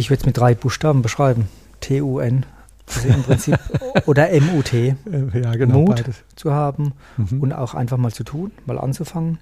Ich 0.00 0.08
würde 0.08 0.20
es 0.20 0.26
mit 0.26 0.38
drei 0.38 0.54
Buchstaben 0.54 1.02
beschreiben. 1.02 1.46
T-U-N. 1.80 2.46
Also 2.86 3.08
im 3.08 3.22
Prinzip 3.22 3.58
oder 4.06 4.30
M-U-T. 4.30 4.96
Ja, 5.34 5.52
genau. 5.56 5.80
Mut 5.80 5.96
beides. 5.96 6.24
zu 6.36 6.52
haben 6.54 6.94
Mhm. 7.18 7.40
und 7.42 7.52
auch 7.52 7.74
einfach 7.74 7.98
mal 7.98 8.10
zu 8.10 8.24
tun, 8.24 8.50
mal 8.64 8.78
anzufangen 8.78 9.38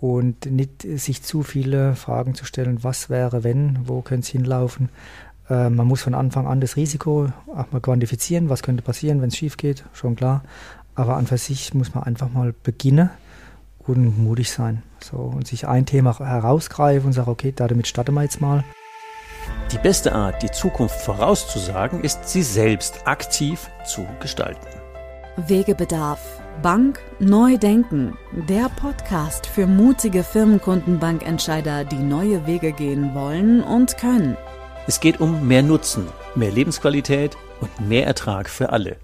und 0.00 0.46
nicht 0.46 0.82
sich 0.82 1.22
zu 1.22 1.44
viele 1.44 1.94
Fragen 1.94 2.34
zu 2.34 2.44
stellen, 2.44 2.82
was 2.82 3.08
wäre, 3.08 3.44
wenn, 3.44 3.78
wo 3.84 4.02
könnte 4.02 4.24
es 4.24 4.28
hinlaufen. 4.30 4.88
Äh, 5.48 5.70
man 5.70 5.86
muss 5.86 6.02
von 6.02 6.14
Anfang 6.14 6.48
an 6.48 6.60
das 6.60 6.74
Risiko 6.76 7.28
auch 7.54 7.70
mal 7.70 7.80
quantifizieren, 7.80 8.48
was 8.48 8.64
könnte 8.64 8.82
passieren, 8.82 9.22
wenn 9.22 9.28
es 9.28 9.36
schief 9.36 9.56
geht, 9.56 9.84
schon 9.92 10.16
klar. 10.16 10.42
Aber 10.96 11.16
an 11.16 11.28
für 11.28 11.38
sich 11.38 11.72
muss 11.72 11.94
man 11.94 12.02
einfach 12.02 12.30
mal 12.32 12.52
beginnen 12.64 13.10
und 13.86 14.18
mutig 14.22 14.50
sein. 14.50 14.82
So, 15.00 15.18
und 15.18 15.46
sich 15.46 15.68
ein 15.68 15.86
Thema 15.86 16.18
herausgreifen 16.18 17.06
und 17.06 17.12
sagen, 17.12 17.30
okay, 17.30 17.52
damit 17.54 17.86
starten 17.86 18.14
wir 18.14 18.22
jetzt 18.22 18.40
mal. 18.40 18.64
Die 19.74 19.78
beste 19.80 20.14
Art, 20.14 20.40
die 20.40 20.52
Zukunft 20.52 21.00
vorauszusagen, 21.00 22.04
ist, 22.04 22.28
sie 22.28 22.44
selbst 22.44 23.08
aktiv 23.08 23.68
zu 23.84 24.06
gestalten. 24.20 24.68
Wegebedarf. 25.36 26.20
Bank 26.62 27.00
neu 27.18 27.58
denken. 27.58 28.16
Der 28.48 28.68
Podcast 28.80 29.48
für 29.48 29.66
mutige 29.66 30.22
Firmenkundenbankentscheider, 30.22 31.84
die 31.84 31.96
neue 31.96 32.46
Wege 32.46 32.70
gehen 32.70 33.16
wollen 33.16 33.64
und 33.64 33.98
können. 33.98 34.36
Es 34.86 35.00
geht 35.00 35.20
um 35.20 35.48
mehr 35.48 35.64
Nutzen, 35.64 36.06
mehr 36.36 36.52
Lebensqualität 36.52 37.36
und 37.60 37.88
mehr 37.88 38.06
Ertrag 38.06 38.48
für 38.48 38.70
alle. 38.70 38.98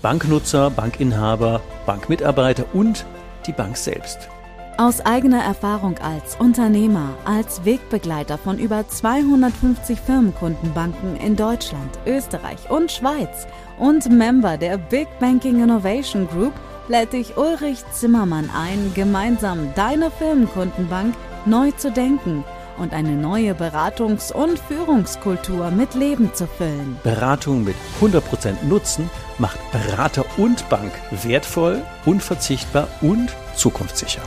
Banknutzer, 0.00 0.70
Bankinhaber, 0.70 1.60
Bankmitarbeiter 1.84 2.64
und 2.72 3.04
die 3.46 3.52
Bank 3.52 3.76
selbst. 3.76 4.30
Aus 4.78 5.00
eigener 5.00 5.42
Erfahrung 5.42 5.96
als 5.98 6.36
Unternehmer, 6.36 7.14
als 7.24 7.64
Wegbegleiter 7.64 8.36
von 8.36 8.58
über 8.58 8.86
250 8.86 9.98
Firmenkundenbanken 9.98 11.16
in 11.16 11.34
Deutschland, 11.34 11.98
Österreich 12.04 12.68
und 12.68 12.92
Schweiz 12.92 13.46
und 13.78 14.10
Member 14.10 14.58
der 14.58 14.76
Big 14.76 15.08
Banking 15.18 15.62
Innovation 15.62 16.28
Group 16.28 16.52
lädt 16.88 17.14
dich 17.14 17.38
Ulrich 17.38 17.78
Zimmermann 17.92 18.50
ein, 18.54 18.92
gemeinsam 18.94 19.72
deine 19.74 20.10
Firmenkundenbank 20.10 21.14
neu 21.46 21.70
zu 21.70 21.90
denken 21.90 22.44
und 22.76 22.92
eine 22.92 23.12
neue 23.12 23.54
Beratungs- 23.54 24.30
und 24.30 24.58
Führungskultur 24.58 25.70
mit 25.70 25.94
Leben 25.94 26.34
zu 26.34 26.46
füllen. 26.46 26.98
Beratung 27.02 27.64
mit 27.64 27.76
100% 28.02 28.62
Nutzen 28.68 29.08
macht 29.38 29.58
Berater 29.72 30.26
und 30.36 30.68
Bank 30.68 30.92
wertvoll, 31.22 31.80
unverzichtbar 32.04 32.88
und 33.00 33.34
zukunftssicher. 33.54 34.20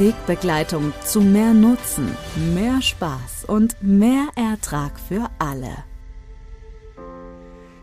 Wegbegleitung 0.00 0.94
zu 1.04 1.20
mehr 1.20 1.52
Nutzen, 1.52 2.16
mehr 2.54 2.80
Spaß 2.80 3.44
und 3.46 3.76
mehr 3.82 4.28
Ertrag 4.34 4.98
für 4.98 5.28
alle. 5.38 5.84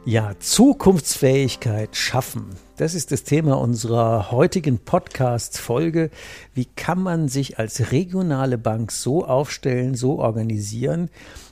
Ja, 0.03 0.33
Zukunftsfähigkeit 0.39 1.95
schaffen. 1.95 2.55
Das 2.77 2.95
ist 2.95 3.11
das 3.11 3.23
Thema 3.23 3.59
unserer 3.59 4.31
heutigen 4.31 4.79
Podcast-Folge. 4.79 6.09
Wie 6.55 6.65
kann 6.65 7.03
man 7.03 7.27
sich 7.27 7.59
als 7.59 7.91
regionale 7.91 8.57
Bank 8.57 8.91
so 8.91 9.23
aufstellen, 9.23 9.93
so 9.93 10.17
organisieren, 10.17 11.11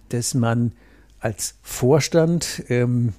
dass 0.09 0.33
man 0.33 0.71
als 1.19 1.59
Vorstand 1.61 2.63
ähm, 2.69 3.13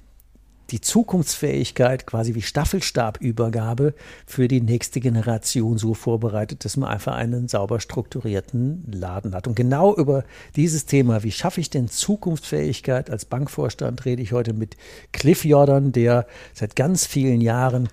die 0.69 0.81
Zukunftsfähigkeit 0.81 2.05
quasi 2.05 2.35
wie 2.35 2.41
Staffelstabübergabe 2.41 3.93
für 4.25 4.47
die 4.47 4.61
nächste 4.61 4.99
Generation 4.99 5.77
so 5.77 5.93
vorbereitet, 5.93 6.65
dass 6.65 6.77
man 6.77 6.89
einfach 6.89 7.15
einen 7.15 7.47
sauber 7.47 7.79
strukturierten 7.79 8.83
Laden 8.91 9.33
hat. 9.33 9.47
Und 9.47 9.55
genau 9.55 9.95
über 9.95 10.23
dieses 10.55 10.85
Thema, 10.85 11.23
wie 11.23 11.31
schaffe 11.31 11.61
ich 11.61 11.69
denn 11.69 11.87
Zukunftsfähigkeit 11.87 13.09
als 13.09 13.25
Bankvorstand, 13.25 14.05
rede 14.05 14.21
ich 14.21 14.33
heute 14.33 14.53
mit 14.53 14.77
Cliff 15.11 15.45
Jordan, 15.45 15.91
der 15.91 16.27
seit 16.53 16.75
ganz 16.75 17.05
vielen 17.05 17.41
Jahren 17.41 17.89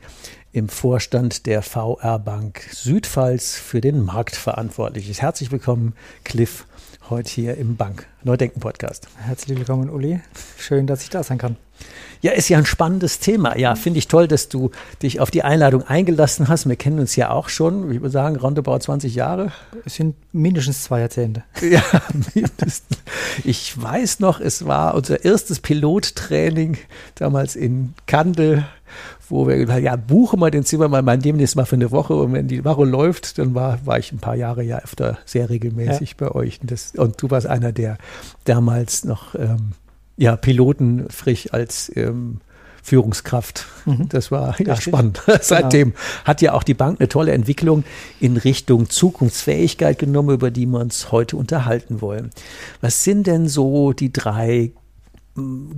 im 0.52 0.68
Vorstand 0.68 1.46
der 1.46 1.62
VR 1.62 2.18
Bank 2.20 2.60
Südpfalz 2.70 3.56
für 3.56 3.80
den 3.80 4.04
Markt 4.04 4.36
verantwortlich 4.36 5.10
ist. 5.10 5.20
Herzlich 5.20 5.50
willkommen, 5.50 5.94
Cliff, 6.22 6.66
heute 7.10 7.28
hier 7.30 7.56
im 7.56 7.76
Bank 7.76 8.06
Neudenken 8.22 8.60
Podcast. 8.60 9.08
Herzlich 9.18 9.58
willkommen, 9.58 9.90
Uli. 9.90 10.20
Schön, 10.56 10.86
dass 10.86 11.02
ich 11.02 11.10
da 11.10 11.24
sein 11.24 11.38
kann. 11.38 11.56
Ja, 12.24 12.32
ist 12.32 12.48
ja 12.48 12.56
ein 12.56 12.64
spannendes 12.64 13.18
Thema. 13.18 13.58
Ja, 13.58 13.74
finde 13.74 13.98
ich 13.98 14.08
toll, 14.08 14.26
dass 14.26 14.48
du 14.48 14.70
dich 15.02 15.20
auf 15.20 15.30
die 15.30 15.42
Einladung 15.42 15.82
eingelassen 15.82 16.48
hast. 16.48 16.66
Wir 16.66 16.76
kennen 16.76 16.98
uns 16.98 17.16
ja 17.16 17.28
auch 17.28 17.50
schon, 17.50 17.92
ich 17.92 18.00
würde 18.00 18.12
sagen, 18.12 18.36
roundabout 18.36 18.78
20 18.78 19.14
Jahre. 19.14 19.52
Es 19.84 19.96
sind 19.96 20.16
mindestens 20.32 20.84
zwei 20.84 21.00
Jahrzehnte. 21.00 21.44
Ja, 21.60 21.82
mindestens. 22.34 22.82
Ich 23.44 23.80
weiß 23.80 24.20
noch, 24.20 24.40
es 24.40 24.64
war 24.66 24.94
unser 24.94 25.22
erstes 25.22 25.60
Pilottraining 25.60 26.78
damals 27.14 27.56
in 27.56 27.92
Kandel, 28.06 28.64
wo 29.28 29.46
wir 29.46 29.56
gesagt 29.56 29.76
haben, 29.76 29.84
ja, 29.84 29.96
buche 29.96 30.38
mal 30.38 30.50
den 30.50 30.64
Zimmermann 30.64 31.04
mal 31.04 31.18
demnächst 31.18 31.56
mal 31.56 31.66
für 31.66 31.76
eine 31.76 31.90
Woche 31.90 32.14
und 32.14 32.32
wenn 32.32 32.48
die 32.48 32.64
Woche 32.64 32.84
läuft, 32.84 33.36
dann 33.36 33.54
war, 33.54 33.84
war 33.84 33.98
ich 33.98 34.12
ein 34.12 34.18
paar 34.18 34.36
Jahre 34.36 34.62
ja 34.62 34.78
öfter 34.78 35.18
sehr 35.26 35.50
regelmäßig 35.50 36.16
ja. 36.18 36.26
bei 36.26 36.34
euch. 36.34 36.60
Und, 36.62 36.70
das, 36.70 36.92
und 36.96 37.20
du 37.20 37.30
warst 37.30 37.46
einer, 37.46 37.72
der 37.72 37.98
damals 38.44 39.04
noch 39.04 39.34
ähm, 39.34 39.72
ja, 40.16 40.36
Piloten 40.36 41.06
frisch 41.10 41.52
als 41.52 41.90
ähm, 41.96 42.40
Führungskraft. 42.82 43.66
Mhm. 43.86 44.08
Das 44.10 44.30
war 44.30 44.60
ja 44.60 44.76
spannend. 44.76 45.22
Seitdem 45.40 45.92
genau. 45.92 46.02
hat 46.24 46.42
ja 46.42 46.52
auch 46.52 46.62
die 46.62 46.74
Bank 46.74 47.00
eine 47.00 47.08
tolle 47.08 47.32
Entwicklung 47.32 47.82
in 48.20 48.36
Richtung 48.36 48.90
Zukunftsfähigkeit 48.90 49.98
genommen, 49.98 50.34
über 50.34 50.50
die 50.50 50.66
wir 50.66 50.80
uns 50.80 51.10
heute 51.10 51.36
unterhalten 51.36 52.02
wollen. 52.02 52.30
Was 52.82 53.02
sind 53.02 53.26
denn 53.26 53.48
so 53.48 53.94
die 53.94 54.12
drei 54.12 54.72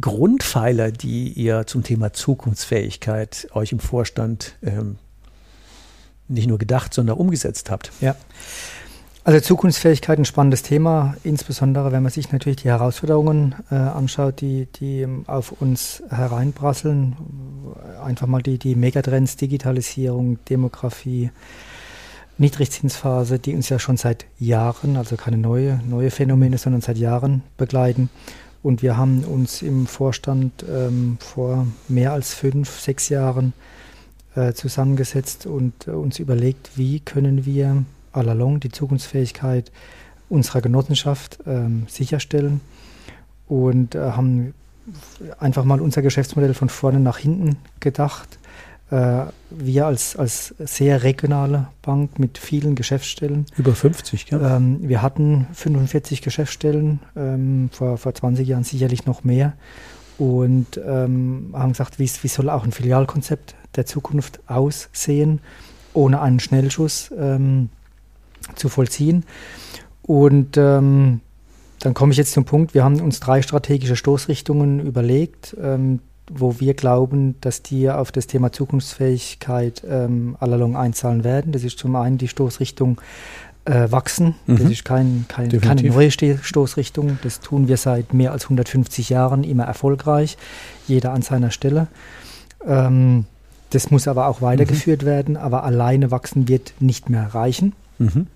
Grundpfeiler, 0.00 0.90
die 0.90 1.28
ihr 1.28 1.66
zum 1.66 1.84
Thema 1.84 2.12
Zukunftsfähigkeit 2.12 3.48
euch 3.52 3.72
im 3.72 3.78
Vorstand 3.78 4.56
ähm, 4.62 4.96
nicht 6.28 6.48
nur 6.48 6.58
gedacht, 6.58 6.92
sondern 6.92 7.16
umgesetzt 7.16 7.70
habt? 7.70 7.92
Ja. 8.00 8.16
Also 9.26 9.40
Zukunftsfähigkeit 9.40 10.20
ein 10.20 10.24
spannendes 10.24 10.62
Thema, 10.62 11.16
insbesondere 11.24 11.90
wenn 11.90 12.04
man 12.04 12.12
sich 12.12 12.30
natürlich 12.30 12.58
die 12.58 12.68
Herausforderungen 12.68 13.56
äh, 13.72 13.74
anschaut, 13.74 14.40
die, 14.40 14.68
die 14.78 15.04
auf 15.26 15.50
uns 15.50 16.00
hereinprasseln. 16.08 17.16
Einfach 18.00 18.28
mal 18.28 18.40
die, 18.40 18.56
die 18.56 18.76
Megatrends, 18.76 19.34
Digitalisierung, 19.34 20.38
Demografie, 20.44 21.32
Niedrigzinsphase, 22.38 23.40
die 23.40 23.56
uns 23.56 23.68
ja 23.68 23.80
schon 23.80 23.96
seit 23.96 24.26
Jahren, 24.38 24.96
also 24.96 25.16
keine 25.16 25.38
neue, 25.38 25.80
neue 25.84 26.12
Phänomene, 26.12 26.56
sondern 26.56 26.80
seit 26.80 26.96
Jahren 26.96 27.42
begleiten. 27.56 28.10
Und 28.62 28.80
wir 28.80 28.96
haben 28.96 29.24
uns 29.24 29.60
im 29.60 29.88
Vorstand 29.88 30.64
ähm, 30.72 31.18
vor 31.18 31.66
mehr 31.88 32.12
als 32.12 32.32
fünf, 32.32 32.78
sechs 32.78 33.08
Jahren 33.08 33.54
äh, 34.36 34.52
zusammengesetzt 34.52 35.46
und 35.46 35.88
äh, 35.88 35.90
uns 35.90 36.20
überlegt, 36.20 36.78
wie 36.78 37.00
können 37.00 37.44
wir 37.44 37.84
allalong 38.16 38.60
die 38.60 38.70
Zukunftsfähigkeit 38.70 39.70
unserer 40.28 40.60
Genossenschaft 40.60 41.38
ähm, 41.46 41.84
sicherstellen 41.88 42.60
und 43.48 43.94
äh, 43.94 44.10
haben 44.12 44.54
einfach 45.38 45.64
mal 45.64 45.80
unser 45.80 46.02
Geschäftsmodell 46.02 46.54
von 46.54 46.68
vorne 46.68 47.00
nach 47.00 47.18
hinten 47.18 47.56
gedacht. 47.80 48.38
Äh, 48.90 49.24
wir 49.50 49.86
als, 49.86 50.16
als 50.16 50.54
sehr 50.58 51.02
regionale 51.02 51.68
Bank 51.82 52.18
mit 52.18 52.38
vielen 52.38 52.74
Geschäftsstellen. 52.74 53.46
Über 53.56 53.74
50, 53.74 54.30
ja. 54.30 54.56
Ähm, 54.56 54.78
wir 54.82 55.02
hatten 55.02 55.46
45 55.52 56.22
Geschäftsstellen, 56.22 57.00
ähm, 57.16 57.68
vor, 57.72 57.98
vor 57.98 58.14
20 58.14 58.46
Jahren 58.46 58.64
sicherlich 58.64 59.06
noch 59.06 59.24
mehr. 59.24 59.54
Und 60.18 60.80
ähm, 60.86 61.50
haben 61.52 61.72
gesagt, 61.72 61.98
wie, 61.98 62.10
wie 62.22 62.28
soll 62.28 62.48
auch 62.48 62.64
ein 62.64 62.72
Filialkonzept 62.72 63.54
der 63.74 63.86
Zukunft 63.86 64.40
aussehen, 64.46 65.40
ohne 65.92 66.20
einen 66.22 66.40
Schnellschuss 66.40 67.12
ähm, 67.18 67.68
zu 68.54 68.68
vollziehen. 68.68 69.24
Und 70.02 70.56
ähm, 70.56 71.20
dann 71.80 71.94
komme 71.94 72.12
ich 72.12 72.18
jetzt 72.18 72.32
zum 72.32 72.44
Punkt, 72.44 72.74
wir 72.74 72.84
haben 72.84 73.00
uns 73.00 73.20
drei 73.20 73.42
strategische 73.42 73.96
Stoßrichtungen 73.96 74.80
überlegt, 74.80 75.56
ähm, 75.60 76.00
wo 76.30 76.58
wir 76.58 76.74
glauben, 76.74 77.36
dass 77.40 77.62
die 77.62 77.90
auf 77.90 78.10
das 78.12 78.26
Thema 78.26 78.52
Zukunftsfähigkeit 78.52 79.82
ähm, 79.88 80.36
allalong 80.40 80.76
einzahlen 80.76 81.22
werden. 81.22 81.52
Das 81.52 81.64
ist 81.64 81.78
zum 81.78 81.94
einen 81.96 82.18
die 82.18 82.28
Stoßrichtung 82.28 83.00
äh, 83.64 83.90
Wachsen. 83.90 84.34
Mhm. 84.46 84.58
Das 84.58 84.70
ist 84.70 84.84
kein, 84.84 85.26
kein, 85.28 85.60
keine 85.60 85.82
neue 85.82 86.10
Stoßrichtung. 86.10 87.18
Das 87.22 87.40
tun 87.40 87.68
wir 87.68 87.76
seit 87.76 88.14
mehr 88.14 88.32
als 88.32 88.44
150 88.44 89.10
Jahren 89.10 89.44
immer 89.44 89.64
erfolgreich, 89.64 90.36
jeder 90.86 91.12
an 91.12 91.22
seiner 91.22 91.50
Stelle. 91.50 91.88
Ähm, 92.64 93.26
das 93.70 93.90
muss 93.90 94.08
aber 94.08 94.28
auch 94.28 94.42
weitergeführt 94.42 95.02
mhm. 95.02 95.06
werden, 95.06 95.36
aber 95.36 95.64
alleine 95.64 96.10
wachsen 96.10 96.48
wird 96.48 96.74
nicht 96.80 97.10
mehr 97.10 97.34
reichen. 97.34 97.74
Mhm. 97.98 98.28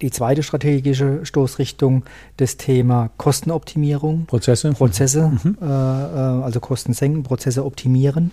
Die 0.00 0.10
zweite 0.10 0.42
strategische 0.42 1.24
Stoßrichtung, 1.24 2.04
das 2.36 2.56
Thema 2.56 3.10
Kostenoptimierung. 3.16 4.26
Prozesse. 4.26 4.72
Prozesse, 4.72 5.32
mhm. 5.42 5.58
äh, 5.60 5.64
also 5.64 6.60
Kosten 6.60 6.92
senken, 6.92 7.22
Prozesse 7.22 7.64
optimieren. 7.64 8.32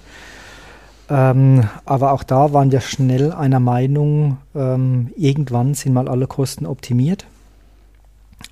Ähm, 1.09 1.67
aber 1.85 2.13
auch 2.13 2.23
da 2.23 2.53
waren 2.53 2.71
wir 2.71 2.79
schnell 2.79 3.33
einer 3.33 3.59
Meinung, 3.59 4.37
ähm, 4.55 5.11
irgendwann 5.17 5.73
sind 5.73 5.93
mal 5.93 6.07
alle 6.07 6.25
Kosten 6.25 6.65
optimiert. 6.65 7.25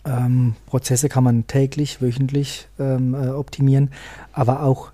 Ähm, 0.06 0.56
Prozesse 0.66 1.08
kann 1.08 1.24
man 1.24 1.48
täglich, 1.48 2.02
wöchentlich 2.02 2.68
ähm, 2.78 3.14
äh, 3.14 3.30
optimieren, 3.30 3.92
aber 4.34 4.64
auch 4.64 4.92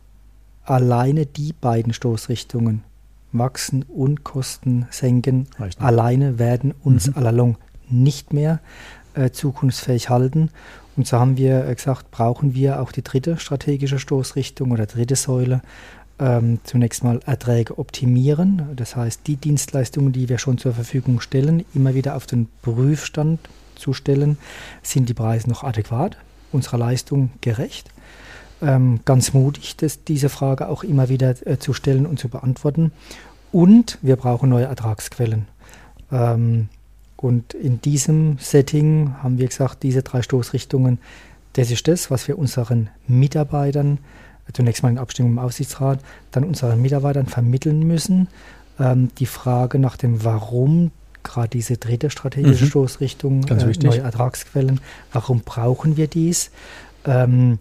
alleine 0.63 1.25
die 1.25 1.53
beiden 1.53 1.91
Stoßrichtungen, 1.91 2.83
wachsen 3.31 3.83
und 3.83 4.23
Kosten 4.23 4.87
senken, 4.91 5.47
alleine 5.79 6.39
werden 6.39 6.73
uns 6.83 7.07
mhm. 7.07 7.13
allalong 7.17 7.57
nicht 7.89 8.33
mehr 8.33 8.59
äh, 9.13 9.31
zukunftsfähig 9.31 10.09
halten. 10.09 10.49
Und 10.97 11.07
so 11.07 11.19
haben 11.19 11.37
wir 11.37 11.67
äh, 11.67 11.75
gesagt, 11.75 12.11
brauchen 12.11 12.53
wir 12.53 12.81
auch 12.81 12.91
die 12.91 13.03
dritte 13.03 13.37
strategische 13.37 13.99
Stoßrichtung 13.99 14.71
oder 14.71 14.85
dritte 14.85 15.15
Säule. 15.15 15.61
Ähm, 16.17 16.59
zunächst 16.63 17.03
mal 17.03 17.19
Erträge 17.25 17.77
optimieren. 17.77 18.69
Das 18.75 18.95
heißt, 18.95 19.27
die 19.27 19.35
Dienstleistungen, 19.35 20.13
die 20.13 20.29
wir 20.29 20.37
schon 20.37 20.57
zur 20.57 20.73
Verfügung 20.73 21.19
stellen, 21.19 21.65
immer 21.73 21.93
wieder 21.93 22.15
auf 22.15 22.25
den 22.25 22.47
Prüfstand 22.61 23.39
zu 23.75 23.93
stellen. 23.93 24.37
Sind 24.81 25.09
die 25.09 25.13
Preise 25.13 25.49
noch 25.49 25.63
adäquat, 25.63 26.17
unserer 26.53 26.77
Leistung 26.77 27.31
gerecht? 27.41 27.89
Ähm, 28.61 29.01
ganz 29.03 29.33
mutig, 29.33 29.75
das, 29.75 30.05
diese 30.05 30.29
Frage 30.29 30.69
auch 30.69 30.83
immer 30.83 31.09
wieder 31.09 31.35
äh, 31.45 31.59
zu 31.59 31.73
stellen 31.73 32.05
und 32.05 32.17
zu 32.17 32.29
beantworten. 32.29 32.93
Und 33.51 33.99
wir 34.01 34.15
brauchen 34.15 34.49
neue 34.49 34.65
Ertragsquellen. 34.65 35.47
Ähm, 36.11 36.69
und 37.17 37.53
in 37.53 37.81
diesem 37.81 38.37
Setting 38.39 39.15
haben 39.23 39.37
wir 39.37 39.47
gesagt, 39.47 39.83
diese 39.83 40.03
drei 40.03 40.21
Stoßrichtungen, 40.21 40.99
das 41.53 41.71
ist 41.71 41.87
das, 41.87 42.11
was 42.11 42.27
wir 42.27 42.37
unseren 42.37 42.89
Mitarbeitern, 43.07 43.99
zunächst 44.53 44.83
mal 44.83 44.89
in 44.89 44.97
Abstimmung 44.97 45.31
im 45.33 45.39
Aufsichtsrat, 45.39 45.99
dann 46.31 46.43
unseren 46.43 46.81
Mitarbeitern 46.81 47.27
vermitteln 47.27 47.87
müssen. 47.87 48.27
Ähm, 48.79 49.09
die 49.17 49.25
Frage 49.25 49.79
nach 49.79 49.95
dem 49.95 50.23
Warum, 50.23 50.91
gerade 51.23 51.49
diese 51.49 51.77
dritte 51.77 52.09
strategische 52.09 52.65
mhm. 52.65 52.69
Stoßrichtung, 52.69 53.43
äh, 53.45 53.73
neue 53.83 54.01
Ertragsquellen, 54.01 54.81
warum 55.13 55.41
brauchen 55.41 55.97
wir 55.97 56.07
dies? 56.07 56.51
Ähm, 57.05 57.59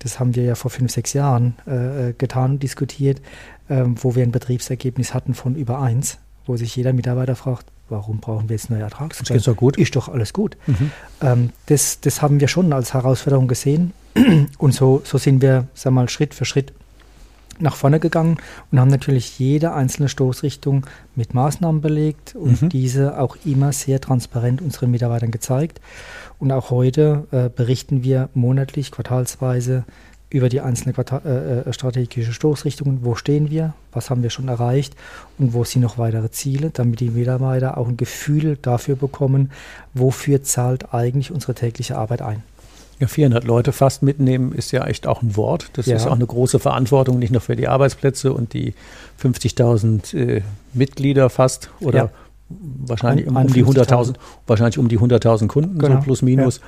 das 0.00 0.18
haben 0.18 0.34
wir 0.34 0.42
ja 0.42 0.56
vor 0.56 0.70
fünf, 0.70 0.90
sechs 0.90 1.12
Jahren 1.12 1.54
äh, 1.66 2.08
äh 2.08 2.12
getan 2.12 2.52
und 2.52 2.62
diskutiert, 2.62 3.20
äh, 3.68 3.84
wo 3.86 4.16
wir 4.16 4.24
ein 4.24 4.32
Betriebsergebnis 4.32 5.14
hatten 5.14 5.34
von 5.34 5.54
über 5.54 5.80
eins, 5.80 6.18
wo 6.46 6.56
sich 6.56 6.74
jeder 6.76 6.92
Mitarbeiter 6.92 7.36
fragt, 7.36 7.66
warum 7.88 8.18
brauchen 8.18 8.48
wir 8.48 8.56
jetzt 8.56 8.70
neue 8.70 8.82
Ertragsquellen? 8.82 9.38
Das 9.38 9.44
geht 9.44 9.46
doch 9.46 9.56
gut. 9.56 9.76
Ist 9.76 9.94
doch 9.96 10.08
alles 10.08 10.32
gut. 10.32 10.56
Mhm. 10.66 10.90
Ähm, 11.20 11.50
das, 11.66 12.00
das 12.00 12.22
haben 12.22 12.40
wir 12.40 12.48
schon 12.48 12.72
als 12.72 12.94
Herausforderung 12.94 13.48
gesehen. 13.48 13.92
Und 14.58 14.74
so, 14.74 15.02
so 15.04 15.18
sind 15.18 15.42
wir, 15.42 15.68
sag 15.74 15.92
mal, 15.92 16.08
Schritt 16.08 16.34
für 16.34 16.44
Schritt 16.44 16.72
nach 17.58 17.76
vorne 17.76 18.00
gegangen 18.00 18.38
und 18.70 18.80
haben 18.80 18.88
natürlich 18.88 19.38
jede 19.38 19.72
einzelne 19.74 20.08
Stoßrichtung 20.08 20.86
mit 21.14 21.34
Maßnahmen 21.34 21.80
belegt 21.80 22.34
und 22.34 22.60
mhm. 22.60 22.68
diese 22.70 23.20
auch 23.20 23.36
immer 23.44 23.72
sehr 23.72 24.00
transparent 24.00 24.62
unseren 24.62 24.90
Mitarbeitern 24.90 25.30
gezeigt. 25.30 25.80
Und 26.38 26.50
auch 26.50 26.70
heute 26.70 27.26
äh, 27.30 27.48
berichten 27.48 28.02
wir 28.02 28.30
monatlich, 28.34 28.90
quartalsweise 28.90 29.84
über 30.32 30.48
die 30.48 30.60
einzelnen 30.60 30.94
Quartal, 30.94 31.20
äh, 31.24 31.68
äh, 31.68 31.72
strategische 31.72 32.32
Stoßrichtungen. 32.32 33.00
Wo 33.02 33.14
stehen 33.14 33.50
wir? 33.50 33.74
Was 33.92 34.10
haben 34.10 34.22
wir 34.22 34.30
schon 34.30 34.48
erreicht? 34.48 34.94
Und 35.38 35.52
wo 35.52 35.64
sind 35.64 35.82
noch 35.82 35.98
weitere 35.98 36.30
Ziele, 36.30 36.70
damit 36.70 37.00
die 37.00 37.10
Mitarbeiter 37.10 37.76
auch 37.76 37.88
ein 37.88 37.96
Gefühl 37.96 38.56
dafür 38.60 38.96
bekommen, 38.96 39.50
wofür 39.94 40.42
zahlt 40.42 40.94
eigentlich 40.94 41.30
unsere 41.30 41.54
tägliche 41.54 41.98
Arbeit 41.98 42.22
ein? 42.22 42.42
Ja, 42.98 43.08
400 43.08 43.44
Leute 43.44 43.72
fast 43.72 44.02
mitnehmen 44.02 44.52
ist 44.52 44.70
ja 44.70 44.86
echt 44.86 45.06
auch 45.06 45.22
ein 45.22 45.36
Wort. 45.36 45.70
Das 45.74 45.86
ja. 45.86 45.96
ist 45.96 46.06
auch 46.06 46.14
eine 46.14 46.26
große 46.26 46.58
Verantwortung, 46.58 47.18
nicht 47.18 47.32
nur 47.32 47.40
für 47.40 47.56
die 47.56 47.68
Arbeitsplätze 47.68 48.32
und 48.32 48.54
die 48.54 48.74
50.000 49.20 50.16
äh, 50.16 50.42
Mitglieder 50.72 51.28
fast 51.28 51.70
oder 51.80 51.98
ja. 51.98 52.10
wahrscheinlich 52.48 53.26
um, 53.26 53.36
um 53.36 53.52
die 53.52 53.64
100.000, 53.64 54.14
wahrscheinlich 54.46 54.78
um 54.78 54.88
die 54.88 54.98
100.000 54.98 55.48
Kunden, 55.48 55.78
genau. 55.78 55.96
so 55.96 56.02
plus 56.02 56.22
minus. 56.22 56.58
Ja. 56.58 56.62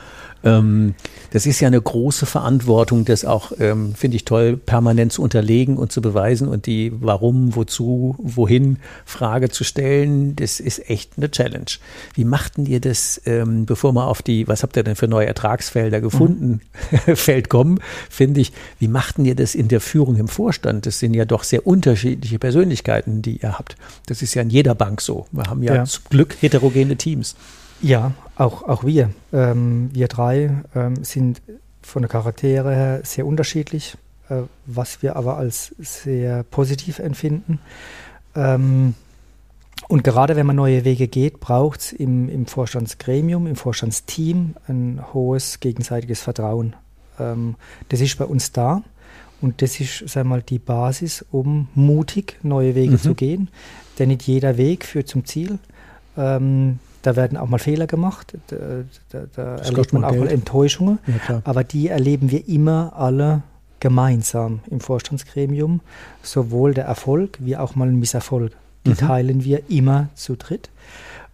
Ähm, 0.45 0.95
das 1.31 1.47
ist 1.47 1.61
ja 1.61 1.69
eine 1.69 1.81
große 1.81 2.27
Verantwortung, 2.27 3.05
das 3.05 3.25
auch, 3.25 3.53
ähm, 3.59 3.95
finde 3.95 4.17
ich 4.17 4.25
toll, 4.25 4.57
permanent 4.57 5.13
zu 5.13 5.23
unterlegen 5.23 5.77
und 5.77 5.91
zu 5.91 6.01
beweisen 6.01 6.47
und 6.47 6.67
die 6.67 6.93
Warum, 6.95 7.57
wozu, 7.57 8.15
wohin 8.19 8.79
Frage 9.05 9.49
zu 9.49 9.65
stellen. 9.65 10.37
Das 10.37 10.61
ist 10.61 10.89
echt 10.89 11.13
eine 11.17 11.31
Challenge. 11.31 11.67
Wie 12.15 12.25
machten 12.25 12.67
ihr 12.67 12.81
das, 12.81 13.21
ähm, 13.27 13.67
bevor 13.67 13.93
wir 13.93 14.07
auf 14.07 14.23
die, 14.23 14.47
was 14.47 14.63
habt 14.63 14.77
ihr 14.77 14.85
denn 14.85 14.97
für 14.97 15.09
neue 15.09 15.27
Ertragsfelder 15.27 16.01
gefunden, 16.01 16.61
mhm. 17.07 17.17
Feld 17.17 17.49
kommen, 17.49 17.81
finde 18.11 18.41
ich, 18.41 18.53
wie 18.79 18.89
machten 18.89 19.25
ihr 19.25 19.35
das 19.35 19.55
in 19.55 19.69
der 19.69 19.81
Führung 19.81 20.17
im 20.17 20.29
Vorstand? 20.29 20.87
Das 20.87 20.99
sind 20.99 21.15
ja 21.15 21.25
doch 21.25 21.43
sehr 21.43 21.67
unterschiedliche 21.67 22.39
Persönlichkeiten, 22.39 23.23
die 23.23 23.39
ihr 23.39 23.59
habt. 23.59 23.77
Das 24.07 24.23
ist 24.23 24.35
ja 24.35 24.43
in 24.43 24.51
jeder 24.51 24.75
Bank 24.75 25.01
so. 25.01 25.27
Wir 25.33 25.45
haben 25.45 25.63
ja, 25.63 25.75
ja. 25.75 25.85
zum 25.85 26.05
Glück 26.11 26.37
heterogene 26.41 26.97
Teams. 26.97 27.35
Ja, 27.83 28.13
auch, 28.37 28.63
auch 28.63 28.85
wir. 28.85 29.11
Ähm, 29.33 29.91
wir 29.93 30.09
drei 30.09 30.51
ähm, 30.75 31.05
sind 31.05 31.41
von 31.83 32.03
der 32.03 32.09
Charaktere 32.09 32.75
her 32.75 33.01
sehr 33.05 33.27
unterschiedlich, 33.27 33.97
äh, 34.29 34.43
was 34.67 35.03
wir 35.03 35.17
aber 35.17 35.37
als 35.37 35.75
sehr 35.79 36.43
positiv 36.45 36.99
empfinden. 36.99 37.61
Ähm, 38.35 38.95
und 39.89 40.03
gerade 40.03 40.37
wenn 40.37 40.47
man 40.47 40.57
neue 40.57 40.85
Wege 40.85 41.09
geht, 41.09 41.41
braucht 41.41 41.81
es 41.81 41.93
im, 41.93 42.29
im 42.29 42.47
Vorstandsgremium, 42.47 43.47
im 43.47 43.57
Vorstandsteam 43.57 44.55
ein 44.67 45.01
hohes 45.13 45.61
gegenseitiges 45.61 46.21
Vertrauen. 46.23 46.75
Ähm, 47.19 47.57
das 47.89 48.01
ist 48.01 48.19
bei 48.19 48.25
uns 48.25 48.53
da. 48.53 48.83
Und 49.41 49.61
das 49.61 49.79
ist, 49.79 50.09
sagen 50.09 50.29
wir 50.29 50.37
mal, 50.37 50.43
die 50.43 50.59
Basis, 50.59 51.25
um 51.31 51.69
mutig 51.75 52.39
neue 52.43 52.75
Wege 52.75 52.93
mhm. 52.93 52.99
zu 52.99 53.15
gehen. 53.15 53.49
Denn 53.99 54.09
nicht 54.09 54.23
jeder 54.23 54.57
Weg 54.57 54.87
führt 54.87 55.09
zum 55.09 55.27
Ziel. 55.27 55.59
Ähm, 56.17 56.79
da 57.05 57.17
werden 57.17 57.37
auch 57.37 57.49
mal 57.49 57.59
Fehler 57.59 57.87
gemacht, 57.87 58.35
da, 58.47 58.57
da, 59.11 59.27
da 59.35 59.57
erlebt 59.57 59.93
man 59.93 60.05
auch 60.05 60.11
Geld. 60.11 60.25
mal 60.25 60.31
Enttäuschungen, 60.31 60.99
ja, 61.29 61.43
aber 61.45 61.63
die 61.63 61.89
erleben 61.89 62.31
wir 62.31 62.49
immer 62.49 62.95
alle 62.97 63.43
gemeinsam 63.79 64.61
im 64.71 64.81
Vorstandsgremium, 64.81 65.81
sowohl 66.23 66.73
der 66.73 66.87
Erfolg 66.87 67.37
wie 67.41 67.57
auch 67.59 67.75
mal 67.75 67.89
ein 67.89 67.99
Misserfolg. 67.99 68.53
Die 68.87 68.91
mhm. 68.91 68.97
teilen 68.97 69.45
wir 69.45 69.69
immer 69.69 70.09
zu 70.15 70.37
dritt 70.37 70.71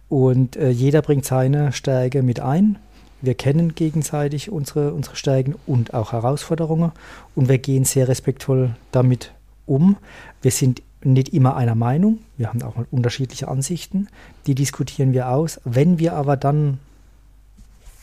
und 0.09 0.57
äh, 0.57 0.69
jeder 0.69 1.01
bringt 1.01 1.23
seine 1.23 1.71
Stärke 1.71 2.21
mit 2.21 2.41
ein. 2.41 2.77
Wir 3.21 3.35
kennen 3.35 3.75
gegenseitig 3.75 4.51
unsere, 4.51 4.93
unsere 4.93 5.15
Stärken 5.15 5.55
und 5.67 5.93
auch 5.93 6.11
Herausforderungen 6.11 6.91
und 7.35 7.47
wir 7.47 7.59
gehen 7.59 7.85
sehr 7.85 8.09
respektvoll 8.09 8.75
damit 8.91 9.31
um. 9.65 9.97
Wir 10.41 10.51
sind 10.51 10.81
nicht 11.03 11.29
immer 11.33 11.55
einer 11.55 11.75
Meinung. 11.75 12.19
Wir 12.37 12.49
haben 12.49 12.61
auch 12.61 12.75
mal 12.75 12.85
unterschiedliche 12.91 13.47
Ansichten. 13.47 14.07
Die 14.47 14.55
diskutieren 14.55 15.13
wir 15.13 15.29
aus. 15.29 15.59
Wenn 15.63 15.99
wir 15.99 16.13
aber 16.13 16.37
dann 16.37 16.79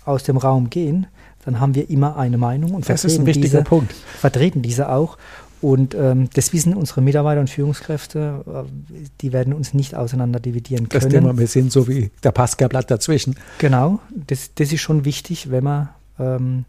aus 0.05 0.25
dem 0.25 0.37
Raum 0.37 0.71
gehen, 0.71 1.07
dann 1.45 1.61
haben 1.61 1.75
wir 1.75 1.89
immer 1.91 2.17
eine 2.17 2.39
Meinung 2.39 2.75
und 2.75 2.89
das 2.89 3.03
vertreten, 3.03 3.41
diese, 3.41 3.63
Punkt. 3.63 3.93
vertreten 3.93 4.63
diese 4.63 4.91
auch. 4.91 5.17
Und 5.61 5.95
ähm, 5.95 6.31
das 6.35 6.53
wissen 6.53 6.75
unsere 6.75 7.01
Mitarbeiter 7.01 7.41
und 7.41 7.51
Führungskräfte, 7.51 8.45
äh, 8.47 9.03
die 9.21 9.33
werden 9.33 9.53
uns 9.53 9.75
nicht 9.75 9.95
auseinander 9.95 10.41
dividieren 10.41 10.89
können. 10.89 11.03
Das 11.03 11.13
Thema, 11.13 11.37
wir 11.37 11.49
sind 11.49 11.73
so 11.73 11.89
wie 11.89 12.11
der 12.23 12.31
Pascal-Blatt 12.31 12.91
dazwischen. 12.91 13.35
Genau, 13.59 13.99
das, 14.15 14.55
das 14.55 14.73
ist 14.73 14.81
schon 14.81 15.05
wichtig, 15.05 15.51
wenn 15.51 15.65
man 15.65 15.89
ähm, 16.19 16.65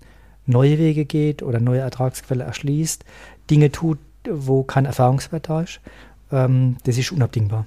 neue 0.48 0.80
Wege 0.80 1.06
geht 1.06 1.44
oder 1.44 1.60
neue 1.60 1.82
Ertragsquelle 1.82 2.44
erschließt, 2.44 3.06
Dinge 3.50 3.72
tut, 3.72 4.00
wo 4.30 4.64
kein 4.64 4.86
Erfahrungswert 4.86 5.50
da 5.50 5.62
ist 5.62 5.80
ähm, 6.32 6.78
das 6.84 6.98
ist 6.98 7.12
unabdingbar. 7.12 7.66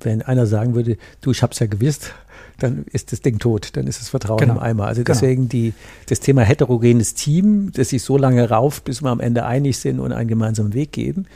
Wenn 0.00 0.22
einer 0.22 0.46
sagen 0.46 0.74
würde, 0.74 0.98
du, 1.22 1.30
ich 1.30 1.42
hab's 1.42 1.58
ja 1.58 1.66
gewusst, 1.66 2.12
dann 2.58 2.84
ist 2.92 3.12
das 3.12 3.20
Ding 3.20 3.38
tot, 3.38 3.70
dann 3.76 3.86
ist 3.86 4.00
das 4.00 4.10
Vertrauen 4.10 4.38
genau. 4.38 4.54
im 4.54 4.60
Eimer. 4.60 4.86
Also 4.86 5.02
genau. 5.02 5.14
deswegen 5.14 5.48
genau. 5.48 5.50
die, 5.50 5.74
das 6.08 6.20
Thema 6.20 6.42
heterogenes 6.42 7.14
Team, 7.14 7.72
das 7.72 7.90
sich 7.90 8.02
so 8.02 8.16
lange 8.18 8.48
rauft, 8.48 8.84
bis 8.84 9.02
wir 9.02 9.10
am 9.10 9.20
Ende 9.20 9.44
einig 9.46 9.78
sind 9.78 10.00
und 10.00 10.12
einen 10.12 10.28
gemeinsamen 10.28 10.74
Weg 10.74 10.92
gehen, 10.92 11.26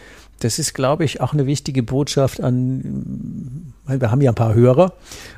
das 0.41 0.59
ist, 0.59 0.75
glaube 0.75 1.05
ich, 1.05 1.21
auch 1.21 1.33
eine 1.33 1.47
wichtige 1.47 1.83
Botschaft 1.83 2.41
an, 2.43 3.73
wir 3.87 4.11
haben 4.11 4.21
ja 4.21 4.31
ein 4.31 4.35
paar 4.35 4.55
Hörer 4.55 4.95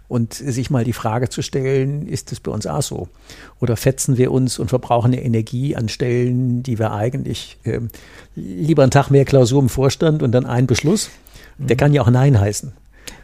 und 0.09 0.33
sich 0.33 0.71
mal 0.71 0.85
die 0.85 0.93
Frage 0.93 1.29
zu 1.29 1.43
stellen, 1.43 2.07
ist 2.07 2.33
das 2.33 2.41
bei 2.41 2.51
uns 2.53 2.67
auch 2.67 2.83
so? 2.83 3.09
Oder 3.61 3.77
fetzen 3.77 4.17
wir 4.17 4.31
uns 4.31 4.59
und 4.59 4.69
verbrauchen 4.69 5.13
eine 5.13 5.23
Energie 5.23 5.77
an 5.77 5.89
Stellen, 5.89 6.63
die 6.63 6.79
wir 6.79 6.93
eigentlich 6.93 7.59
äh, 7.65 7.81
lieber 8.37 8.83
einen 8.83 8.91
Tag 8.91 9.11
mehr 9.11 9.25
Klausur 9.25 9.61
im 9.61 9.69
Vorstand 9.69 10.23
und 10.23 10.33
dann 10.33 10.47
einen 10.47 10.67
Beschluss? 10.67 11.11
Der 11.59 11.77
mhm. 11.77 11.79
kann 11.79 11.93
ja 11.93 12.03
auch 12.03 12.11
Nein 12.11 12.39
heißen. 12.39 12.73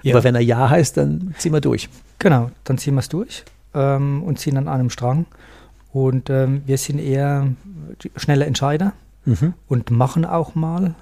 Ja. 0.03 0.15
Aber 0.15 0.25
wenn 0.25 0.35
er 0.35 0.41
Ja 0.41 0.71
heißt, 0.71 0.97
dann 0.97 1.35
ziehen 1.39 1.53
wir 1.53 1.61
durch. 1.61 1.89
Genau, 2.19 2.51
dann 2.65 2.79
ziehen 2.79 2.95
wir 2.95 3.01
es 3.01 3.09
durch 3.09 3.45
ähm, 3.75 4.23
und 4.23 4.39
ziehen 4.39 4.57
an 4.57 4.69
einem 4.69 4.91
Strang. 4.91 5.27
Und 5.93 6.29
ähm, 6.31 6.63
wir 6.67 6.79
sind 6.79 6.99
eher 6.99 7.49
schnelle 8.17 8.47
Entscheider 8.47 8.93
mhm. 9.25 9.55
und 9.69 9.91
machen 9.91 10.25
auch 10.25 10.55
mal 10.55 10.95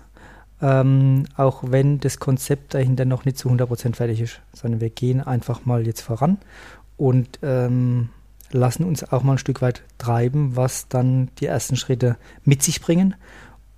ähm, 0.62 1.24
auch 1.36 1.62
wenn 1.66 2.00
das 2.00 2.18
Konzept 2.18 2.74
dahinter 2.74 3.04
noch 3.04 3.24
nicht 3.24 3.38
zu 3.38 3.48
100% 3.48 3.94
fertig 3.94 4.20
ist, 4.20 4.40
sondern 4.52 4.80
wir 4.80 4.90
gehen 4.90 5.20
einfach 5.20 5.64
mal 5.66 5.86
jetzt 5.86 6.00
voran 6.00 6.38
und 6.96 7.38
ähm, 7.42 8.08
lassen 8.52 8.84
uns 8.84 9.04
auch 9.12 9.22
mal 9.22 9.32
ein 9.32 9.38
Stück 9.38 9.60
weit 9.60 9.82
treiben, 9.98 10.56
was 10.56 10.88
dann 10.88 11.28
die 11.38 11.46
ersten 11.46 11.76
Schritte 11.76 12.16
mit 12.44 12.62
sich 12.62 12.80
bringen 12.80 13.14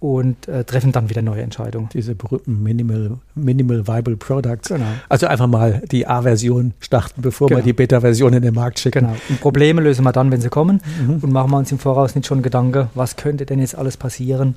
und 0.01 0.47
äh, 0.47 0.63
treffen 0.63 0.93
dann 0.93 1.11
wieder 1.11 1.23
neue 1.23 1.43
Entscheidungen. 1.43 1.89
Diese 1.93 2.15
berühmten 2.15 2.63
Minimal, 2.63 3.19
Minimal 3.35 3.89
Viable 3.89 4.17
Products. 4.17 4.69
Genau. 4.69 4.87
Also 5.09 5.27
einfach 5.27 5.49
mal 5.49 5.83
die 5.91 6.07
A-Version 6.07 6.75
starten, 6.79 7.21
bevor 7.21 7.49
genau. 7.49 7.59
wir 7.59 7.65
die 7.65 7.73
Beta-Version 7.73 8.33
in 8.35 8.43
den 8.43 8.55
Markt 8.55 8.79
schicken. 8.79 9.07
Genau. 9.07 9.17
Und 9.29 9.41
Probleme 9.41 9.83
lösen 9.83 10.05
wir 10.05 10.13
dann, 10.13 10.31
wenn 10.31 10.41
sie 10.41 10.51
kommen 10.51 10.81
mhm. 11.03 11.19
und 11.23 11.33
machen 11.33 11.51
wir 11.51 11.59
uns 11.59 11.73
im 11.73 11.81
Voraus 11.81 12.15
nicht 12.15 12.29
schon 12.29 12.43
Gedanken, 12.43 12.89
was 12.95 13.17
könnte 13.17 13.45
denn 13.45 13.59
jetzt 13.59 13.75
alles 13.75 13.97
passieren. 13.97 14.55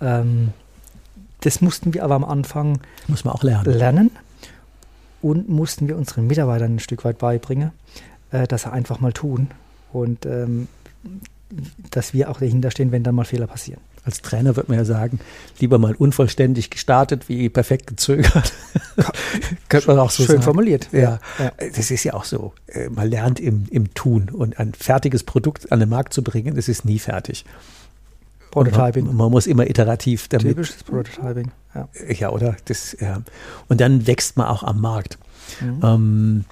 Ähm, 0.00 0.48
das 1.40 1.60
mussten 1.60 1.94
wir 1.94 2.04
aber 2.04 2.14
am 2.14 2.24
Anfang 2.24 2.80
Muss 3.08 3.24
man 3.24 3.34
auch 3.34 3.42
lernen. 3.42 3.72
lernen 3.72 4.10
und 5.22 5.48
mussten 5.48 5.88
wir 5.88 5.96
unseren 5.96 6.26
Mitarbeitern 6.26 6.76
ein 6.76 6.78
Stück 6.78 7.04
weit 7.04 7.18
beibringen, 7.18 7.72
äh, 8.30 8.46
dass 8.46 8.62
sie 8.62 8.72
einfach 8.72 9.00
mal 9.00 9.12
tun 9.12 9.48
und 9.92 10.26
ähm, 10.26 10.68
dass 11.90 12.14
wir 12.14 12.30
auch 12.30 12.38
dahinter 12.38 12.70
stehen, 12.70 12.92
wenn 12.92 13.02
dann 13.02 13.14
mal 13.14 13.24
Fehler 13.24 13.46
passieren. 13.46 13.80
Als 14.04 14.22
Trainer 14.22 14.56
wird 14.56 14.68
man 14.68 14.78
ja 14.78 14.84
sagen, 14.84 15.20
lieber 15.58 15.78
mal 15.78 15.94
unvollständig 15.94 16.70
gestartet 16.70 17.28
wie 17.28 17.50
perfekt 17.50 17.86
gezögert. 17.86 18.52
Könnte 19.68 19.88
man 19.88 19.98
auch 19.98 20.10
so 20.10 20.22
Schön 20.22 20.36
sagen. 20.36 20.42
formuliert. 20.42 20.88
Ja. 20.92 21.18
ja. 21.38 21.52
Das 21.58 21.90
ist 21.90 22.04
ja 22.04 22.14
auch 22.14 22.24
so. 22.24 22.54
Äh, 22.66 22.88
man 22.88 23.10
lernt 23.10 23.40
im, 23.40 23.66
im 23.70 23.92
Tun 23.92 24.30
und 24.30 24.58
ein 24.58 24.72
fertiges 24.72 25.24
Produkt 25.24 25.70
an 25.70 25.80
den 25.80 25.90
Markt 25.90 26.14
zu 26.14 26.22
bringen, 26.22 26.54
das 26.54 26.68
ist 26.68 26.84
nie 26.84 26.98
fertig. 26.98 27.44
Prototyping. 28.50 29.06
Man, 29.06 29.16
man, 29.16 29.30
muss 29.30 29.46
immer 29.46 29.68
iterativ 29.68 30.28
damit. 30.28 30.48
Typisches 30.48 30.82
Prototyping, 30.82 31.50
ja. 31.74 31.88
Ja, 32.08 32.30
oder? 32.30 32.56
Das, 32.66 32.96
ja. 33.00 33.22
Und 33.68 33.80
dann 33.80 34.06
wächst 34.06 34.36
man 34.36 34.46
auch 34.46 34.62
am 34.62 34.80
Markt. 34.80 35.18
Mhm. 35.60 35.80
Ähm, 35.82 36.44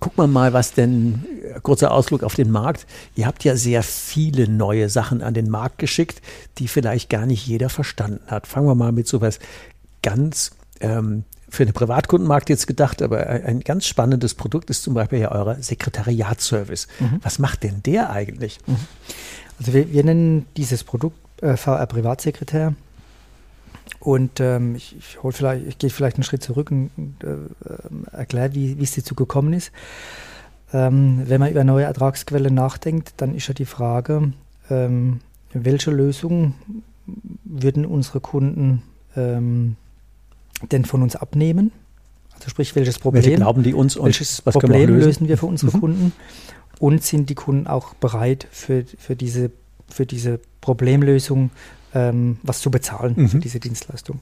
guck 0.00 0.16
mal 0.16 0.26
mal, 0.26 0.52
was 0.52 0.72
denn, 0.72 1.24
äh, 1.42 1.60
kurzer 1.60 1.92
Ausflug 1.92 2.22
auf 2.22 2.34
den 2.34 2.50
Markt. 2.50 2.86
Ihr 3.14 3.26
habt 3.26 3.44
ja 3.44 3.56
sehr 3.56 3.82
viele 3.82 4.48
neue 4.48 4.88
Sachen 4.88 5.22
an 5.22 5.34
den 5.34 5.48
Markt 5.50 5.78
geschickt, 5.78 6.20
die 6.58 6.68
vielleicht 6.68 7.10
gar 7.10 7.26
nicht 7.26 7.46
jeder 7.46 7.68
verstanden 7.68 8.26
hat. 8.26 8.46
Fangen 8.46 8.66
wir 8.66 8.74
mal 8.74 8.92
mit 8.92 9.06
sowas 9.06 9.38
ganz 10.02 10.52
ähm, 10.80 11.24
für 11.50 11.66
den 11.66 11.74
Privatkundenmarkt 11.74 12.48
jetzt 12.48 12.66
gedacht, 12.66 13.02
aber 13.02 13.26
ein 13.26 13.60
ganz 13.60 13.86
spannendes 13.86 14.34
Produkt 14.34 14.70
ist 14.70 14.82
zum 14.82 14.94
Beispiel 14.94 15.18
ja 15.18 15.32
euer 15.32 15.56
Sekretariatsservice. 15.60 16.86
Mhm. 17.00 17.20
Was 17.22 17.38
macht 17.38 17.64
denn 17.64 17.82
der 17.82 18.10
eigentlich? 18.10 18.58
Mhm. 18.66 18.76
Also 19.60 19.74
wir, 19.74 19.92
wir, 19.92 20.04
nennen 20.04 20.46
dieses 20.56 20.84
Produkt 20.84 21.18
äh, 21.42 21.56
VR 21.56 21.84
Privatsekretär. 21.84 22.74
Und 23.98 24.40
ähm, 24.40 24.74
ich, 24.74 24.96
ich, 24.96 25.18
vielleicht, 25.32 25.66
ich 25.66 25.78
gehe 25.78 25.90
vielleicht 25.90 26.16
einen 26.16 26.24
Schritt 26.24 26.42
zurück 26.42 26.70
und 26.70 26.90
äh, 27.22 28.16
erkläre, 28.16 28.54
wie, 28.54 28.82
es 28.82 28.94
dazu 28.94 29.14
gekommen 29.14 29.52
ist. 29.52 29.70
Ähm, 30.72 31.24
wenn 31.26 31.40
man 31.40 31.50
über 31.50 31.62
neue 31.62 31.84
Ertragsquellen 31.84 32.54
nachdenkt, 32.54 33.12
dann 33.18 33.34
ist 33.34 33.48
ja 33.48 33.54
die 33.54 33.66
Frage, 33.66 34.32
ähm, 34.70 35.20
welche 35.52 35.90
Lösung 35.90 36.54
würden 37.44 37.84
unsere 37.84 38.20
Kunden 38.20 38.82
ähm, 39.14 39.76
denn 40.72 40.86
von 40.86 41.02
uns 41.02 41.16
abnehmen? 41.16 41.70
Also 42.34 42.48
sprich, 42.48 42.74
welches 42.76 42.98
Problem, 42.98 43.22
welche 43.22 43.36
glauben 43.36 43.62
die 43.62 43.74
uns 43.74 43.96
und 43.96 44.06
welches 44.06 44.40
Problem 44.40 44.88
lösen? 44.88 45.06
lösen? 45.06 45.28
wir 45.28 45.36
für 45.36 45.46
unsere 45.46 45.76
mhm. 45.76 45.80
Kunden? 45.80 46.12
Und 46.80 47.04
sind 47.04 47.30
die 47.30 47.36
Kunden 47.36 47.68
auch 47.68 47.94
bereit 47.94 48.48
für, 48.50 48.84
für, 48.98 49.14
diese, 49.14 49.52
für 49.88 50.06
diese 50.06 50.40
Problemlösung 50.60 51.50
ähm, 51.94 52.38
was 52.42 52.60
zu 52.60 52.70
bezahlen 52.70 53.14
mhm. 53.16 53.28
für 53.28 53.38
diese 53.38 53.60
Dienstleistung. 53.60 54.20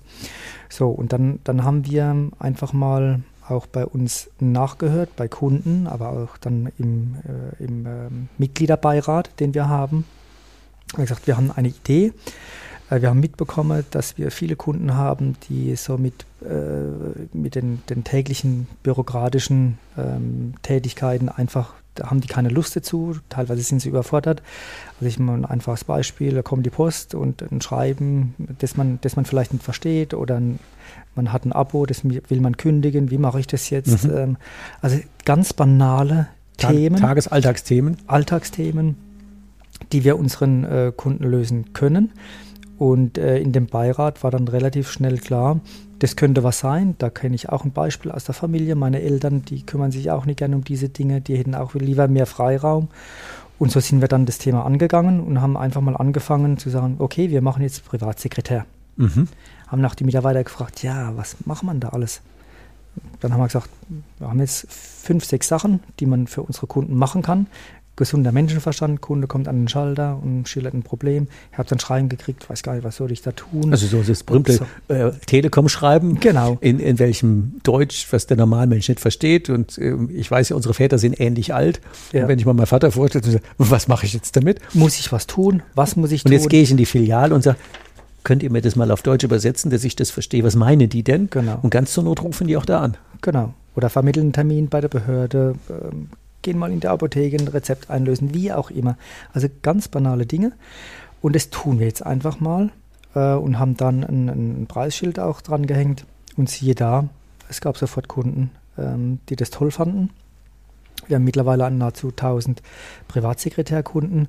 So, 0.68 0.88
und 0.88 1.12
dann, 1.12 1.40
dann 1.44 1.64
haben 1.64 1.86
wir 1.86 2.30
einfach 2.38 2.72
mal 2.72 3.20
auch 3.48 3.66
bei 3.66 3.86
uns 3.86 4.30
nachgehört, 4.40 5.16
bei 5.16 5.28
Kunden, 5.28 5.86
aber 5.86 6.10
auch 6.10 6.36
dann 6.36 6.70
im, 6.78 7.16
äh, 7.24 7.64
im 7.64 7.86
äh, 7.86 7.90
Mitgliederbeirat, 8.36 9.40
den 9.40 9.54
wir 9.54 9.68
haben. 9.68 10.04
Wir 10.94 11.04
gesagt, 11.04 11.26
wir 11.26 11.36
haben 11.36 11.50
eine 11.50 11.68
Idee. 11.68 12.12
Äh, 12.90 13.00
wir 13.00 13.08
haben 13.08 13.20
mitbekommen, 13.20 13.84
dass 13.90 14.18
wir 14.18 14.30
viele 14.30 14.56
Kunden 14.56 14.94
haben, 14.94 15.36
die 15.48 15.74
so 15.76 15.96
mit, 15.96 16.26
äh, 16.42 17.36
mit 17.36 17.54
den, 17.54 17.82
den 17.88 18.04
täglichen 18.04 18.68
bürokratischen 18.82 19.78
ähm, 19.96 20.54
Tätigkeiten 20.62 21.28
einfach 21.28 21.72
da 21.98 22.10
haben 22.10 22.20
die 22.20 22.28
keine 22.28 22.48
Lust 22.48 22.76
dazu, 22.76 23.16
teilweise 23.28 23.62
sind 23.62 23.80
sie 23.80 23.88
überfordert. 23.88 24.42
Also 24.96 25.06
ich 25.06 25.18
mal 25.18 25.34
ein 25.34 25.44
einfaches 25.44 25.84
Beispiel, 25.84 26.34
da 26.34 26.42
kommt 26.42 26.64
die 26.66 26.70
Post 26.70 27.14
und 27.14 27.42
ein 27.42 27.60
Schreiben, 27.60 28.34
das 28.58 28.76
man, 28.76 28.98
das 29.02 29.16
man 29.16 29.24
vielleicht 29.24 29.52
nicht 29.52 29.64
versteht 29.64 30.14
oder 30.14 30.36
ein, 30.36 30.58
man 31.14 31.32
hat 31.32 31.44
ein 31.44 31.52
Abo, 31.52 31.86
das 31.86 32.04
will 32.04 32.40
man 32.40 32.56
kündigen, 32.56 33.10
wie 33.10 33.18
mache 33.18 33.40
ich 33.40 33.46
das 33.46 33.70
jetzt? 33.70 34.04
Mhm. 34.04 34.16
Ähm, 34.16 34.36
also 34.80 34.98
ganz 35.24 35.52
banale 35.52 36.28
Tag, 36.56 36.72
Themen. 36.72 37.00
Tagesalltagsthemen. 37.00 37.96
Alltagsthemen, 38.06 38.96
die 39.92 40.04
wir 40.04 40.18
unseren 40.18 40.64
äh, 40.64 40.92
Kunden 40.94 41.24
lösen 41.24 41.72
können. 41.72 42.12
Und 42.78 43.18
äh, 43.18 43.38
in 43.38 43.52
dem 43.52 43.66
Beirat 43.66 44.22
war 44.22 44.30
dann 44.30 44.46
relativ 44.46 44.90
schnell 44.90 45.18
klar, 45.18 45.60
das 45.98 46.16
könnte 46.16 46.44
was 46.44 46.60
sein. 46.60 46.94
Da 46.98 47.10
kenne 47.10 47.34
ich 47.34 47.48
auch 47.48 47.64
ein 47.64 47.72
Beispiel 47.72 48.10
aus 48.10 48.24
der 48.24 48.34
Familie. 48.34 48.74
Meine 48.74 49.00
Eltern, 49.02 49.44
die 49.44 49.64
kümmern 49.64 49.90
sich 49.90 50.10
auch 50.10 50.26
nicht 50.26 50.38
gerne 50.38 50.56
um 50.56 50.64
diese 50.64 50.88
Dinge. 50.88 51.20
Die 51.20 51.36
hätten 51.36 51.54
auch 51.54 51.74
lieber 51.74 52.08
mehr 52.08 52.26
Freiraum. 52.26 52.88
Und 53.58 53.72
so 53.72 53.80
sind 53.80 54.00
wir 54.00 54.08
dann 54.08 54.24
das 54.24 54.38
Thema 54.38 54.64
angegangen 54.64 55.20
und 55.20 55.40
haben 55.40 55.56
einfach 55.56 55.80
mal 55.80 55.96
angefangen 55.96 56.58
zu 56.58 56.70
sagen, 56.70 56.96
okay, 56.98 57.30
wir 57.30 57.42
machen 57.42 57.62
jetzt 57.62 57.84
Privatsekretär. 57.84 58.66
Mhm. 58.96 59.28
Haben 59.66 59.82
nach 59.82 59.96
die 59.96 60.04
Mitarbeiter 60.04 60.44
gefragt, 60.44 60.82
ja, 60.82 61.16
was 61.16 61.36
macht 61.44 61.64
man 61.64 61.80
da 61.80 61.88
alles? 61.88 62.20
Dann 63.20 63.32
haben 63.32 63.40
wir 63.40 63.46
gesagt, 63.46 63.68
wir 64.18 64.28
haben 64.28 64.38
jetzt 64.40 64.66
fünf, 64.70 65.24
sechs 65.24 65.48
Sachen, 65.48 65.80
die 65.98 66.06
man 66.06 66.26
für 66.26 66.42
unsere 66.42 66.66
Kunden 66.66 66.96
machen 66.96 67.22
kann 67.22 67.46
gesunder 67.98 68.32
Menschenverstand. 68.32 69.02
Kunde 69.02 69.26
kommt 69.26 69.48
an 69.48 69.60
den 69.60 69.68
Schalter 69.68 70.18
und 70.22 70.48
schildert 70.48 70.72
ein 70.72 70.82
Problem. 70.82 71.28
Ich 71.52 71.58
habe 71.58 71.68
dann 71.68 71.78
Schreiben 71.78 72.08
gekriegt, 72.08 72.48
weiß 72.48 72.62
gar 72.62 72.74
nicht, 72.74 72.84
was 72.84 72.96
soll 72.96 73.12
ich 73.12 73.20
da 73.20 73.32
tun. 73.32 73.70
Also 73.70 73.86
so 73.86 74.02
das 74.02 74.22
berühmte 74.22 74.52
so. 74.54 74.94
äh, 74.94 75.12
Telekom-Schreiben. 75.26 76.20
Genau. 76.20 76.56
In, 76.60 76.80
in 76.80 76.98
welchem 76.98 77.60
Deutsch, 77.62 78.06
was 78.10 78.26
der 78.26 78.38
Normalmensch 78.38 78.88
nicht 78.88 79.00
versteht. 79.00 79.50
Und 79.50 79.76
äh, 79.76 79.94
ich 80.14 80.30
weiß 80.30 80.48
ja, 80.48 80.56
unsere 80.56 80.72
Väter 80.72 80.96
sind 80.96 81.20
ähnlich 81.20 81.52
alt. 81.52 81.80
Ja. 82.12 82.22
Und 82.22 82.28
wenn 82.28 82.38
ich 82.38 82.46
mal 82.46 82.54
meinen 82.54 82.66
Vater 82.66 82.90
vorstelle, 82.90 83.40
was 83.58 83.88
mache 83.88 84.06
ich 84.06 84.14
jetzt 84.14 84.34
damit? 84.36 84.60
Muss 84.72 84.98
ich 84.98 85.12
was 85.12 85.26
tun? 85.26 85.62
Was 85.74 85.96
muss 85.96 86.12
ich 86.12 86.24
und 86.24 86.30
tun? 86.30 86.36
Und 86.36 86.42
jetzt 86.42 86.50
gehe 86.50 86.62
ich 86.62 86.70
in 86.70 86.78
die 86.78 86.86
Filiale 86.86 87.34
und 87.34 87.42
sage, 87.42 87.58
könnt 88.24 88.42
ihr 88.42 88.50
mir 88.50 88.62
das 88.62 88.76
mal 88.76 88.90
auf 88.90 89.02
Deutsch 89.02 89.24
übersetzen, 89.24 89.70
dass 89.70 89.84
ich 89.84 89.96
das 89.96 90.10
verstehe? 90.10 90.44
Was 90.44 90.54
meinen 90.54 90.88
die 90.88 91.02
denn? 91.02 91.28
Genau. 91.30 91.58
Und 91.62 91.70
ganz 91.70 91.92
zur 91.92 92.04
Not 92.04 92.22
rufen 92.22 92.46
die 92.46 92.56
auch 92.56 92.66
da 92.66 92.80
an. 92.80 92.96
Genau. 93.22 93.54
Oder 93.74 93.90
vermitteln 93.90 94.26
einen 94.26 94.32
Termin 94.32 94.68
bei 94.68 94.80
der 94.80 94.88
Behörde, 94.88 95.54
ähm, 95.68 96.08
gehen 96.42 96.58
mal 96.58 96.70
in 96.70 96.80
der 96.80 96.92
Apotheke 96.92 97.36
ein 97.36 97.48
Rezept 97.48 97.90
einlösen, 97.90 98.34
wie 98.34 98.52
auch 98.52 98.70
immer. 98.70 98.96
Also 99.32 99.48
ganz 99.62 99.88
banale 99.88 100.26
Dinge. 100.26 100.52
Und 101.20 101.34
das 101.34 101.50
tun 101.50 101.78
wir 101.78 101.86
jetzt 101.86 102.04
einfach 102.04 102.40
mal 102.40 102.70
äh, 103.14 103.34
und 103.34 103.58
haben 103.58 103.76
dann 103.76 104.04
ein, 104.04 104.28
ein, 104.28 104.66
Preisschild 104.66 105.18
auch 105.18 105.40
dran 105.40 105.66
gehängt. 105.66 106.06
Und 106.36 106.48
siehe 106.48 106.74
da, 106.74 107.08
es 107.48 107.60
gab 107.60 107.76
sofort 107.76 108.08
Kunden, 108.08 108.50
ähm, 108.78 109.18
die 109.28 109.36
das 109.36 109.50
toll 109.50 109.70
fanden. 109.70 110.10
Wir 111.06 111.16
haben 111.16 111.24
mittlerweile 111.24 111.70
nahezu 111.70 112.08
1000 112.08 112.62
Privatsekretärkunden. 113.08 114.28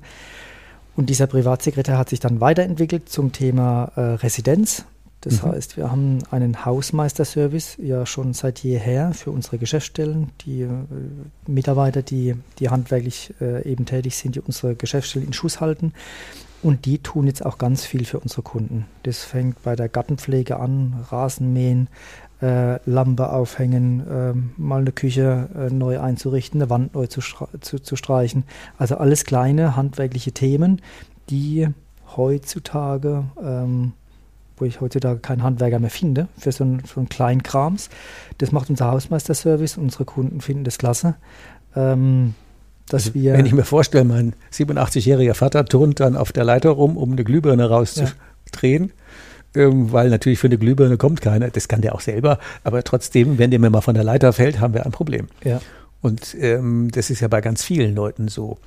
Und 0.96 1.08
dieser 1.08 1.26
Privatsekretär 1.26 1.98
hat 1.98 2.08
sich 2.08 2.20
dann 2.20 2.40
weiterentwickelt 2.40 3.08
zum 3.08 3.32
Thema 3.32 3.92
äh, 3.94 4.00
Residenz. 4.00 4.84
Das 5.20 5.42
mhm. 5.42 5.52
heißt, 5.52 5.76
wir 5.76 5.90
haben 5.90 6.18
einen 6.30 6.64
Hausmeisterservice 6.64 7.76
ja 7.78 8.06
schon 8.06 8.32
seit 8.32 8.60
jeher 8.60 9.12
für 9.12 9.30
unsere 9.30 9.58
Geschäftsstellen. 9.58 10.30
Die 10.46 10.62
äh, 10.62 10.68
Mitarbeiter, 11.46 12.02
die, 12.02 12.36
die 12.58 12.70
handwerklich 12.70 13.34
äh, 13.40 13.70
eben 13.70 13.84
tätig 13.84 14.16
sind, 14.16 14.36
die 14.36 14.40
unsere 14.40 14.74
Geschäftsstellen 14.74 15.28
in 15.28 15.32
Schuss 15.32 15.60
halten. 15.60 15.92
Und 16.62 16.84
die 16.84 16.98
tun 16.98 17.26
jetzt 17.26 17.44
auch 17.44 17.58
ganz 17.58 17.84
viel 17.84 18.04
für 18.04 18.20
unsere 18.20 18.42
Kunden. 18.42 18.86
Das 19.02 19.24
fängt 19.24 19.62
bei 19.62 19.76
der 19.76 19.88
Gartenpflege 19.88 20.58
an, 20.58 21.04
Rasenmähen, 21.10 21.88
äh, 22.42 22.78
Lampe 22.88 23.30
aufhängen, 23.30 24.06
äh, 24.08 24.60
mal 24.60 24.80
eine 24.80 24.92
Küche 24.92 25.48
äh, 25.54 25.72
neu 25.72 26.00
einzurichten, 26.00 26.60
eine 26.60 26.70
Wand 26.70 26.94
neu 26.94 27.06
zu, 27.06 27.20
zu, 27.60 27.78
zu 27.78 27.96
streichen. 27.96 28.44
Also 28.78 28.96
alles 28.96 29.24
kleine 29.24 29.76
handwerkliche 29.76 30.32
Themen, 30.32 30.80
die 31.28 31.68
heutzutage 32.16 33.24
ähm, 33.42 33.92
wo 34.60 34.64
ich 34.64 34.80
heutzutage 34.80 35.20
keinen 35.20 35.42
Handwerker 35.42 35.78
mehr 35.78 35.90
finde, 35.90 36.28
für 36.38 36.52
so 36.52 36.64
einen, 36.64 36.82
so 36.84 37.00
einen 37.00 37.08
kleinen 37.08 37.42
Krams. 37.42 37.88
Das 38.38 38.52
macht 38.52 38.70
unser 38.70 38.90
Hausmeisterservice. 38.90 39.76
Unsere 39.76 40.04
Kunden 40.04 40.40
finden 40.40 40.64
das 40.64 40.78
klasse. 40.78 41.14
Ähm, 41.74 42.34
dass 42.88 43.06
also, 43.06 43.14
wir 43.14 43.34
wenn 43.34 43.46
ich 43.46 43.52
mir 43.52 43.64
vorstelle, 43.64 44.04
mein 44.04 44.34
87-jähriger 44.52 45.34
Vater 45.34 45.64
turnt 45.64 46.00
dann 46.00 46.16
auf 46.16 46.32
der 46.32 46.44
Leiter 46.44 46.70
rum, 46.70 46.96
um 46.96 47.12
eine 47.12 47.24
Glühbirne 47.24 47.68
rauszudrehen. 47.68 48.92
Ja. 49.54 49.62
Ähm, 49.62 49.92
weil 49.92 50.10
natürlich 50.10 50.38
für 50.38 50.46
eine 50.46 50.58
Glühbirne 50.58 50.96
kommt 50.96 51.20
keiner. 51.20 51.50
Das 51.50 51.66
kann 51.66 51.80
der 51.80 51.94
auch 51.94 52.00
selber. 52.00 52.38
Aber 52.62 52.84
trotzdem, 52.84 53.38
wenn 53.38 53.50
der 53.50 53.58
mir 53.58 53.70
mal 53.70 53.80
von 53.80 53.94
der 53.94 54.04
Leiter 54.04 54.32
fällt, 54.32 54.60
haben 54.60 54.74
wir 54.74 54.86
ein 54.86 54.92
Problem. 54.92 55.28
Ja. 55.42 55.60
Und 56.02 56.36
ähm, 56.38 56.90
das 56.92 57.10
ist 57.10 57.20
ja 57.20 57.28
bei 57.28 57.40
ganz 57.40 57.62
vielen 57.62 57.94
Leuten 57.94 58.28
so 58.28 58.58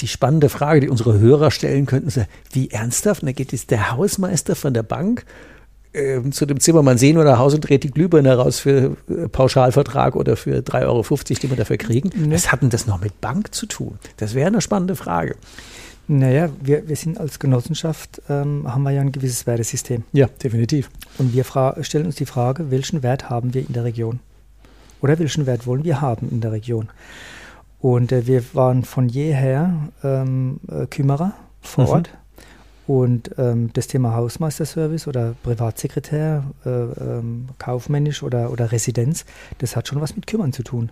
die 0.00 0.08
spannende 0.08 0.48
Frage, 0.48 0.80
die 0.80 0.88
unsere 0.88 1.18
Hörer 1.18 1.50
stellen 1.50 1.86
könnten, 1.86 2.08
ist, 2.08 2.20
wie 2.52 2.70
ernsthaft? 2.70 3.22
Da 3.22 3.32
geht 3.32 3.52
jetzt 3.52 3.70
der 3.70 3.92
Hausmeister 3.92 4.54
von 4.54 4.74
der 4.74 4.82
Bank 4.82 5.24
äh, 5.92 6.20
zu 6.30 6.46
dem 6.46 6.60
Zimmermann 6.60 6.98
sehen 6.98 7.18
oder 7.18 7.38
Haus 7.38 7.54
und 7.54 7.62
dreht 7.62 7.84
die 7.84 7.90
Glühbirne 7.90 8.36
raus 8.36 8.60
für 8.60 8.96
äh, 9.08 9.28
Pauschalvertrag 9.28 10.16
oder 10.16 10.36
für 10.36 10.58
3,50 10.58 10.86
Euro, 10.86 11.02
die 11.42 11.50
wir 11.50 11.56
dafür 11.56 11.76
kriegen. 11.76 12.10
Nee. 12.14 12.34
Was 12.34 12.52
hat 12.52 12.62
denn 12.62 12.70
das 12.70 12.86
noch 12.86 13.00
mit 13.00 13.20
Bank 13.20 13.54
zu 13.54 13.66
tun? 13.66 13.98
Das 14.18 14.34
wäre 14.34 14.48
eine 14.48 14.60
spannende 14.60 14.96
Frage. 14.96 15.36
Naja, 16.10 16.48
wir, 16.62 16.88
wir 16.88 16.96
sind 16.96 17.20
als 17.20 17.38
Genossenschaft, 17.38 18.22
ähm, 18.30 18.64
haben 18.66 18.82
wir 18.82 18.92
ja 18.92 19.02
ein 19.02 19.12
gewisses 19.12 19.46
Wertesystem. 19.46 20.04
Ja, 20.12 20.26
definitiv. 20.26 20.88
Und 21.18 21.34
wir 21.34 21.44
stellen 21.82 22.06
uns 22.06 22.16
die 22.16 22.24
Frage, 22.24 22.70
welchen 22.70 23.02
Wert 23.02 23.28
haben 23.28 23.52
wir 23.52 23.60
in 23.60 23.74
der 23.74 23.84
Region? 23.84 24.20
Oder 25.02 25.18
welchen 25.18 25.46
Wert 25.46 25.66
wollen 25.66 25.84
wir 25.84 26.00
haben 26.00 26.28
in 26.30 26.40
der 26.40 26.52
Region? 26.52 26.88
Und 27.80 28.12
äh, 28.12 28.26
wir 28.26 28.42
waren 28.54 28.84
von 28.84 29.08
jeher 29.08 29.74
ähm, 30.02 30.60
äh, 30.70 30.86
Kümmerer 30.86 31.32
vor 31.60 31.84
mhm. 31.84 31.90
Ort. 31.90 32.10
Und 32.86 33.30
ähm, 33.36 33.70
das 33.74 33.86
Thema 33.86 34.14
Hausmeisterservice 34.14 35.08
oder 35.08 35.34
Privatsekretär, 35.42 36.42
äh, 36.64 36.70
ähm, 36.70 37.48
kaufmännisch 37.58 38.22
oder, 38.22 38.50
oder 38.50 38.72
Residenz, 38.72 39.26
das 39.58 39.76
hat 39.76 39.88
schon 39.88 40.00
was 40.00 40.16
mit 40.16 40.26
Kümmern 40.26 40.54
zu 40.54 40.62
tun. 40.62 40.90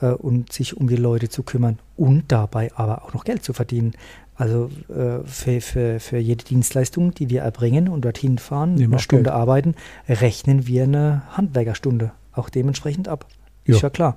Äh, 0.00 0.08
und 0.12 0.52
sich 0.52 0.76
um 0.76 0.88
die 0.88 0.96
Leute 0.96 1.28
zu 1.28 1.42
kümmern 1.42 1.78
und 1.96 2.24
dabei 2.28 2.70
aber 2.74 3.04
auch 3.04 3.14
noch 3.14 3.24
Geld 3.24 3.44
zu 3.44 3.52
verdienen. 3.52 3.92
Also 4.34 4.70
äh, 4.88 5.26
für, 5.26 5.60
für, 5.60 6.00
für 6.00 6.18
jede 6.18 6.44
Dienstleistung, 6.44 7.12
die 7.14 7.28
wir 7.28 7.42
erbringen 7.42 7.88
und 7.88 8.04
dorthin 8.04 8.38
fahren, 8.38 8.82
eine 8.82 8.98
Stunde 8.98 9.24
Geld. 9.24 9.34
arbeiten, 9.34 9.74
rechnen 10.08 10.66
wir 10.66 10.84
eine 10.84 11.22
Handwerkerstunde 11.36 12.12
auch 12.32 12.48
dementsprechend 12.48 13.08
ab. 13.08 13.26
Ist 13.64 13.82
ja, 13.82 13.88
ja 13.88 13.90
klar. 13.90 14.16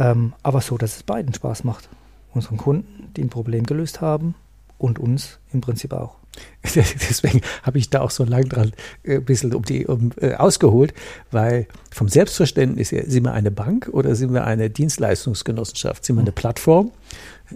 Ähm, 0.00 0.32
aber 0.42 0.62
so, 0.62 0.78
dass 0.78 0.96
es 0.96 1.02
beiden 1.02 1.32
Spaß 1.34 1.62
macht. 1.62 1.88
Unseren 2.32 2.56
Kunden, 2.56 3.12
die 3.16 3.22
ein 3.22 3.28
Problem 3.28 3.64
gelöst 3.64 4.00
haben 4.00 4.34
und 4.78 4.98
uns 4.98 5.38
im 5.52 5.60
Prinzip 5.60 5.92
auch. 5.92 6.16
Deswegen 6.74 7.42
habe 7.62 7.78
ich 7.78 7.90
da 7.90 8.00
auch 8.00 8.10
so 8.10 8.24
lange 8.24 8.46
dran 8.46 8.72
äh, 9.02 9.16
ein 9.16 9.24
bisschen 9.24 9.52
um 9.52 9.64
die 9.64 9.86
um, 9.86 10.12
äh, 10.20 10.34
ausgeholt, 10.34 10.94
weil 11.30 11.66
vom 11.90 12.08
Selbstverständnis 12.08 12.92
her, 12.92 13.04
sind 13.06 13.24
wir 13.24 13.32
eine 13.32 13.50
Bank 13.50 13.90
oder 13.92 14.14
sind 14.14 14.32
wir 14.32 14.46
eine 14.46 14.70
Dienstleistungsgenossenschaft? 14.70 16.04
Sind 16.04 16.16
wir 16.16 16.22
eine 16.22 16.32
Plattform? 16.32 16.92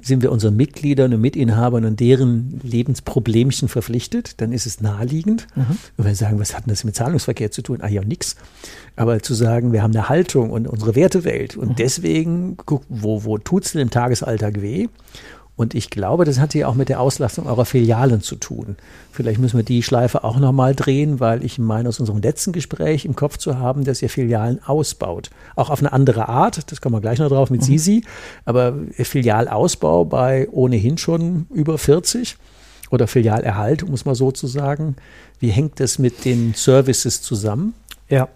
Sind 0.02 0.22
wir 0.22 0.32
unseren 0.32 0.56
Mitgliedern 0.56 1.14
und 1.14 1.20
Mitinhabern 1.20 1.84
und 1.84 2.00
deren 2.00 2.60
Lebensproblemchen 2.62 3.68
verpflichtet? 3.68 4.40
Dann 4.40 4.52
ist 4.52 4.66
es 4.66 4.80
naheliegend. 4.80 5.46
Mhm. 5.54 5.62
Und 5.62 5.78
wenn 5.98 6.06
wir 6.06 6.14
sagen, 6.14 6.38
was 6.38 6.54
hat 6.54 6.66
denn 6.66 6.70
das 6.70 6.84
mit 6.84 6.94
Zahlungsverkehr 6.94 7.50
zu 7.50 7.62
tun? 7.62 7.78
Ah 7.80 7.88
ja, 7.88 8.02
nix. 8.02 8.36
Aber 8.96 9.20
zu 9.20 9.34
sagen, 9.34 9.72
wir 9.72 9.82
haben 9.82 9.92
eine 9.92 10.08
Haltung 10.08 10.50
und 10.50 10.66
unsere 10.68 10.94
Wertewelt 10.94 11.56
und 11.56 11.70
mhm. 11.70 11.76
deswegen, 11.76 12.56
guck, 12.56 12.82
wo, 12.88 13.24
wo 13.24 13.38
tut 13.38 13.64
es 13.64 13.72
denn 13.72 13.82
im 13.82 13.90
Tagesalltag 13.90 14.60
weh? 14.60 14.88
Und 15.56 15.74
ich 15.74 15.90
glaube, 15.90 16.24
das 16.24 16.40
hat 16.40 16.52
hier 16.52 16.68
auch 16.68 16.74
mit 16.74 16.88
der 16.88 17.00
Auslastung 17.00 17.46
eurer 17.46 17.64
Filialen 17.64 18.22
zu 18.22 18.34
tun. 18.34 18.76
Vielleicht 19.12 19.38
müssen 19.38 19.56
wir 19.56 19.64
die 19.64 19.84
Schleife 19.84 20.24
auch 20.24 20.38
nochmal 20.38 20.74
drehen, 20.74 21.20
weil 21.20 21.44
ich 21.44 21.58
meine, 21.60 21.88
aus 21.88 22.00
unserem 22.00 22.20
letzten 22.20 22.52
Gespräch 22.52 23.04
im 23.04 23.14
Kopf 23.14 23.36
zu 23.36 23.58
haben, 23.58 23.84
dass 23.84 24.02
ihr 24.02 24.10
Filialen 24.10 24.60
ausbaut. 24.64 25.30
Auch 25.54 25.70
auf 25.70 25.78
eine 25.78 25.92
andere 25.92 26.28
Art, 26.28 26.72
das 26.72 26.80
kommen 26.80 26.96
wir 26.96 27.00
gleich 27.00 27.20
noch 27.20 27.28
drauf 27.28 27.50
mit 27.50 27.60
mhm. 27.60 27.66
Sisi, 27.66 28.04
aber 28.44 28.74
Filialausbau 28.92 30.04
bei 30.04 30.48
ohnehin 30.50 30.98
schon 30.98 31.46
über 31.50 31.78
40 31.78 32.36
oder 32.90 33.06
Filialerhalt, 33.06 33.88
muss 33.88 34.04
man 34.04 34.16
so 34.16 34.32
zu 34.32 34.48
sagen. 34.48 34.96
Wie 35.38 35.50
hängt 35.50 35.78
das 35.78 36.00
mit 36.00 36.24
den 36.24 36.54
Services 36.54 37.22
zusammen? 37.22 37.74
Ja, 38.08 38.28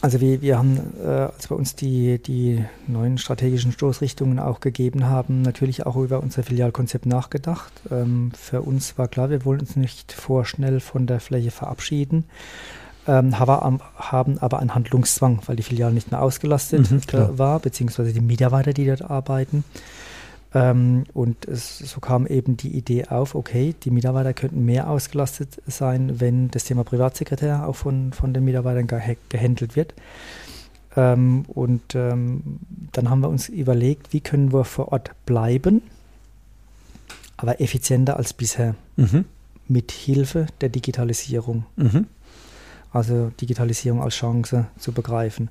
also 0.00 0.20
wir, 0.20 0.42
wir 0.42 0.58
haben, 0.58 0.78
äh, 1.02 1.08
als 1.08 1.50
wir 1.50 1.56
uns 1.56 1.74
die, 1.74 2.18
die 2.22 2.64
neuen 2.86 3.18
strategischen 3.18 3.72
Stoßrichtungen 3.72 4.38
auch 4.38 4.60
gegeben 4.60 5.06
haben, 5.06 5.42
natürlich 5.42 5.86
auch 5.86 5.96
über 5.96 6.20
unser 6.20 6.42
Filialkonzept 6.42 7.06
nachgedacht. 7.06 7.72
Ähm, 7.90 8.30
für 8.38 8.62
uns 8.62 8.96
war 8.96 9.08
klar, 9.08 9.30
wir 9.30 9.44
wollen 9.44 9.60
uns 9.60 9.74
nicht 9.76 10.12
vorschnell 10.12 10.80
von 10.80 11.06
der 11.06 11.18
Fläche 11.20 11.50
verabschieden, 11.50 12.24
ähm, 13.08 13.38
haben, 13.38 13.80
haben 13.96 14.38
aber 14.38 14.60
einen 14.60 14.74
Handlungszwang, 14.74 15.40
weil 15.46 15.56
die 15.56 15.62
Filiale 15.64 15.94
nicht 15.94 16.12
mehr 16.12 16.22
ausgelastet 16.22 16.90
mhm, 16.90 17.00
äh, 17.12 17.38
war, 17.38 17.58
beziehungsweise 17.58 18.12
die 18.12 18.20
Mitarbeiter, 18.20 18.72
die 18.72 18.86
dort 18.86 19.02
arbeiten. 19.02 19.64
Ähm, 20.58 21.04
und 21.14 21.46
es, 21.46 21.78
so 21.78 22.00
kam 22.00 22.26
eben 22.26 22.56
die 22.56 22.76
Idee 22.76 23.04
auf, 23.06 23.36
okay, 23.36 23.74
die 23.84 23.90
Mitarbeiter 23.90 24.34
könnten 24.34 24.64
mehr 24.64 24.90
ausgelastet 24.90 25.62
sein, 25.66 26.20
wenn 26.20 26.50
das 26.50 26.64
Thema 26.64 26.82
Privatsekretär 26.82 27.68
auch 27.68 27.76
von, 27.76 28.12
von 28.12 28.34
den 28.34 28.44
Mitarbeitern 28.44 28.88
ge 28.88 29.16
gehandelt 29.28 29.76
wird. 29.76 29.94
Ähm, 30.96 31.44
und 31.46 31.94
ähm, 31.94 32.58
dann 32.92 33.08
haben 33.08 33.20
wir 33.20 33.28
uns 33.28 33.48
überlegt, 33.48 34.12
wie 34.12 34.20
können 34.20 34.52
wir 34.52 34.64
vor 34.64 34.90
Ort 34.90 35.12
bleiben, 35.26 35.82
aber 37.36 37.60
effizienter 37.60 38.16
als 38.16 38.32
bisher, 38.32 38.74
mhm. 38.96 39.26
mit 39.68 39.92
Hilfe 39.92 40.46
der 40.60 40.70
Digitalisierung. 40.70 41.66
Mhm. 41.76 42.06
Also 42.98 43.30
Digitalisierung 43.40 44.02
als 44.02 44.16
Chance 44.16 44.66
zu 44.76 44.90
begreifen. 44.90 45.50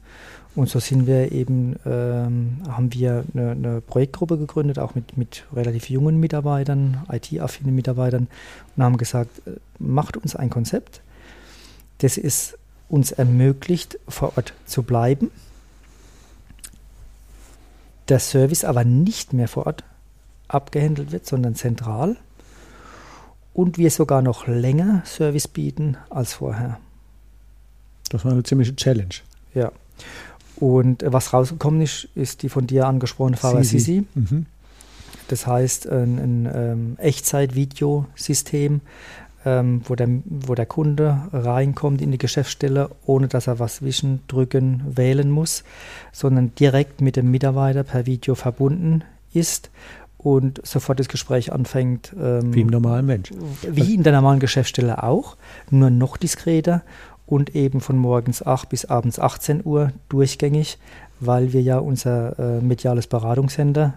Und 0.54 0.67
so 0.69 0.80
sind 0.80 1.08
wir 1.08 1.32
eben, 1.32 1.78
ähm, 1.86 2.58
haben 2.67 2.91
wir 2.91 3.24
eine, 3.34 3.52
eine, 3.52 3.80
Projektgruppe 3.80 4.38
gegründet, 4.38 4.80
auch 4.80 4.95
mit, 4.95 5.15
mit 5.17 5.45
relativ 5.56 5.89
jungen 5.89 6.19
Mitarbeitern, 6.19 7.06
IT-affinen 7.10 7.74
Mitarbeitern, 7.74 8.28
und 8.76 8.84
haben 8.84 8.98
gesagt, 8.98 9.48
äh, 9.48 9.52
macht 9.80 10.17
uns 10.17 10.36
ein 10.36 10.50
Konzept, 10.50 11.02
das 12.00 12.17
es 12.17 12.58
uns 12.89 13.12
ermöglicht, 13.12 13.98
vor 14.10 14.34
Ort 14.36 14.54
zu 14.65 14.84
bleiben, 14.84 15.32
der 18.10 18.19
Service 18.19 18.65
aber 18.65 18.84
nicht 18.84 19.32
mehr 19.32 19.48
vor 19.48 19.67
Ort 19.67 19.86
abgehandelt 20.50 21.13
wird, 21.13 21.26
sondern 21.26 21.56
zentral 21.56 22.17
und 23.54 23.78
wir 23.78 23.91
sogar 23.91 24.22
noch 24.22 24.48
länger 24.48 25.02
Service 25.06 25.48
bieten 25.48 25.98
als 26.10 26.34
vorher. 26.34 26.80
Das 28.10 28.26
war 28.26 28.32
eine 28.32 28.43
ziemliche 28.43 28.76
Challenge. 28.76 29.15
Ja. 29.54 29.72
Und 30.56 31.04
äh, 31.04 31.13
was 31.13 31.34
rausgekommen 31.34 31.82
ist, 31.82 32.08
ist 32.15 32.43
die 32.43 32.50
von 32.50 32.67
dir 32.67 32.88
angesprochene 32.88 33.38
Fahrer 33.38 33.63
Sisi. 33.63 34.06
Mhm. 34.15 34.46
Das 35.28 35.46
heißt, 35.46 35.88
ein, 35.89 36.17
ein 36.17 36.52
ähm, 36.54 36.96
Echtzeit-Videosystem, 37.00 38.82
ähm, 39.46 39.82
wo, 39.86 39.96
der, 39.96 40.08
wo 40.26 40.56
der 40.56 40.65
Kunde 40.65 41.22
reinkommt 41.34 42.02
in 42.02 42.12
die 42.12 42.17
Geschäftsstelle, 42.17 42.89
ohne 43.06 43.28
dass 43.28 43.48
er 43.48 43.60
was 43.60 43.82
wischen, 43.82 44.22
drücken, 44.28 44.84
wählen 44.88 45.30
muss, 45.30 45.63
sondern 46.12 46.56
direkt 46.56 47.02
mit 47.02 47.17
dem 47.17 47.30
Mitarbeiter 47.30 47.84
per 47.84 48.06
Video 48.06 48.36
verbunden 48.36 49.04
ist 49.34 49.70
und 50.17 50.65
sofort 50.65 51.00
das 51.00 51.10
Gespräch 51.10 51.52
anfängt. 51.52 52.15
Ähm, 52.20 52.54
wie 52.54 52.62
im 52.62 52.67
normalen 52.67 53.06
Mensch. 53.06 53.32
Wie 53.70 53.93
in 53.93 54.04
der 54.04 54.13
normalen 54.13 54.39
Geschäftsstelle 54.39 55.04
auch, 55.04 55.38
nur 55.70 55.89
noch 55.89 56.17
diskreter 56.17 56.84
und 57.28 57.56
eben 57.56 57.82
von 57.82 57.98
morgens 57.98 58.42
8 58.42 58.70
bis 58.70 58.86
abends 58.86 59.20
18 59.20 59.62
Uhr 59.63 59.92
durchgängig, 60.10 60.80
weil 61.20 61.54
wir 61.54 61.62
ja 61.62 61.78
unser 61.78 62.40
äh, 62.40 62.62
mediales 62.62 63.06
Beratungscenter 63.06 63.94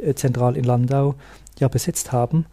äh, 0.00 0.14
zentral 0.14 0.56
in 0.56 0.64
Landau 0.64 1.16
ja 1.58 1.68
besetzt 1.68 2.12
haben 2.12 2.46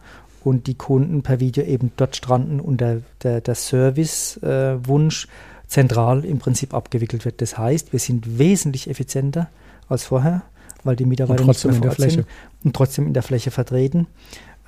und 0.44 0.66
die 0.66 0.74
Kunden 0.74 1.22
per 1.22 1.40
Video 1.40 1.64
eben 1.64 1.92
dort 1.96 2.16
stranden 2.16 2.60
und 2.60 2.80
der, 2.80 3.02
der, 3.22 3.40
der 3.40 3.54
Servicewunsch 3.54 5.24
äh, 5.24 5.28
zentral 5.68 6.24
im 6.24 6.38
Prinzip 6.38 6.74
abgewickelt 6.74 7.24
wird. 7.24 7.40
Das 7.40 7.56
heißt, 7.56 7.92
wir 7.92 8.00
sind 8.00 8.38
wesentlich 8.38 8.88
effizienter 8.88 9.48
als 9.88 10.04
vorher, 10.04 10.42
weil 10.84 10.96
die 10.96 11.04
Mitarbeiter 11.04 11.42
und 11.42 11.46
trotzdem 11.46 11.70
nicht 11.70 11.80
mehr 11.80 11.90
in 11.90 11.96
der 11.96 11.96
Fläche. 11.96 12.16
sind 12.16 12.26
und 12.64 12.76
trotzdem 12.76 13.06
in 13.06 13.14
der 13.14 13.22
Fläche 13.22 13.50
vertreten. 13.50 14.06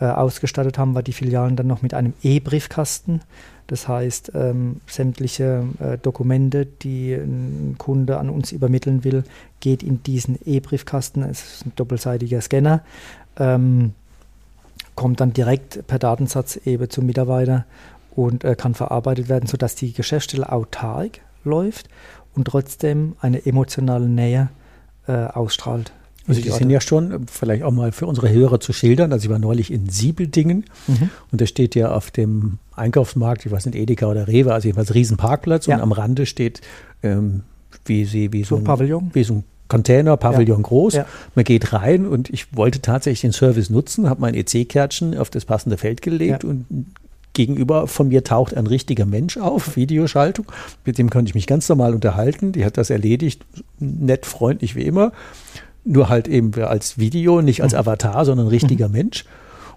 Äh, 0.00 0.06
ausgestattet 0.06 0.78
haben 0.78 0.92
wir 0.94 1.02
die 1.02 1.12
Filialen 1.12 1.56
dann 1.56 1.66
noch 1.66 1.82
mit 1.82 1.94
einem 1.94 2.14
E-Briefkasten, 2.22 3.20
das 3.68 3.86
heißt, 3.86 4.32
ähm, 4.34 4.80
sämtliche 4.86 5.64
äh, 5.78 5.98
Dokumente, 5.98 6.64
die 6.64 7.12
ein 7.12 7.76
Kunde 7.76 8.18
an 8.18 8.30
uns 8.30 8.50
übermitteln 8.50 9.04
will, 9.04 9.24
geht 9.60 9.82
in 9.82 10.02
diesen 10.02 10.38
E-Briefkasten. 10.44 11.22
Es 11.22 11.44
ist 11.44 11.66
ein 11.66 11.72
doppelseitiger 11.76 12.40
Scanner. 12.40 12.82
Ähm, 13.38 13.92
kommt 14.94 15.20
dann 15.20 15.34
direkt 15.34 15.86
per 15.86 15.98
Datensatz 15.98 16.56
eben 16.64 16.88
zum 16.88 17.04
Mitarbeiter 17.04 17.66
und 18.16 18.42
äh, 18.42 18.56
kann 18.56 18.74
verarbeitet 18.74 19.28
werden, 19.28 19.46
sodass 19.46 19.74
die 19.74 19.92
Geschäftsstelle 19.92 20.50
autark 20.50 21.20
läuft 21.44 21.90
und 22.34 22.46
trotzdem 22.46 23.16
eine 23.20 23.44
emotionale 23.44 24.08
Nähe 24.08 24.48
äh, 25.06 25.12
ausstrahlt. 25.12 25.92
Also 26.28 26.40
die 26.42 26.50
sind 26.50 26.70
ja 26.70 26.80
schon, 26.80 27.26
vielleicht 27.26 27.62
auch 27.62 27.72
mal 27.72 27.92
für 27.92 28.06
unsere 28.06 28.30
Hörer 28.30 28.60
zu 28.60 28.72
schildern. 28.72 29.12
Also 29.12 29.24
ich 29.24 29.30
war 29.30 29.38
neulich 29.38 29.72
in 29.72 29.88
Siebeldingen 29.88 30.64
mhm. 30.86 31.10
und 31.32 31.40
da 31.40 31.46
steht 31.46 31.74
ja 31.74 31.92
auf 31.92 32.10
dem 32.10 32.58
Einkaufsmarkt, 32.76 33.46
ich 33.46 33.52
weiß 33.52 33.66
nicht, 33.66 33.76
Edeka 33.76 34.06
oder 34.06 34.28
Rewe, 34.28 34.52
also 34.52 34.68
jedenfalls 34.68 34.94
Riesenparkplatz 34.94 35.66
ja. 35.66 35.76
und 35.76 35.82
am 35.82 35.92
Rande 35.92 36.26
steht 36.26 36.60
ähm, 37.02 37.42
wie, 37.86 38.04
sie, 38.04 38.32
wie 38.32 38.44
so, 38.44 38.56
so 38.56 38.56
ein 38.56 38.64
Pavillon. 38.64 39.10
Wie 39.14 39.24
so 39.24 39.34
ein 39.34 39.44
Container, 39.68 40.16
Pavillon 40.16 40.58
ja. 40.58 40.62
groß. 40.62 40.94
Ja. 40.94 41.06
Man 41.34 41.44
geht 41.44 41.72
rein 41.72 42.06
und 42.06 42.30
ich 42.30 42.56
wollte 42.56 42.80
tatsächlich 42.80 43.20
den 43.20 43.32
Service 43.32 43.70
nutzen, 43.70 44.08
habe 44.08 44.20
mein 44.20 44.34
EC-Kärtchen 44.34 45.16
auf 45.16 45.30
das 45.30 45.44
passende 45.44 45.76
Feld 45.76 46.02
gelegt 46.02 46.42
ja. 46.42 46.50
und 46.50 46.66
gegenüber 47.34 47.86
von 47.86 48.08
mir 48.08 48.24
taucht 48.24 48.56
ein 48.56 48.66
richtiger 48.66 49.06
Mensch 49.06 49.36
auf, 49.36 49.76
Videoschaltung. 49.76 50.46
Mit 50.84 50.98
dem 50.98 51.08
konnte 51.08 51.28
ich 51.28 51.34
mich 51.34 51.46
ganz 51.46 51.68
normal 51.68 51.94
unterhalten. 51.94 52.52
Die 52.52 52.64
hat 52.64 52.76
das 52.76 52.90
erledigt, 52.90 53.44
nett, 53.78 54.26
freundlich 54.26 54.74
wie 54.74 54.82
immer 54.82 55.12
nur 55.84 56.08
halt 56.08 56.28
eben 56.28 56.52
als 56.62 56.98
Video, 56.98 57.40
nicht 57.42 57.62
als 57.62 57.72
mhm. 57.72 57.80
Avatar, 57.80 58.24
sondern 58.24 58.48
richtiger 58.48 58.88
mhm. 58.88 58.94
Mensch. 58.94 59.24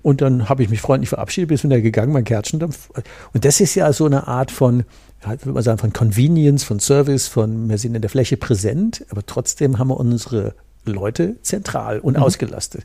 Und 0.01 0.21
dann 0.21 0.49
habe 0.49 0.63
ich 0.63 0.69
mich 0.69 0.81
freundlich 0.81 1.09
verabschiedet, 1.09 1.49
bin 1.49 1.71
wieder 1.71 1.81
gegangen, 1.81 2.11
mein 2.11 2.23
Kärtchendampf. 2.23 2.89
Und 3.33 3.45
das 3.45 3.61
ist 3.61 3.75
ja 3.75 3.93
so 3.93 4.05
eine 4.05 4.27
Art 4.27 4.49
von, 4.49 4.83
ja, 5.23 5.29
würde 5.29 5.51
man 5.51 5.63
sagen, 5.63 5.77
von 5.77 5.93
Convenience, 5.93 6.63
von 6.63 6.79
Service, 6.79 7.27
von 7.27 7.69
wir 7.69 7.77
sind 7.77 7.93
in 7.95 8.01
der 8.01 8.09
Fläche 8.09 8.37
präsent, 8.37 9.05
aber 9.09 9.25
trotzdem 9.25 9.77
haben 9.77 9.89
wir 9.89 9.97
unsere 9.99 10.55
Leute 10.85 11.35
zentral 11.43 11.99
und 11.99 12.17
mhm. 12.17 12.23
ausgelastet. 12.23 12.83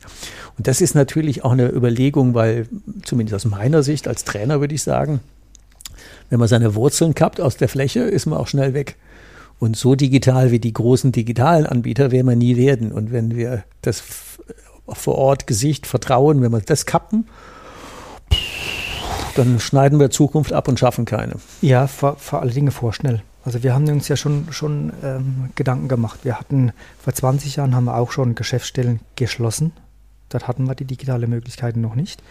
Und 0.59 0.67
das 0.67 0.83
ist 0.83 0.95
natürlich 0.95 1.45
auch 1.45 1.53
eine 1.53 1.71
Überlegung, 1.71 2.35
weil 2.35 2.69
zumindest 3.03 3.35
aus 3.35 3.51
meiner 3.51 3.83
Sicht 3.83 4.07
als 4.07 4.25
Trainer 4.25 4.61
würde 4.61 4.75
ich 4.75 4.83
sagen, 4.83 5.21
wenn 6.29 6.39
man 6.39 6.49
seine 6.49 6.75
Wurzeln 6.75 7.15
kappt 7.15 7.41
aus 7.41 7.57
der 7.57 7.69
Fläche, 7.69 8.01
ist 8.01 8.27
man 8.27 8.39
auch 8.39 8.49
schnell 8.49 8.75
weg. 8.75 8.97
Und 9.59 9.77
so 9.77 9.95
digital 9.95 10.51
wie 10.51 10.59
die 10.59 10.73
großen 10.73 11.13
digitalen 11.13 11.67
Anbieter 11.67 12.11
werden 12.11 12.29
wir 12.29 12.37
nie 12.37 12.57
werden. 12.57 12.93
Und 12.93 13.11
wenn 13.11 13.35
wir 13.35 13.65
das 13.83 14.03
vor 14.87 15.17
Ort 15.17 15.47
Gesicht, 15.47 15.87
Vertrauen, 15.87 16.43
wenn 16.43 16.53
wir 16.53 16.61
das 16.61 16.87
kappen, 16.87 17.27
dann 19.35 19.61
schneiden 19.61 19.99
wir 19.99 20.11
Zukunft 20.11 20.53
ab 20.53 20.69
und 20.69 20.79
schaffen 20.79 21.05
keine. 21.05 21.35
Ja, 21.61 21.87
vor, 21.87 22.17
vor 22.17 22.41
allen 22.41 22.55
Dingen 22.55 22.71
vorschnell. 22.71 23.23
Also 23.45 23.63
wir 23.63 23.75
haben 23.75 23.89
uns 23.89 24.09
ja 24.09 24.17
schon, 24.17 24.49
schon 24.51 24.93
ähm, 25.05 25.51
Gedanken 25.55 25.89
gemacht. 25.89 26.21
Wir 26.25 26.39
hatten 26.39 26.73
vor 26.99 27.13
20 27.13 27.57
Jahren 27.57 27.75
haben 27.75 27.85
wir 27.85 27.97
auch 27.97 28.11
schon 28.11 28.35
Geschäftsstellen 28.35 29.01
geschlossen. 29.15 29.73
Dort 30.31 30.49
hatten 30.49 30.65
wir 30.65 30.75
die 30.75 30.85
digitale 30.85 31.29
Möglichkeiten 31.29 31.81
noch 31.81 31.95
nicht. 31.95 32.23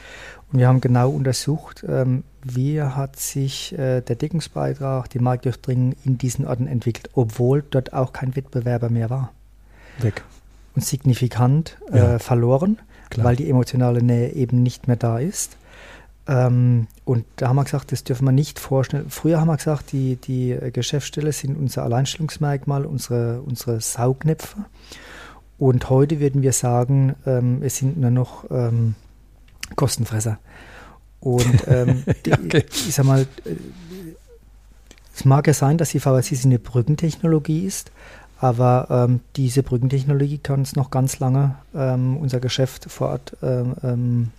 Und 0.51 0.59
wir 0.59 0.67
haben 0.67 0.81
genau 0.81 1.09
untersucht, 1.09 1.83
ähm, 1.87 2.23
wie 2.43 2.81
hat 2.81 3.17
sich 3.17 3.73
äh, 3.77 4.01
der 4.01 4.15
Deckungsbeitrag, 4.15 5.09
die 5.09 5.19
Marktdurchdringung 5.19 5.95
in 6.05 6.17
diesen 6.17 6.45
Orten 6.45 6.67
entwickelt, 6.67 7.09
obwohl 7.13 7.63
dort 7.69 7.93
auch 7.93 8.13
kein 8.13 8.35
Wettbewerber 8.35 8.89
mehr 8.89 9.09
war. 9.09 9.31
Weg. 9.99 10.23
Und 10.75 10.83
signifikant 10.83 11.77
äh, 11.91 11.97
ja. 11.97 12.19
verloren, 12.19 12.79
Klar. 13.09 13.25
weil 13.25 13.35
die 13.35 13.49
emotionale 13.49 14.03
Nähe 14.03 14.33
eben 14.33 14.61
nicht 14.61 14.87
mehr 14.87 14.97
da 14.97 15.19
ist. 15.19 15.57
Ähm, 16.27 16.87
und 17.03 17.25
da 17.37 17.49
haben 17.49 17.55
wir 17.55 17.63
gesagt, 17.63 17.91
das 17.91 18.03
dürfen 18.03 18.25
wir 18.25 18.31
nicht 18.31 18.59
vorstellen. 18.59 19.09
Früher 19.09 19.39
haben 19.39 19.47
wir 19.47 19.57
gesagt, 19.57 19.91
die, 19.91 20.15
die 20.15 20.57
Geschäftsstelle 20.73 21.31
sind 21.31 21.55
unser 21.57 21.83
Alleinstellungsmerkmal, 21.83 22.85
unsere, 22.85 23.41
unsere 23.41 23.79
Saugnäpfe. 23.81 24.65
Und 25.57 25.89
heute 25.89 26.19
würden 26.19 26.41
wir 26.41 26.51
sagen, 26.51 27.15
ähm, 27.25 27.61
es 27.63 27.77
sind 27.77 27.97
nur 27.97 28.11
noch 28.11 28.45
ähm, 28.51 28.95
Kostenfresser. 29.75 30.37
Und 31.19 31.67
ähm, 31.67 32.03
die, 32.25 32.33
okay. 32.33 32.65
ich 32.69 32.93
sag 32.93 33.05
mal, 33.05 33.21
äh, 33.21 33.55
es 35.15 35.25
mag 35.25 35.47
ja 35.47 35.53
sein, 35.53 35.77
dass 35.77 35.91
die 35.91 35.99
VSC 35.99 36.37
eine 36.43 36.59
Brückentechnologie 36.59 37.65
ist, 37.65 37.91
aber 38.39 38.87
ähm, 38.89 39.21
diese 39.37 39.63
Brückentechnologie 39.63 40.39
kann 40.39 40.59
uns 40.59 40.75
noch 40.75 40.91
ganz 40.91 41.19
lange 41.19 41.55
ähm, 41.73 42.17
unser 42.17 42.41
Geschäft 42.41 42.91
vor 42.91 43.09
Ort 43.09 43.37
ähm, 43.41 44.31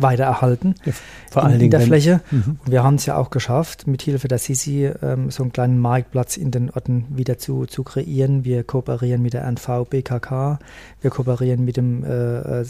ähm 0.00 0.02
weiter 0.02 0.24
erhalten. 0.24 0.74
Ja, 0.84 0.92
vor 1.30 1.44
allen 1.44 1.52
Dingen 1.52 1.64
in 1.64 1.70
der 1.70 1.80
Fläche. 1.80 2.20
Mhm. 2.30 2.58
Und 2.64 2.70
wir 2.70 2.82
haben 2.82 2.96
es 2.96 3.06
ja 3.06 3.16
auch 3.16 3.30
geschafft, 3.30 3.86
mit 3.86 4.02
Hilfe 4.02 4.28
der 4.28 4.38
Sisi 4.38 4.90
ähm, 5.02 5.30
so 5.30 5.42
einen 5.42 5.52
kleinen 5.52 5.78
Marktplatz 5.78 6.36
in 6.36 6.50
den 6.50 6.70
Orten 6.70 7.06
wieder 7.10 7.38
zu, 7.38 7.66
zu 7.66 7.82
kreieren. 7.82 8.44
Wir 8.44 8.64
kooperieren 8.64 9.22
mit 9.22 9.34
der 9.34 9.46
NV 9.46 9.86
BKK, 9.88 10.58
wir 11.00 11.10
kooperieren 11.10 11.64
mit 11.64 11.76
dem 11.76 12.04
äh, 12.04 12.08
äh, 12.08 12.64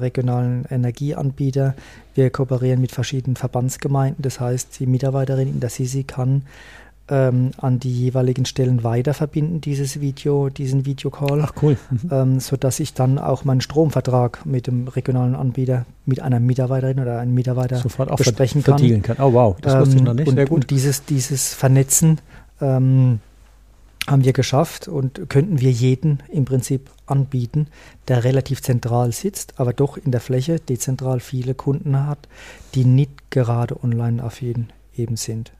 regionalen 0.00 0.64
Energieanbieter, 0.70 1.74
wir 2.14 2.30
kooperieren 2.30 2.80
mit 2.80 2.92
verschiedenen 2.92 3.36
Verbandsgemeinden. 3.36 4.22
Das 4.22 4.40
heißt, 4.40 4.78
die 4.78 4.86
Mitarbeiterin 4.86 5.48
in 5.48 5.60
der 5.60 5.70
Sisi 5.70 6.04
kann 6.04 6.42
ähm, 7.08 7.52
an 7.58 7.78
die 7.78 7.92
jeweiligen 7.92 8.46
Stellen 8.46 8.82
weiter 8.82 9.14
verbinden, 9.14 9.60
dieses 9.60 10.00
Video, 10.00 10.48
diesen 10.48 10.86
Videocall. 10.86 11.40
Ach 11.42 11.52
cool. 11.62 11.76
Mhm. 11.90 12.10
Ähm, 12.10 12.40
sodass 12.40 12.80
ich 12.80 12.94
dann 12.94 13.18
auch 13.18 13.44
meinen 13.44 13.60
Stromvertrag 13.60 14.44
mit 14.44 14.66
dem 14.66 14.88
regionalen 14.88 15.34
Anbieter, 15.34 15.86
mit 16.04 16.20
einer 16.20 16.40
Mitarbeiterin 16.40 17.00
oder 17.00 17.18
einem 17.18 17.34
Mitarbeiter 17.34 17.76
Sofort 17.76 18.10
auch 18.10 18.16
besprechen 18.16 18.64
kann. 18.64 19.02
kann. 19.02 19.16
Oh 19.20 19.32
wow, 19.32 19.56
das 19.60 19.74
ähm, 19.74 19.80
wusste 19.80 19.96
ich 19.96 20.02
noch 20.02 20.14
nicht. 20.14 20.28
Und, 20.28 20.34
Sehr 20.34 20.46
gut. 20.46 20.54
Und 20.56 20.70
dieses, 20.70 21.04
dieses 21.04 21.54
Vernetzen 21.54 22.20
ähm, 22.60 23.20
haben 24.06 24.24
wir 24.24 24.32
geschafft 24.32 24.88
und 24.88 25.28
könnten 25.28 25.60
wir 25.60 25.70
jeden 25.70 26.22
im 26.30 26.44
Prinzip 26.44 26.90
anbieten, 27.06 27.68
der 28.08 28.24
relativ 28.24 28.62
zentral 28.62 29.12
sitzt, 29.12 29.58
aber 29.58 29.72
doch 29.72 29.96
in 29.96 30.10
der 30.10 30.20
Fläche 30.20 30.60
dezentral 30.60 31.20
viele 31.20 31.54
Kunden 31.54 32.06
hat, 32.06 32.18
die 32.74 32.84
nicht 32.84 33.30
gerade 33.30 33.82
online 33.82 34.22
affin 34.22 34.68
eben 34.96 35.16
sind. 35.16 35.52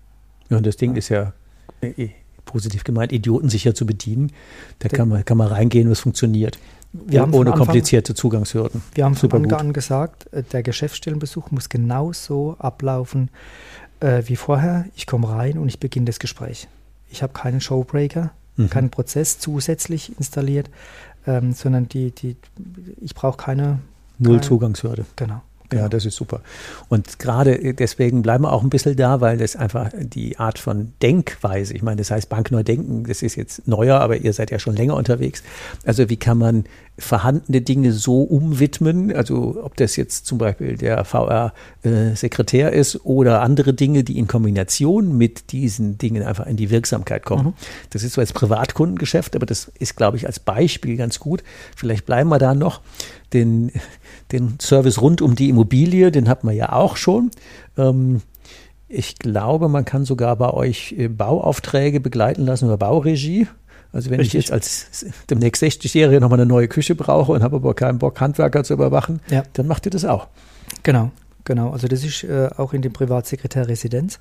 Ja, 0.50 0.56
und 0.58 0.66
das 0.66 0.76
Ding 0.76 0.92
ja. 0.92 0.98
ist 0.98 1.08
ja 1.08 1.32
äh, 1.80 2.08
positiv 2.44 2.84
gemeint, 2.84 3.12
idiotensicher 3.12 3.74
zu 3.74 3.86
bedienen. 3.86 4.32
Da 4.78 4.88
kann 4.88 5.08
man, 5.08 5.24
kann 5.24 5.36
man 5.36 5.48
reingehen, 5.48 5.90
was 5.90 6.00
funktioniert. 6.00 6.58
Wir 6.92 7.20
haben 7.20 7.34
ohne 7.34 7.52
Anfang, 7.52 7.66
komplizierte 7.66 8.14
Zugangshürden. 8.14 8.82
Wir 8.94 9.04
haben 9.04 9.14
Super 9.14 9.36
von 9.36 9.44
Anfang 9.44 9.68
an 9.68 9.72
gesagt, 9.72 10.32
äh, 10.32 10.42
der 10.42 10.62
Geschäftsstellenbesuch 10.62 11.50
muss 11.50 11.68
genauso 11.68 12.56
ablaufen 12.58 13.30
äh, 14.00 14.22
wie 14.26 14.36
vorher. 14.36 14.86
Ich 14.96 15.06
komme 15.06 15.28
rein 15.28 15.58
und 15.58 15.68
ich 15.68 15.80
beginne 15.80 16.06
das 16.06 16.18
Gespräch. 16.18 16.68
Ich 17.10 17.22
habe 17.22 17.32
keinen 17.32 17.60
Showbreaker, 17.60 18.30
mhm. 18.56 18.70
keinen 18.70 18.90
Prozess 18.90 19.38
zusätzlich 19.38 20.16
installiert, 20.16 20.70
ähm, 21.26 21.52
sondern 21.52 21.88
die, 21.88 22.12
die, 22.12 22.36
ich 23.00 23.14
brauche 23.14 23.36
keine 23.36 23.80
Null 24.18 24.40
Zugangshürde. 24.40 25.04
Genau. 25.16 25.42
Ja, 25.72 25.78
genau. 25.78 25.88
das 25.88 26.04
ist 26.04 26.16
super. 26.16 26.40
Und 26.88 27.18
gerade 27.18 27.74
deswegen 27.74 28.22
bleiben 28.22 28.44
wir 28.44 28.52
auch 28.52 28.62
ein 28.62 28.70
bisschen 28.70 28.96
da, 28.96 29.20
weil 29.20 29.38
das 29.38 29.56
einfach 29.56 29.90
die 29.98 30.38
Art 30.38 30.58
von 30.58 30.92
Denkweise, 31.02 31.74
ich 31.74 31.82
meine, 31.82 31.96
das 31.96 32.10
heißt 32.10 32.28
Bankneudenken, 32.28 33.04
das 33.04 33.22
ist 33.22 33.36
jetzt 33.36 33.66
neuer, 33.66 34.00
aber 34.00 34.16
ihr 34.16 34.32
seid 34.32 34.50
ja 34.50 34.58
schon 34.58 34.76
länger 34.76 34.94
unterwegs. 34.94 35.42
Also 35.84 36.08
wie 36.08 36.16
kann 36.16 36.38
man 36.38 36.64
vorhandene 36.98 37.60
Dinge 37.60 37.92
so 37.92 38.22
umwidmen, 38.22 39.14
also 39.14 39.58
ob 39.62 39.76
das 39.76 39.96
jetzt 39.96 40.26
zum 40.26 40.38
Beispiel 40.38 40.76
der 40.76 41.04
VR-Sekretär 41.04 42.72
äh, 42.72 42.78
ist 42.78 43.04
oder 43.04 43.42
andere 43.42 43.74
Dinge, 43.74 44.02
die 44.02 44.18
in 44.18 44.26
Kombination 44.26 45.16
mit 45.16 45.52
diesen 45.52 45.98
Dingen 45.98 46.22
einfach 46.22 46.46
in 46.46 46.56
die 46.56 46.70
Wirksamkeit 46.70 47.24
kommen. 47.24 47.48
Mhm. 47.48 47.54
Das 47.90 48.02
ist 48.02 48.14
so 48.14 48.20
als 48.20 48.32
Privatkundengeschäft, 48.32 49.36
aber 49.36 49.44
das 49.44 49.70
ist, 49.78 49.96
glaube 49.96 50.16
ich, 50.16 50.26
als 50.26 50.40
Beispiel 50.40 50.96
ganz 50.96 51.20
gut. 51.20 51.42
Vielleicht 51.76 52.06
bleiben 52.06 52.30
wir 52.30 52.38
da 52.38 52.54
noch. 52.54 52.80
Den, 53.32 53.72
den 54.32 54.58
Service 54.60 55.00
rund 55.00 55.20
um 55.20 55.34
die 55.34 55.48
Immobilie, 55.56 56.10
den 56.12 56.28
hat 56.28 56.44
man 56.44 56.54
ja 56.54 56.72
auch 56.72 56.96
schon. 56.96 57.30
Ähm, 57.78 58.20
ich 58.88 59.18
glaube, 59.18 59.68
man 59.68 59.84
kann 59.84 60.04
sogar 60.04 60.36
bei 60.36 60.50
euch 60.50 60.94
äh, 60.98 61.08
Bauaufträge 61.08 62.00
begleiten 62.00 62.44
lassen 62.44 62.66
oder 62.66 62.76
Bauregie. 62.76 63.48
Also 63.92 64.10
wenn 64.10 64.20
Richtig. 64.20 64.38
ich 64.38 64.44
jetzt 64.44 64.52
als 64.52 65.06
demnächst 65.30 65.62
60-Jährige 65.62 66.20
nochmal 66.20 66.38
eine 66.38 66.46
neue 66.46 66.68
Küche 66.68 66.94
brauche 66.94 67.32
und 67.32 67.42
habe 67.42 67.56
aber 67.56 67.74
keinen 67.74 67.98
Bock, 67.98 68.20
Handwerker 68.20 68.62
zu 68.62 68.74
überwachen, 68.74 69.20
ja. 69.30 69.44
dann 69.54 69.66
macht 69.66 69.86
ihr 69.86 69.90
das 69.90 70.04
auch. 70.04 70.28
Genau, 70.82 71.10
genau. 71.44 71.70
Also 71.70 71.88
das 71.88 72.04
ist 72.04 72.22
äh, 72.24 72.50
auch 72.56 72.74
in 72.74 72.82
dem 72.82 72.92
Privatsekretär-Residenz. 72.92 74.20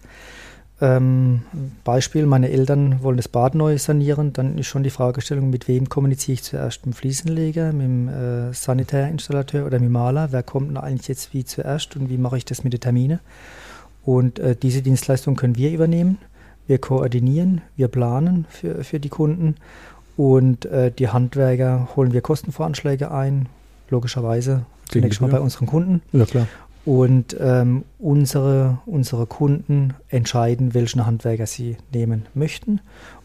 Ähm, 0.81 1.43
Beispiel, 1.85 2.25
meine 2.25 2.49
Eltern 2.49 3.01
wollen 3.01 3.15
das 3.15 3.29
Bad 3.29 3.55
neu 3.55 3.77
sanieren, 3.77 4.33
dann 4.33 4.57
ist 4.57 4.67
schon 4.67 4.83
die 4.83 4.89
Fragestellung, 4.89 5.49
mit 5.49 5.69
wem 5.69 5.87
kommuniziere 5.87 6.33
ich 6.33 6.43
zuerst? 6.43 6.85
Mit 6.85 6.95
dem 6.95 6.97
Fliesenleger, 6.97 7.71
mit 7.71 7.85
dem 7.85 8.09
äh, 8.09 8.53
Sanitärinstallateur 8.53 9.65
oder 9.65 9.79
mit 9.79 9.87
dem 9.87 9.93
Maler? 9.93 10.31
Wer 10.31 10.43
kommt 10.43 10.69
denn 10.69 10.77
eigentlich 10.77 11.07
jetzt 11.07 11.33
wie 11.33 11.45
zuerst 11.45 11.95
und 11.95 12.09
wie 12.09 12.17
mache 12.17 12.37
ich 12.37 12.45
das 12.45 12.65
mit 12.65 12.73
den 12.73 12.81
Terminen? 12.81 13.19
Und 14.03 14.39
äh, 14.39 14.55
diese 14.55 14.81
Dienstleistung 14.81 15.35
können 15.35 15.55
wir 15.55 15.71
übernehmen. 15.71 16.17
Wir 16.67 16.77
koordinieren, 16.79 17.61
wir 17.77 17.87
planen 17.87 18.45
für, 18.49 18.83
für 18.83 18.99
die 18.99 19.09
Kunden 19.09 19.55
und 20.17 20.65
äh, 20.65 20.91
die 20.91 21.09
Handwerker 21.09 21.89
holen 21.95 22.11
wir 22.11 22.21
Kostenvoranschläge 22.21 23.11
ein, 23.11 23.47
logischerweise 23.89 24.65
zunächst 24.89 25.21
mal 25.21 25.29
bei 25.29 25.39
unseren 25.39 25.67
Kunden. 25.67 26.01
Ja, 26.11 26.25
klar. 26.25 26.47
Und 26.85 27.35
ähm, 27.39 27.83
unsere, 27.97 28.79
unsere 28.85 29.25
Kunden 29.25 29.95
entscheiden, 30.09 30.73
welchen 30.73 31.05
Handwerker 31.05 31.47
sie 31.47 31.77
nehmen 31.91 32.27
möchten. 32.35 32.79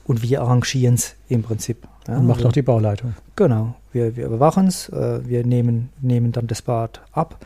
Und 0.06 0.22
wir 0.22 0.40
arrangieren 0.40 0.94
es 0.94 1.14
im 1.28 1.42
Prinzip. 1.42 1.86
Ja, 2.08 2.16
und 2.16 2.26
macht 2.26 2.38
also, 2.38 2.48
auch 2.48 2.52
die 2.52 2.62
Bauleitung. 2.62 3.14
Genau. 3.36 3.74
Wir, 3.92 4.16
wir 4.16 4.26
überwachen 4.26 4.66
es, 4.66 4.88
äh, 4.88 5.20
wir 5.28 5.44
nehmen, 5.44 5.90
nehmen 6.00 6.32
dann 6.32 6.46
das 6.46 6.62
Bad 6.62 7.02
ab 7.12 7.44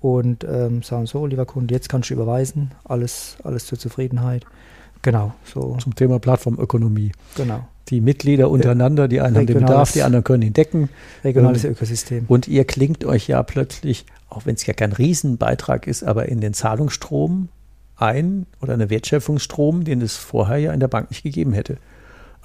und 0.00 0.44
ähm, 0.44 0.82
sagen 0.82 1.06
so, 1.06 1.26
lieber 1.26 1.46
Kunde, 1.46 1.74
jetzt 1.74 1.88
kannst 1.88 2.10
du 2.10 2.14
überweisen, 2.14 2.70
alles, 2.84 3.36
alles 3.42 3.66
zur 3.66 3.78
Zufriedenheit. 3.78 4.46
Genau. 5.06 5.32
So. 5.44 5.76
Zum 5.80 5.94
Thema 5.94 6.18
Plattformökonomie. 6.18 7.12
Genau. 7.36 7.66
Die 7.88 8.00
Mitglieder 8.00 8.50
untereinander, 8.50 9.06
die 9.06 9.20
einen 9.20 9.36
haben 9.36 9.46
den 9.46 9.60
Bedarf, 9.60 9.92
die 9.92 10.02
anderen 10.02 10.24
können 10.24 10.42
ihn 10.42 10.52
decken. 10.52 10.88
Regionales 11.22 11.64
ähm, 11.64 11.70
Ökosystem. 11.72 12.24
Und 12.26 12.48
ihr 12.48 12.64
klingt 12.64 13.04
euch 13.04 13.28
ja 13.28 13.40
plötzlich 13.44 14.04
auch 14.28 14.46
wenn 14.46 14.54
es 14.54 14.66
ja 14.66 14.74
kein 14.74 14.92
Riesenbeitrag 14.92 15.86
ist, 15.86 16.02
aber 16.02 16.26
in 16.26 16.40
den 16.40 16.54
Zahlungsstrom 16.54 17.48
ein 17.96 18.46
oder 18.60 18.74
eine 18.74 18.90
Wertschöpfungsstrom, 18.90 19.84
den 19.84 20.02
es 20.02 20.16
vorher 20.16 20.58
ja 20.58 20.72
in 20.72 20.80
der 20.80 20.88
Bank 20.88 21.10
nicht 21.10 21.22
gegeben 21.22 21.52
hätte. 21.52 21.78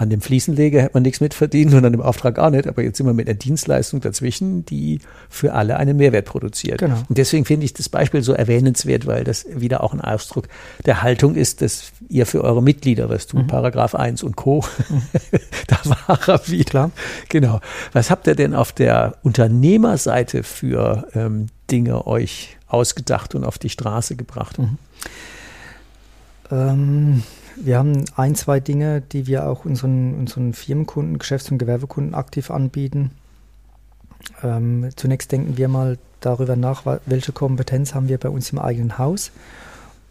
An 0.01 0.09
dem 0.09 0.19
Fliesenleger 0.19 0.81
hätte 0.81 0.95
man 0.95 1.03
nichts 1.03 1.21
mitverdient 1.21 1.75
und 1.75 1.85
an 1.85 1.91
dem 1.91 2.01
Auftrag 2.01 2.39
auch 2.39 2.49
nicht, 2.49 2.65
aber 2.65 2.81
jetzt 2.81 2.97
sind 2.97 3.05
wir 3.05 3.13
mit 3.13 3.29
einer 3.29 3.37
Dienstleistung 3.37 4.01
dazwischen, 4.01 4.65
die 4.65 4.97
für 5.29 5.53
alle 5.53 5.77
einen 5.77 5.97
Mehrwert 5.97 6.25
produziert. 6.25 6.79
Genau. 6.79 6.97
Und 7.07 7.19
deswegen 7.19 7.45
finde 7.45 7.65
ich 7.65 7.73
das 7.75 7.87
Beispiel 7.87 8.23
so 8.23 8.33
erwähnenswert, 8.33 9.05
weil 9.05 9.23
das 9.23 9.45
wieder 9.53 9.83
auch 9.83 9.93
ein 9.93 10.01
Ausdruck 10.01 10.47
der 10.87 11.03
Haltung 11.03 11.35
ist, 11.35 11.61
dass 11.61 11.91
ihr 12.09 12.25
für 12.25 12.43
eure 12.43 12.63
Mitglieder 12.63 13.11
was 13.11 13.27
tut. 13.27 13.43
Mhm. 13.43 13.47
Paragraph 13.47 13.93
1 13.93 14.23
und 14.23 14.35
Co. 14.35 14.65
Mhm. 14.89 15.03
da 15.67 15.77
war 15.83 16.19
er 16.27 16.47
wieder. 16.47 16.63
Klar. 16.71 16.91
Genau. 17.29 17.59
Was 17.93 18.09
habt 18.09 18.25
ihr 18.25 18.33
denn 18.33 18.55
auf 18.55 18.71
der 18.71 19.17
Unternehmerseite 19.21 20.41
für 20.41 21.09
ähm, 21.13 21.45
Dinge 21.69 22.07
euch 22.07 22.57
ausgedacht 22.65 23.35
und 23.35 23.43
auf 23.43 23.59
die 23.59 23.69
Straße 23.69 24.15
gebracht? 24.15 24.57
Mhm. 24.57 24.77
Ähm, 26.49 27.23
wir 27.65 27.77
haben 27.77 28.05
ein, 28.15 28.35
zwei 28.35 28.59
Dinge, 28.59 29.01
die 29.01 29.27
wir 29.27 29.47
auch 29.47 29.65
unseren, 29.65 30.15
unseren 30.15 30.53
Firmenkunden, 30.53 31.19
Geschäfts- 31.19 31.51
und 31.51 31.57
Gewerbekunden 31.57 32.15
aktiv 32.15 32.51
anbieten. 32.51 33.11
Ähm, 34.43 34.89
zunächst 34.95 35.31
denken 35.31 35.57
wir 35.57 35.67
mal 35.67 35.97
darüber 36.19 36.55
nach, 36.55 36.83
welche 37.05 37.31
Kompetenz 37.31 37.93
haben 37.93 38.07
wir 38.07 38.17
bei 38.17 38.29
uns 38.29 38.51
im 38.51 38.59
eigenen 38.59 38.97
Haus 38.97 39.31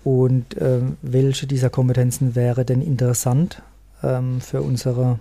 und 0.02 0.56
äh, 0.56 0.80
welche 1.02 1.46
dieser 1.46 1.70
Kompetenzen 1.70 2.34
wäre 2.34 2.64
denn 2.64 2.82
interessant 2.82 3.62
ähm, 4.02 4.40
für 4.40 4.62
unsere 4.62 5.18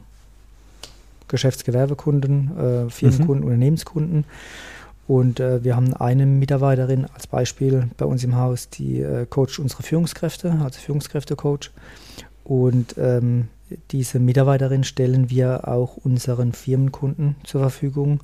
Geschäftsgewerbekunden, 1.28 2.58
äh, 2.58 2.89
Firmenkunden, 2.89 3.42
mhm. 3.42 3.46
Unternehmenskunden. 3.46 4.26
Und 5.10 5.39
äh, 5.39 5.63
wir 5.63 5.76
haben 5.76 5.95
eine 5.95 6.28
Mitarbeiterin 6.28 7.08
als 7.15 7.26
Beispiel 7.26 7.89
bei 7.98 8.06
uns 8.06 8.24
im 8.24 8.36
Haus, 8.36 8.69
die 8.69 9.02
äh, 9.02 9.26
coacht 9.28 9.58
unsere 9.58 9.82
Führungskräfte, 9.82 10.52
also 10.63 10.80
Führungskräftecoach. 10.80 11.72
Und 12.43 12.93
ähm, 13.00 13.48
diese 13.89 14.19
Mitarbeiterin 14.19 14.84
stellen 14.84 15.32
wir 15.32 15.67
auch 15.67 15.98
unseren 15.98 16.54
Firmenkunden 16.54 17.38
zur 17.43 17.62
Verfügung 17.62 18.19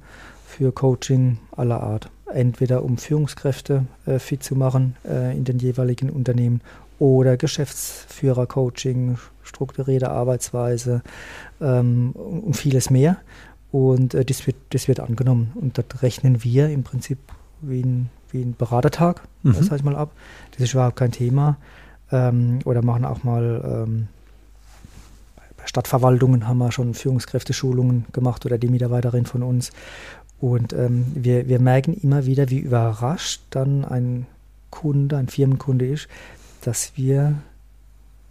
für 0.45 0.71
Coaching 0.71 1.39
aller 1.57 1.81
Art. 1.81 2.11
Entweder 2.31 2.83
um 2.83 2.99
Führungskräfte 2.99 3.85
äh, 4.05 4.19
fit 4.19 4.43
zu 4.43 4.55
machen 4.55 4.95
äh, 5.09 5.35
in 5.35 5.43
den 5.43 5.57
jeweiligen 5.57 6.11
Unternehmen 6.11 6.61
oder 6.99 7.35
Geschäftsführer-Coaching, 7.35 9.17
strukturierte 9.41 10.11
Arbeitsweise 10.11 11.01
ähm, 11.59 12.11
und 12.11 12.55
vieles 12.55 12.91
mehr. 12.91 13.17
Und 13.75 14.13
äh, 14.13 14.23
das, 14.23 14.47
wird, 14.47 14.55
das 14.69 14.87
wird 14.87 15.01
angenommen. 15.01 15.51
Und 15.55 15.77
dort 15.77 16.01
rechnen 16.01 16.45
wir 16.45 16.69
im 16.69 16.83
Prinzip 16.83 17.17
wie 17.59 17.81
ein, 17.81 18.09
wie 18.31 18.41
ein 18.41 18.55
Beratertag, 18.55 19.21
mhm. 19.43 19.53
sage 19.55 19.75
ich 19.75 19.83
mal 19.83 19.97
ab. 19.97 20.11
Das 20.51 20.61
ist 20.61 20.73
überhaupt 20.73 20.95
kein 20.95 21.11
Thema. 21.11 21.57
Ähm, 22.09 22.59
oder 22.63 22.81
machen 22.81 23.03
auch 23.03 23.25
mal 23.25 23.83
ähm, 23.85 24.07
bei 25.57 25.67
Stadtverwaltungen 25.67 26.47
haben 26.47 26.59
wir 26.59 26.71
schon 26.71 26.93
Führungskräfteschulungen 26.93 28.05
gemacht 28.13 28.45
oder 28.45 28.57
die 28.57 28.69
Mitarbeiterin 28.69 29.25
von 29.25 29.43
uns. 29.43 29.73
Und 30.39 30.71
ähm, 30.71 31.07
wir, 31.13 31.49
wir 31.49 31.59
merken 31.59 31.95
immer 31.95 32.25
wieder, 32.25 32.49
wie 32.49 32.59
überrascht 32.59 33.41
dann 33.49 33.83
ein 33.83 34.25
Kunde, 34.69 35.17
ein 35.17 35.27
Firmenkunde 35.27 35.85
ist, 35.85 36.07
dass 36.61 36.93
wir 36.95 37.35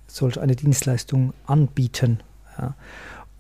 solch 0.07 0.41
eine 0.41 0.57
Dienstleistung 0.57 1.35
anbieten. 1.47 2.21
Ja. 2.59 2.75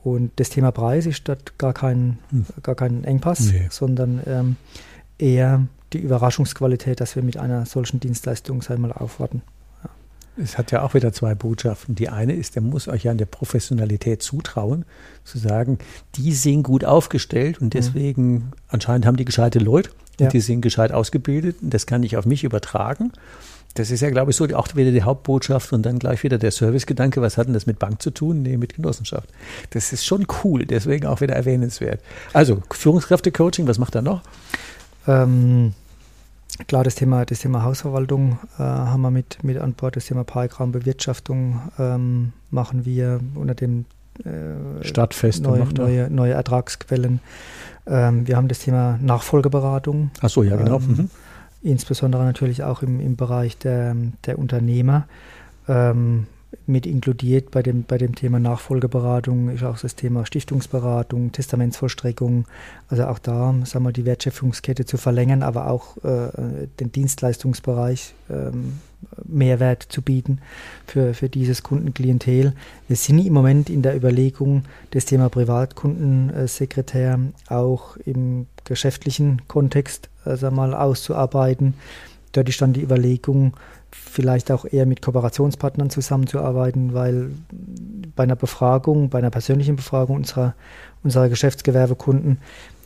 Und 0.05 0.33
das 0.37 0.51
Thema 0.51 0.71
Preis 0.71 1.07
ist 1.07 1.27
dort 1.27 1.59
gar 1.59 1.73
kein, 1.73 2.19
hm. 2.29 2.45
gar 2.63 2.75
kein 2.75 3.05
Engpass, 3.05 3.41
nee. 3.53 3.67
sondern 3.71 4.21
ähm, 4.27 4.57
eher 5.19 5.67
die 5.95 5.99
Überraschungsqualität, 5.99 7.01
dass 7.01 7.17
wir 7.17 7.23
mit 7.23 7.39
einer 7.39 7.65
solchen 7.65 8.01
Dienstleistung 8.01 8.63
einmal 8.69 8.93
aufwarten. 8.93 9.41
Ja. 9.83 9.91
Es 10.43 10.59
hat 10.59 10.73
ja 10.73 10.83
auch 10.83 10.93
wieder 10.93 11.15
zwei 11.15 11.35
Botschaften. 11.35 11.95
Die 11.95 12.11
eine 12.11 12.35
ist, 12.35 12.55
der 12.55 12.63
muss 12.63 12.87
euch 12.87 13.05
ja 13.05 13.13
an 13.13 13.19
der 13.19 13.25
Professionalität 13.25 14.23
zutrauen, 14.23 14.85
zu 15.25 15.39
sagen, 15.39 15.79
die 16.17 16.33
sind 16.33 16.65
gut 16.65 16.85
aufgestellt 16.85 17.63
und 17.63 17.73
hm. 17.75 17.81
deswegen 17.81 18.33
mhm. 18.33 18.53
anscheinend 18.69 19.07
haben 19.07 19.17
die 19.17 19.25
gescheite 19.25 19.59
Leute 19.59 19.89
und 20.21 20.25
ja. 20.25 20.29
die 20.29 20.41
sind 20.41 20.61
gescheit 20.61 20.93
ausgebildet 20.93 21.57
und 21.63 21.73
das 21.73 21.87
kann 21.87 22.03
ich 22.03 22.19
auf 22.19 22.27
mich 22.27 22.45
übertragen. 22.45 23.11
Das 23.75 23.91
ist 23.91 24.01
ja, 24.01 24.11
glaube 24.11 24.31
ich, 24.31 24.37
so 24.37 24.45
auch 24.55 24.69
wieder 24.77 24.93
die 24.93 25.03
Hauptbotschaft 25.03 25.73
und 25.73 25.83
dann 25.83 25.99
gleich 25.99 26.23
wieder 26.23 26.39
der 26.39 26.53
Servicegedanke. 26.53 27.21
Was 27.21 27.37
hat 27.37 27.49
denn 27.49 27.55
das 27.55 27.67
mit 27.67 27.81
Bank 27.81 28.01
zu 28.01 28.11
tun? 28.13 28.43
Nee, 28.43 28.57
mit 28.57 28.77
Genossenschaft. 28.77 29.29
Das 29.71 29.93
ist 29.93 30.07
schon 30.07 30.27
cool, 30.45 30.65
deswegen 30.65 31.07
auch 31.07 31.21
wieder 31.21 31.35
erwähnenswert. 31.35 32.01
Also, 32.33 32.63
Führungskräfte-Coaching, 32.71 33.67
was 33.67 33.79
macht 33.79 33.97
er 33.97 34.03
noch? 34.03 34.23
Ähm, 35.09 35.75
klar, 36.69 36.85
das 36.85 36.95
Thema, 36.95 37.25
das 37.27 37.41
Thema 37.41 37.65
Hausverwaltung 37.65 38.39
äh, 38.59 38.63
haben 38.63 39.03
wir 39.03 39.11
mit, 39.11 39.43
mit 39.43 39.59
an 39.59 39.73
Bord. 39.73 39.97
Das 39.97 40.07
Thema 40.07 40.23
Parkraumbewirtschaftung 40.23 41.61
ähm, 41.79 42.33
machen 42.53 42.85
wir 42.85 43.19
unter 43.35 43.57
dem 43.57 43.87
äh, 44.25 44.85
Stadtfeste 44.85 45.43
neue, 45.43 45.65
neue, 45.75 46.11
neue 46.11 46.33
Ertragsquellen. 46.33 47.19
Ähm, 47.89 48.29
wir 48.29 48.37
haben 48.37 48.47
das 48.47 48.61
Thema 48.61 49.01
Nachfolgeberatung. 49.03 50.13
Ach 50.21 50.31
so, 50.31 50.45
ja, 50.45 50.55
genau. 50.55 50.77
Ähm, 50.77 50.87
mhm 50.87 51.11
insbesondere 51.65 52.25
natürlich 52.25 52.63
auch 52.63 52.83
im, 52.83 53.01
im 53.01 53.17
Bereich 53.17 53.59
der, 53.59 53.97
der 54.27 54.39
Unternehmer. 54.39 55.09
Ähm, 55.67 56.27
mit 56.67 56.87
inkludiert 56.87 57.51
bei 57.51 57.63
dem, 57.63 57.83
bei 57.83 57.99
dem 57.99 58.15
Thema 58.15 58.39
Nachfolgeberatung 58.39 59.49
ist 59.49 59.65
auch 59.65 59.79
das 59.79 59.97
Thema 59.97 60.25
Stiftungsberatung, 60.25 61.33
Testamentsvollstreckung, 61.33 62.47
also 62.89 63.07
auch 63.07 63.19
da 63.19 63.55
sagen 63.65 63.85
wir, 63.85 63.93
die 63.93 64.05
Wertschöpfungskette 64.05 64.85
zu 64.85 64.97
verlängern, 64.97 65.43
aber 65.43 65.69
auch 65.69 65.97
äh, 66.05 66.69
den 66.81 66.93
Dienstleistungsbereich 66.93 68.15
ähm, 68.31 68.79
Mehrwert 69.25 69.83
zu 69.83 70.01
bieten 70.01 70.39
für, 70.87 71.13
für 71.13 71.29
dieses 71.29 71.63
Kundenklientel. 71.63 72.55
Wir 72.89 72.97
sind 72.97 73.19
im 73.19 73.33
Moment 73.33 73.69
in 73.69 73.83
der 73.83 73.97
Überlegung, 73.97 74.65
das 74.93 75.05
Thema 75.05 75.29
Privatkundensekretär 75.29 77.19
auch 77.49 77.97
im 77.99 78.47
geschäftlichen 78.65 79.43
Kontext 79.49 80.09
also 80.25 80.51
mal 80.51 80.75
auszuarbeiten. 80.75 81.75
Dort 82.33 82.49
ist 82.49 82.61
dann 82.61 82.73
die 82.73 82.83
Überlegung, 82.83 83.55
vielleicht 83.91 84.51
auch 84.51 84.65
eher 84.65 84.87
mit 84.87 85.03
Kooperationspartnern 85.03 85.91
zusammenzuarbeiten, 85.91 86.95
weil 86.95 87.31
bei 88.17 88.25
einer 88.25 88.37
Befragung, 88.37 89.09
bei 89.09 89.19
einer 89.19 89.31
persönlichen 89.31 89.77
Befragung 89.77 90.17
unserer, 90.17 90.55
unserer 91.03 91.29
Geschäftsgewerbekunden, 91.29 92.39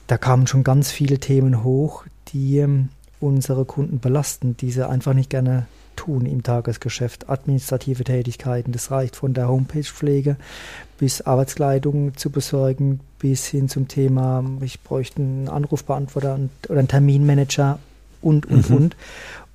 da 0.06 0.18
kamen 0.18 0.46
schon 0.46 0.64
ganz 0.64 0.90
viele 0.90 1.18
Themen 1.18 1.64
hoch, 1.64 2.04
die 2.28 2.58
ähm, 2.58 2.88
unsere 3.20 3.64
Kunden 3.64 3.98
belasten, 3.98 4.56
die 4.56 4.70
sie 4.70 4.88
einfach 4.88 5.14
nicht 5.14 5.30
gerne 5.30 5.66
tun 5.96 6.26
im 6.26 6.42
Tagesgeschäft. 6.42 7.28
Administrative 7.28 8.04
Tätigkeiten, 8.04 8.72
das 8.72 8.90
reicht 8.90 9.16
von 9.16 9.34
der 9.34 9.48
Homepage-Pflege 9.48 10.36
bis 10.98 11.22
Arbeitskleidung 11.22 12.16
zu 12.16 12.30
besorgen, 12.30 13.00
bis 13.18 13.46
hin 13.46 13.68
zum 13.68 13.88
Thema, 13.88 14.44
ich 14.60 14.80
bräuchte 14.80 15.20
einen 15.20 15.48
Anrufbeantworter 15.48 16.38
oder 16.68 16.78
einen 16.78 16.88
Terminmanager 16.88 17.78
und, 18.20 18.46
und, 18.46 18.70
mhm. 18.70 18.76
und. 18.76 18.96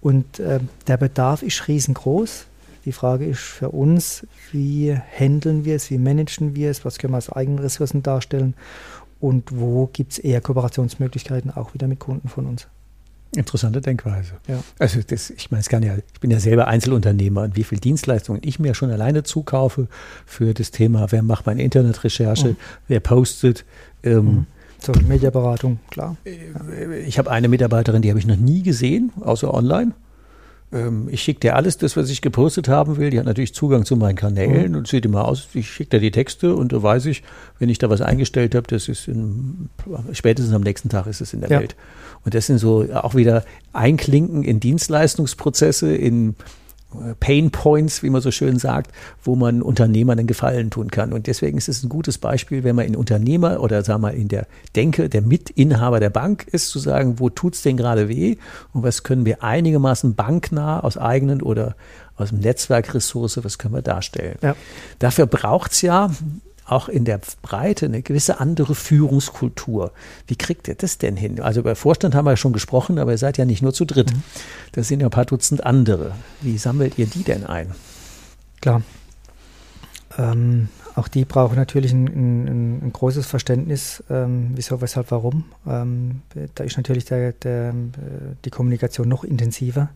Und 0.02 0.40
äh, 0.40 0.60
der 0.88 0.98
Bedarf 0.98 1.44
ist 1.44 1.68
riesengroß. 1.68 2.46
Die 2.86 2.92
Frage 2.92 3.26
ist 3.26 3.40
für 3.40 3.70
uns, 3.70 4.28
wie 4.52 4.94
handeln 4.94 5.64
wir 5.64 5.76
es, 5.76 5.90
wie 5.90 5.98
managen 5.98 6.56
wir 6.56 6.70
es, 6.70 6.84
was 6.84 6.98
können 6.98 7.14
wir 7.14 7.18
als 7.18 7.32
eigene 7.32 7.64
Ressourcen 7.64 8.04
darstellen 8.04 8.56
und 9.22 9.58
wo 9.58 9.90
gibt 9.94 10.12
es 10.12 10.20
eher 10.20 10.42
Kooperationsmöglichkeiten 10.42 11.52
auch 11.52 11.74
wieder 11.74 11.88
mit 11.88 12.00
Kunden 12.00 12.28
von 12.28 12.46
uns. 12.46 12.68
Interessante 13.36 13.82
Denkweise. 13.82 14.34
Ja. 14.48 14.64
Also 14.78 15.00
das, 15.06 15.30
ich 15.32 15.50
meine, 15.50 15.62
es 15.62 15.70
kann 15.70 15.82
ja, 15.82 15.96
ich 15.96 16.20
bin 16.20 16.30
ja 16.30 16.40
selber 16.40 16.68
Einzelunternehmer 16.68 17.42
und 17.42 17.56
wie 17.56 17.64
viel 17.64 17.80
Dienstleistungen 17.80 18.42
ich 18.44 18.60
mir 18.60 18.76
schon 18.76 18.92
alleine 18.92 19.24
zukaufe 19.24 19.88
für 20.26 20.54
das 20.54 20.72
Thema, 20.72 21.12
wer 21.12 21.24
macht 21.24 21.46
meine 21.46 21.64
Internetrecherche, 21.64 22.50
mhm. 22.50 22.58
wer 22.88 23.00
postet. 23.00 23.66
Ähm, 24.04 24.26
mhm. 24.26 24.46
Social 24.80 25.04
Media 25.04 25.30
Beratung, 25.30 25.80
klar. 25.90 26.18
Äh, 26.26 27.00
ich 27.00 27.18
habe 27.18 27.32
eine 27.32 27.48
Mitarbeiterin, 27.48 28.02
die 28.02 28.10
habe 28.10 28.20
ich 28.20 28.28
noch 28.28 28.36
nie 28.36 28.62
gesehen, 28.62 29.12
außer 29.22 29.54
online. 29.54 29.94
Ähm, 30.74 31.08
ich 31.12 31.22
schicke 31.22 31.42
dir 31.42 31.56
alles, 31.56 31.78
das, 31.78 31.96
was 31.96 32.10
ich 32.10 32.22
gepostet 32.22 32.68
haben 32.68 32.98
will. 32.98 33.10
Die 33.10 33.20
hat 33.20 33.26
natürlich 33.26 33.54
Zugang 33.54 33.86
zu 33.86 33.96
meinen 33.96 34.16
Kanälen 34.16 34.72
mhm. 34.72 34.78
und 34.80 34.88
sieht 34.88 35.06
immer 35.06 35.26
aus. 35.26 35.48
Ich 35.54 35.70
schicke 35.70 35.92
dir 35.92 36.00
die 36.00 36.12
Texte 36.12 36.56
und 36.56 36.74
da 36.74 36.82
weiß 36.82 37.06
ich, 37.06 37.24
wenn 37.60 37.70
ich 37.70 37.78
da 37.78 37.90
was 37.90 38.02
eingestellt 38.02 38.56
habe, 38.56 38.68
das 38.68 38.90
ist 38.90 39.08
in, 39.08 39.70
spätestens 40.12 40.54
am 40.54 40.62
nächsten 40.62 40.90
Tag 40.90 41.08
ist 41.08 41.22
es 41.22 41.34
in 41.34 41.42
der 41.42 41.50
ja. 41.50 41.60
Welt. 41.60 41.76
Und 42.26 42.34
das 42.34 42.48
sind 42.48 42.58
so 42.58 42.86
auch 42.94 43.16
wieder 43.16 43.46
Einklinken 43.74 44.44
in 44.44 44.60
Dienstleistungsprozesse, 44.60 45.96
in 45.96 46.36
Pain 47.20 47.52
Points, 47.52 48.04
wie 48.04 48.10
man 48.10 48.22
so 48.22 48.32
schön 48.32 48.60
sagt, 48.60 48.92
wo 49.24 49.36
man 49.36 49.62
Unternehmern 49.62 50.20
einen 50.20 50.28
Gefallen 50.28 50.70
tun 50.70 50.92
kann. 50.92 51.14
Und 51.14 51.28
deswegen 51.28 51.58
ist 51.58 51.70
es 51.70 51.84
ein 51.84 51.90
gutes 51.90 52.18
Beispiel, 52.18 52.64
wenn 52.64 52.76
man 52.76 52.86
in 52.86 52.96
Unternehmer 52.96 53.60
oder 53.60 53.84
sagen 53.84 54.02
wir 54.02 54.14
in 54.14 54.28
der 54.28 54.48
Denke 54.76 55.10
der 55.10 55.22
Mitinhaber 55.22 56.00
der 56.00 56.10
Bank 56.10 56.48
ist, 56.52 56.70
zu 56.70 56.80
sagen, 56.80 57.20
wo 57.20 57.30
tut's 57.30 57.62
denn 57.62 57.78
gerade 57.78 58.10
weh 58.10 58.38
und 58.74 58.84
was 58.84 59.04
können 59.04 59.26
wir 59.26 59.44
einigermaßen 59.44 60.16
banknah 60.16 60.80
aus 60.82 60.98
eigenen 60.98 61.42
oder 61.42 61.76
aus 62.16 62.30
dem 62.30 62.40
Netzwerkressource, 62.40 63.44
was 63.44 63.58
können 63.58 63.74
wir 63.74 63.82
darstellen. 63.82 64.38
Ja. 64.42 64.56
Dafür 65.00 65.26
braucht's 65.26 65.82
ja 65.82 66.12
auch 66.74 66.90
in 66.90 67.06
der 67.06 67.20
Breite 67.42 67.86
eine 67.86 68.02
gewisse 68.02 68.40
andere 68.40 68.76
Führungskultur. 68.76 69.92
Wie 70.28 70.36
kriegt 70.36 70.68
ihr 70.68 70.76
das 70.76 70.98
denn 70.98 71.16
hin? 71.16 71.40
Also 71.40 71.62
über 71.62 71.76
Vorstand 71.76 72.16
haben 72.16 72.26
wir 72.26 72.32
ja 72.32 72.38
schon 72.38 72.54
gesprochen, 72.54 73.00
aber 73.00 73.12
ihr 73.12 73.18
seid 73.18 73.38
ja 73.38 73.46
nicht 73.46 73.62
nur 73.62 73.74
zu 73.74 73.86
dritt. 73.86 74.14
Mhm. 74.14 74.24
Das 74.74 74.88
sind 74.88 75.00
ja 75.00 75.08
ein 75.08 75.12
paar 75.12 75.26
Dutzend 75.26 75.66
andere. 75.66 76.14
Wie 76.42 76.58
sammelt 76.58 76.98
ihr 76.98 77.06
die 77.06 77.24
denn 77.24 77.46
ein? 77.46 77.72
Klar. 78.62 78.82
Ähm, 80.18 80.70
auch 80.96 81.08
die 81.08 81.26
brauchen 81.26 81.56
natürlich 81.56 81.92
ein, 81.92 82.06
ein, 82.06 82.88
ein 82.88 82.94
großes 82.94 83.26
Verständnis, 83.26 84.04
ähm, 84.10 84.52
wieso, 84.54 84.80
weshalb, 84.82 85.10
warum. 85.10 85.46
Ähm, 85.68 86.22
da 86.56 86.64
ist 86.64 86.78
natürlich 86.78 87.06
der, 87.06 87.34
der, 87.34 87.74
die 88.46 88.50
Kommunikation 88.52 89.08
noch 89.08 89.24
intensiver 89.24 89.90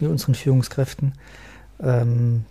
mit 0.00 0.10
unseren 0.10 0.34
Führungskräften. 0.34 1.12
Ähm, 1.80 2.44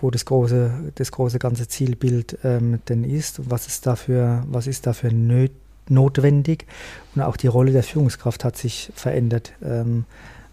wo 0.00 0.10
das 0.10 0.24
große, 0.24 0.92
das 0.94 1.10
große 1.10 1.38
ganze 1.38 1.68
Zielbild 1.68 2.38
ähm, 2.44 2.80
denn 2.88 3.04
ist, 3.04 3.50
was 3.50 3.66
ist 3.66 3.86
dafür, 3.86 4.44
was 4.48 4.66
ist 4.66 4.86
dafür 4.86 5.12
nötig 5.12 5.56
notwendig 5.88 6.66
und 7.14 7.22
auch 7.22 7.36
die 7.36 7.46
Rolle 7.46 7.72
der 7.72 7.82
Führungskraft 7.82 8.44
hat 8.44 8.56
sich 8.56 8.90
verändert. 8.94 9.52
Ähm, 9.62 10.04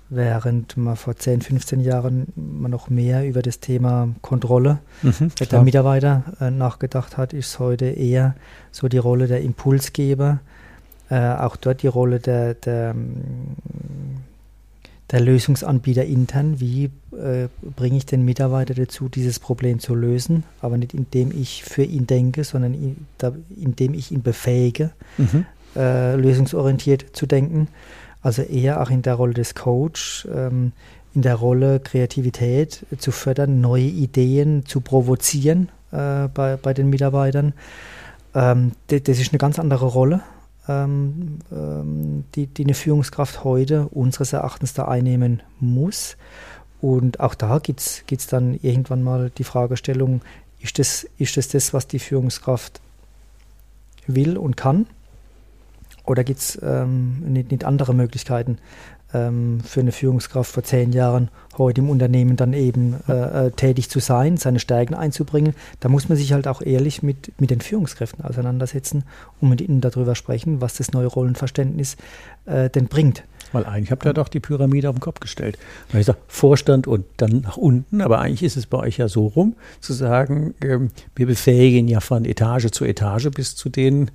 während 0.09 0.77
man 0.77 0.95
vor 0.95 1.15
10, 1.15 1.41
15 1.41 1.79
Jahren 1.79 2.27
noch 2.35 2.89
mehr 2.89 3.27
über 3.27 3.41
das 3.41 3.59
Thema 3.59 4.09
Kontrolle 4.21 4.79
Mhm, 5.01 5.31
der 5.39 5.47
klar. 5.47 5.63
Mitarbeiter 5.63 6.23
äh, 6.39 6.51
nachgedacht 6.51 7.17
hat, 7.17 7.33
ist 7.33 7.57
heute 7.57 7.85
eher 7.85 8.35
so 8.71 8.87
die 8.87 8.99
Rolle 8.99 9.27
der 9.27 9.41
Impulsgeber, 9.41 10.39
äh, 11.09 11.33
auch 11.33 11.55
dort 11.55 11.81
die 11.81 11.87
Rolle 11.87 12.19
der, 12.19 12.53
der, 12.53 12.91
ähm, 12.91 13.55
der 15.11 15.19
Lösungsanbieter 15.19 16.05
intern. 16.05 16.59
Wie 16.59 16.85
äh, 17.11 17.47
bringe 17.75 17.97
ich 17.97 18.05
den 18.05 18.25
Mitarbeiter 18.25 18.73
dazu, 18.73 19.09
dieses 19.09 19.39
Problem 19.39 19.79
zu 19.79 19.95
lösen, 19.95 20.43
aber 20.61 20.77
nicht 20.77 20.93
indem 20.93 21.31
ich 21.31 21.63
für 21.63 21.83
ihn 21.83 22.07
denke, 22.07 22.43
sondern 22.43 22.73
in, 22.73 23.05
da, 23.17 23.33
indem 23.55 23.93
ich 23.93 24.11
ihn 24.11 24.21
befähige, 24.23 24.91
Mhm. 25.17 25.45
äh, 25.75 26.15
lösungsorientiert 26.15 27.05
zu 27.13 27.25
denken. 27.25 27.67
Also 28.21 28.41
eher 28.41 28.81
auch 28.81 28.89
in 28.89 29.01
der 29.01 29.15
Rolle 29.15 29.33
des 29.33 29.53
Coach, 29.53 30.27
ähm, 30.33 30.71
in 31.13 31.21
der 31.21 31.35
Rolle 31.35 31.79
Kreativität 31.79 32.85
zu 32.97 33.11
fördern, 33.11 33.61
neue 33.61 33.83
Ideen 33.83 34.65
zu 34.65 34.81
provozieren 34.81 35.69
äh, 35.91 36.27
bei, 36.33 36.57
bei 36.57 36.73
den 36.73 36.89
Mitarbeitern. 36.89 37.53
Ähm, 38.33 38.71
das 38.87 39.19
ist 39.19 39.31
eine 39.31 39.37
ganz 39.37 39.59
andere 39.59 39.85
Rolle, 39.85 40.21
ähm, 40.67 41.39
ähm, 41.51 42.25
die, 42.35 42.47
die 42.47 42.63
eine 42.63 42.73
Führungskraft 42.73 43.43
heute 43.43 43.87
unseres 43.89 44.33
Erachtens 44.33 44.73
da 44.73 44.85
einnehmen 44.85 45.43
muss. 45.59 46.17
Und 46.81 47.19
auch 47.19 47.35
da 47.35 47.59
gibt 47.59 47.81
es 47.81 48.27
dann 48.27 48.59
irgendwann 48.61 49.03
mal 49.03 49.29
die 49.29 49.43
Fragestellung, 49.43 50.21
ist 50.59 50.79
das, 50.79 51.07
ist 51.17 51.37
das 51.37 51.49
das, 51.49 51.73
was 51.73 51.87
die 51.87 51.99
Führungskraft 51.99 52.81
will 54.07 54.37
und 54.37 54.57
kann? 54.57 54.87
Oder 56.05 56.23
gibt 56.23 56.39
es 56.39 56.59
ähm, 56.61 57.19
nicht, 57.21 57.51
nicht 57.51 57.63
andere 57.63 57.93
Möglichkeiten 57.93 58.57
für 59.13 59.79
eine 59.79 59.91
Führungskraft 59.91 60.51
vor 60.51 60.63
zehn 60.63 60.91
Jahren 60.91 61.29
heute 61.57 61.81
im 61.81 61.89
Unternehmen 61.89 62.35
dann 62.35 62.53
eben 62.53 62.95
äh, 63.07 63.47
äh, 63.47 63.51
tätig 63.51 63.89
zu 63.89 63.99
sein, 63.99 64.37
seine 64.37 64.59
Stärken 64.59 64.95
einzubringen? 64.95 65.53
Da 65.79 65.89
muss 65.89 66.09
man 66.09 66.17
sich 66.17 66.33
halt 66.33 66.47
auch 66.47 66.61
ehrlich 66.61 67.03
mit, 67.03 67.31
mit 67.39 67.51
den 67.51 67.61
Führungskräften 67.61 68.25
auseinandersetzen 68.25 69.03
und 69.39 69.49
mit 69.49 69.61
ihnen 69.61 69.81
darüber 69.81 70.15
sprechen, 70.15 70.61
was 70.61 70.75
das 70.75 70.93
neue 70.93 71.07
Rollenverständnis 71.07 71.97
äh, 72.45 72.69
denn 72.69 72.87
bringt. 72.87 73.23
Weil 73.51 73.65
eigentlich 73.65 73.91
habt 73.91 74.05
ihr 74.05 74.13
doch 74.13 74.27
die 74.27 74.39
Pyramide 74.39 74.89
auf 74.89 74.95
den 74.95 75.01
Kopf 75.01 75.19
gestellt. 75.19 75.57
Weil 75.91 76.01
ich 76.01 76.07
sage, 76.07 76.17
Vorstand 76.27 76.87
und 76.87 77.05
dann 77.17 77.41
nach 77.41 77.57
unten, 77.57 78.01
aber 78.01 78.19
eigentlich 78.19 78.43
ist 78.43 78.57
es 78.57 78.65
bei 78.65 78.79
euch 78.79 78.97
ja 78.97 79.07
so 79.07 79.27
rum, 79.27 79.55
zu 79.79 79.93
sagen, 79.93 80.55
ähm, 80.61 80.89
wir 81.15 81.27
befähigen 81.27 81.87
ja 81.87 81.99
von 81.99 82.25
Etage 82.25 82.71
zu 82.71 82.83
Etage 82.83 83.29
bis 83.29 83.55
zu 83.55 83.69
denen, 83.69 84.09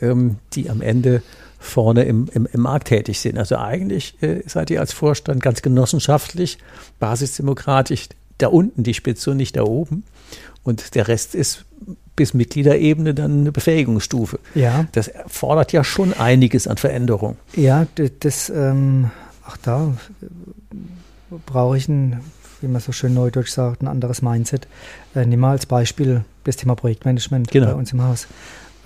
ähm, 0.00 0.36
die 0.52 0.68
am 0.68 0.82
Ende 0.82 1.22
vorne 1.60 2.02
im, 2.04 2.26
im, 2.32 2.48
im 2.50 2.60
Markt 2.62 2.88
tätig 2.88 3.20
sind. 3.20 3.38
Also 3.38 3.56
eigentlich 3.58 4.20
äh, 4.22 4.42
seid 4.46 4.70
ihr 4.70 4.80
als 4.80 4.92
Vorstand 4.92 5.42
ganz 5.42 5.62
genossenschaftlich, 5.62 6.58
basisdemokratisch 6.98 8.08
da 8.38 8.48
unten 8.48 8.82
die 8.82 8.94
Spitze 8.94 9.30
und 9.32 9.36
nicht 9.36 9.56
da 9.56 9.62
oben. 9.62 10.04
Und 10.62 10.94
der 10.94 11.06
Rest 11.08 11.34
ist 11.34 11.64
bis 12.16 12.34
Mitgliederebene 12.34 13.14
dann 13.14 13.40
eine 13.40 13.52
Befähigungsstufe. 13.52 14.38
Ja, 14.54 14.86
Das 14.92 15.08
erfordert 15.08 15.72
ja 15.72 15.84
schon 15.84 16.12
einiges 16.14 16.66
an 16.66 16.76
Veränderung. 16.78 17.36
Ja, 17.54 17.86
das, 18.20 18.50
ähm, 18.50 19.10
ach 19.46 19.56
da 19.58 19.94
äh, 20.22 20.26
brauche 21.46 21.76
ich 21.76 21.88
ein, 21.88 22.20
wie 22.60 22.68
man 22.68 22.80
so 22.80 22.92
schön 22.92 23.14
neudeutsch 23.14 23.50
sagt, 23.50 23.82
ein 23.82 23.88
anderes 23.88 24.22
Mindset. 24.22 24.66
Äh, 25.14 25.26
nimm 25.26 25.40
mal 25.40 25.52
als 25.52 25.66
Beispiel 25.66 26.24
das 26.44 26.56
Thema 26.56 26.74
Projektmanagement 26.74 27.50
Genau. 27.50 27.66
bei 27.68 27.74
uns 27.74 27.92
im 27.92 28.02
Haus. 28.02 28.26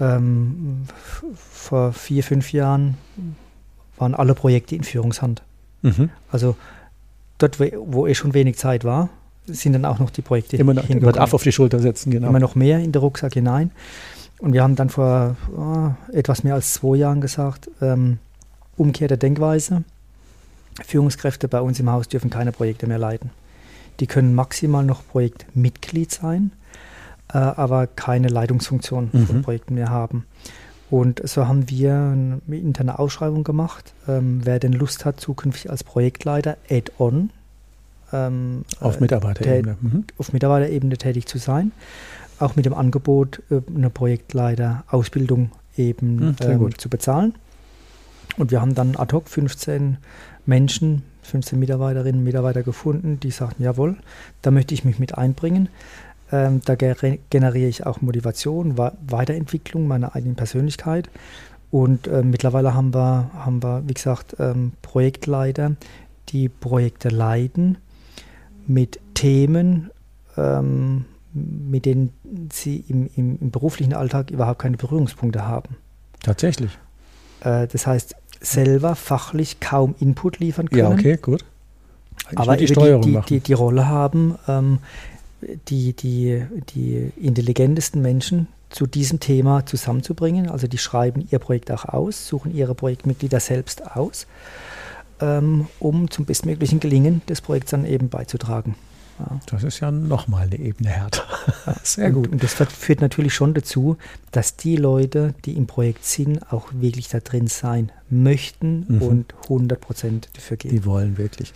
Ähm, 0.01 0.87
vor 1.35 1.93
vier, 1.93 2.25
fünf 2.25 2.53
Jahren 2.53 2.97
waren 3.97 4.15
alle 4.15 4.35
Projekte 4.35 4.75
in 4.75 4.85
Führungshand. 4.85 5.43
Mhm. 5.83 6.11
Also 6.31 6.57
dort, 7.39 7.59
wo, 7.61 8.07
eh 8.07 8.15
schon 8.15 8.35
wenig 8.35 8.57
Zeit 8.57 8.85
war, 8.85 9.09
sind 9.47 9.75
dann 9.75 9.85
auch 9.85 9.99
noch 9.99 10.11
die 10.11 10.23
Projekte 10.23 10.57
Immer 10.57 10.75
noch 10.75 10.89
Affe 11.17 11.35
auf 11.35 11.43
die 11.43 11.53
Schulter 11.53 11.79
setzen, 11.79 12.11
genau. 12.11 12.29
immer 12.29 12.41
noch 12.41 12.55
mehr 12.55 12.79
in 12.79 12.93
den 12.93 13.01
Rucksack 13.01 13.35
hinein. 13.35 13.71
Und 14.39 14.53
wir 14.53 14.63
haben 14.63 14.75
dann 14.75 14.91
vor 14.91 15.37
oh, 15.57 15.91
etwas 16.13 16.45
mehr 16.45 16.55
als 16.55 16.75
zwei 16.75 16.97
Jahren 16.97 17.21
gesagt, 17.21 17.71
ähm, 17.81 18.19
Umkehr 18.77 19.09
der 19.09 19.17
Denkweise. 19.17 19.85
Führungskräfte 20.85 21.47
bei 21.47 21.61
uns 21.61 21.79
im 21.79 21.91
Haus 21.91 22.09
dürfen 22.09 22.31
keine 22.31 22.51
Projekte 22.51 22.87
mehr 22.87 22.99
leiten. 22.99 23.31
Die 24.01 24.07
können 24.07 24.35
maximal 24.35 24.85
noch 24.85 25.07
Projektmitglied 25.07 26.11
sein, 26.11 26.51
äh, 27.35 27.39
aber 27.39 27.87
keine 27.89 28.29
Leitungsfunktion 28.29 29.11
Mhm. 29.13 29.27
von 29.27 29.43
Projekten 29.43 29.75
mehr 29.75 29.91
haben. 29.91 30.25
Und 30.91 31.27
so 31.29 31.49
haben 31.49 31.69
wir 31.69 31.93
eine 31.95 32.41
interne 32.57 32.99
Ausschreibung 32.99 33.43
gemacht. 33.43 33.93
Ähm, 34.07 34.43
wer 34.45 34.61
denn 34.61 34.73
Lust 34.73 35.05
hat, 35.05 35.21
zukünftig 35.21 35.71
als 35.71 35.83
Projektleiter 35.83 36.57
Add-on 36.71 37.31
ähm, 38.13 38.65
auf 38.81 38.99
äh, 38.99 39.01
Mitarbeiterebene. 39.01 39.77
Mhm. 39.81 40.05
auf 40.19 40.33
Mitarbeiterebene 40.33 40.97
tätig 40.97 41.27
zu 41.27 41.39
sein. 41.39 41.73
Auch 42.39 42.55
mit 42.57 42.67
dem 42.67 42.75
Angebot, 42.75 43.43
äh, 43.51 43.61
eine 43.75 43.91
Projektleiter-Ausbildung 43.91 45.51
eben 45.77 46.21
Hm, 46.21 46.37
sehr 46.41 46.51
ähm, 46.51 46.79
zu 46.79 46.89
bezahlen. 46.89 47.35
Und 48.37 48.51
wir 48.51 48.61
haben 48.61 48.75
dann 48.75 48.97
ad 48.97 49.15
hoc 49.15 49.29
15 49.29 49.97
Menschen, 50.47 51.03
15 51.23 51.59
Mitarbeiterinnen 51.59 52.21
und 52.21 52.25
Mitarbeiter 52.25 52.63
gefunden, 52.63 53.19
die 53.21 53.31
sagten, 53.31 53.63
jawohl, 53.63 53.97
da 54.43 54.51
möchte 54.51 54.75
ich 54.75 54.85
mich 54.85 54.99
mit 54.99 55.17
einbringen. 55.17 55.69
Ähm, 56.35 56.63
da 56.65 56.75
generiere 56.75 57.69
ich 57.69 57.87
auch 57.87 58.01
Motivation, 58.01 58.77
Weiterentwicklung 58.77 59.87
meiner 59.87 60.17
eigenen 60.17 60.35
Persönlichkeit. 60.35 61.09
Und 61.71 62.09
äh, 62.09 62.23
mittlerweile 62.25 62.75
haben 62.75 62.93
wir, 62.93 63.31
haben 63.35 63.63
wir, 63.63 63.85
wie 63.87 63.95
gesagt, 63.95 64.35
ähm, 64.41 64.73
Projektleiter, 64.83 65.77
die 66.31 66.49
Projekte 66.49 67.09
leiten 67.09 67.79
mit 68.67 68.99
Themen, 69.15 69.91
ähm, 70.37 71.05
mit 71.33 71.85
denen 71.85 72.13
sie 72.53 72.85
im, 72.89 73.09
im, 73.15 73.39
im 73.41 73.51
beruflichen 73.53 73.93
Alltag 73.93 74.33
überhaupt 74.33 74.59
keine 74.59 74.77
Berührungspunkte 74.77 75.47
haben. 75.47 75.77
Tatsächlich. 76.21 76.77
Äh, 77.43 77.69
das 77.69 77.87
heißt, 77.87 78.17
selber 78.41 78.97
fachlich 78.97 79.61
kaum 79.61 79.95
Input 80.01 80.41
liefern 80.41 80.69
können, 80.69 80.83
Ja, 80.83 80.91
okay, 80.91 81.17
gut. 81.17 81.45
Eigentlich 82.27 82.39
aber 82.41 82.57
die 82.57 83.11
die, 83.13 83.21
die, 83.29 83.41
die 83.41 83.53
Rolle 83.53 83.87
haben, 83.87 84.37
ähm, 84.49 84.79
die, 85.69 85.93
die, 85.93 86.45
die 86.75 87.13
intelligentesten 87.21 88.01
Menschen 88.03 88.49
zu 88.71 88.87
diesem 88.87 89.21
Thema 89.21 89.65
zusammenzubringen. 89.67 90.51
Also 90.51 90.67
die 90.67 90.79
schreiben 90.79 91.27
ihr 91.31 91.39
Projekt 91.39 91.71
auch 91.71 91.85
aus, 91.85 92.27
suchen 92.27 92.55
ihre 92.55 92.75
Projektmitglieder 92.75 93.41
selbst 93.41 93.87
aus, 93.97 94.27
ähm, 95.21 95.69
um 95.79 96.11
zum 96.11 96.25
bestmöglichen 96.25 96.81
Gelingen 96.81 97.23
des 97.29 97.41
Projekts 97.41 97.71
dann 97.71 97.85
eben 97.87 98.09
beizutragen. 98.09 98.75
Ja. 99.19 99.39
das 99.47 99.63
ist 99.63 99.79
ja 99.79 99.93
nochmal 99.93 100.47
eine 100.47 100.59
Ebene 100.59 100.89
härter. 100.89 101.23
Sehr 101.85 102.09
und, 102.09 102.15
gut. 102.15 102.29
Und 102.33 102.43
das 102.43 102.55
führt 102.55 103.01
natürlich 103.01 103.33
schon 103.33 103.55
dazu, 103.55 103.97
dass 104.33 104.57
die 104.57 104.75
Leute, 104.75 105.35
die 105.45 105.53
im 105.53 105.69
Projekt 105.69 106.05
sind, 106.05 106.53
auch 106.53 106.67
wirklich 106.73 107.09
da 107.09 107.21
drin 107.21 107.47
sein 107.47 107.93
möchten 108.11 108.87
Mhm. 108.89 109.03
und 109.03 109.35
100 109.45 109.81
Prozent 109.81 110.29
dafür 110.35 110.57
geben. 110.57 110.75
Die 110.75 110.85
wollen 110.85 111.17
wirklich. 111.17 111.53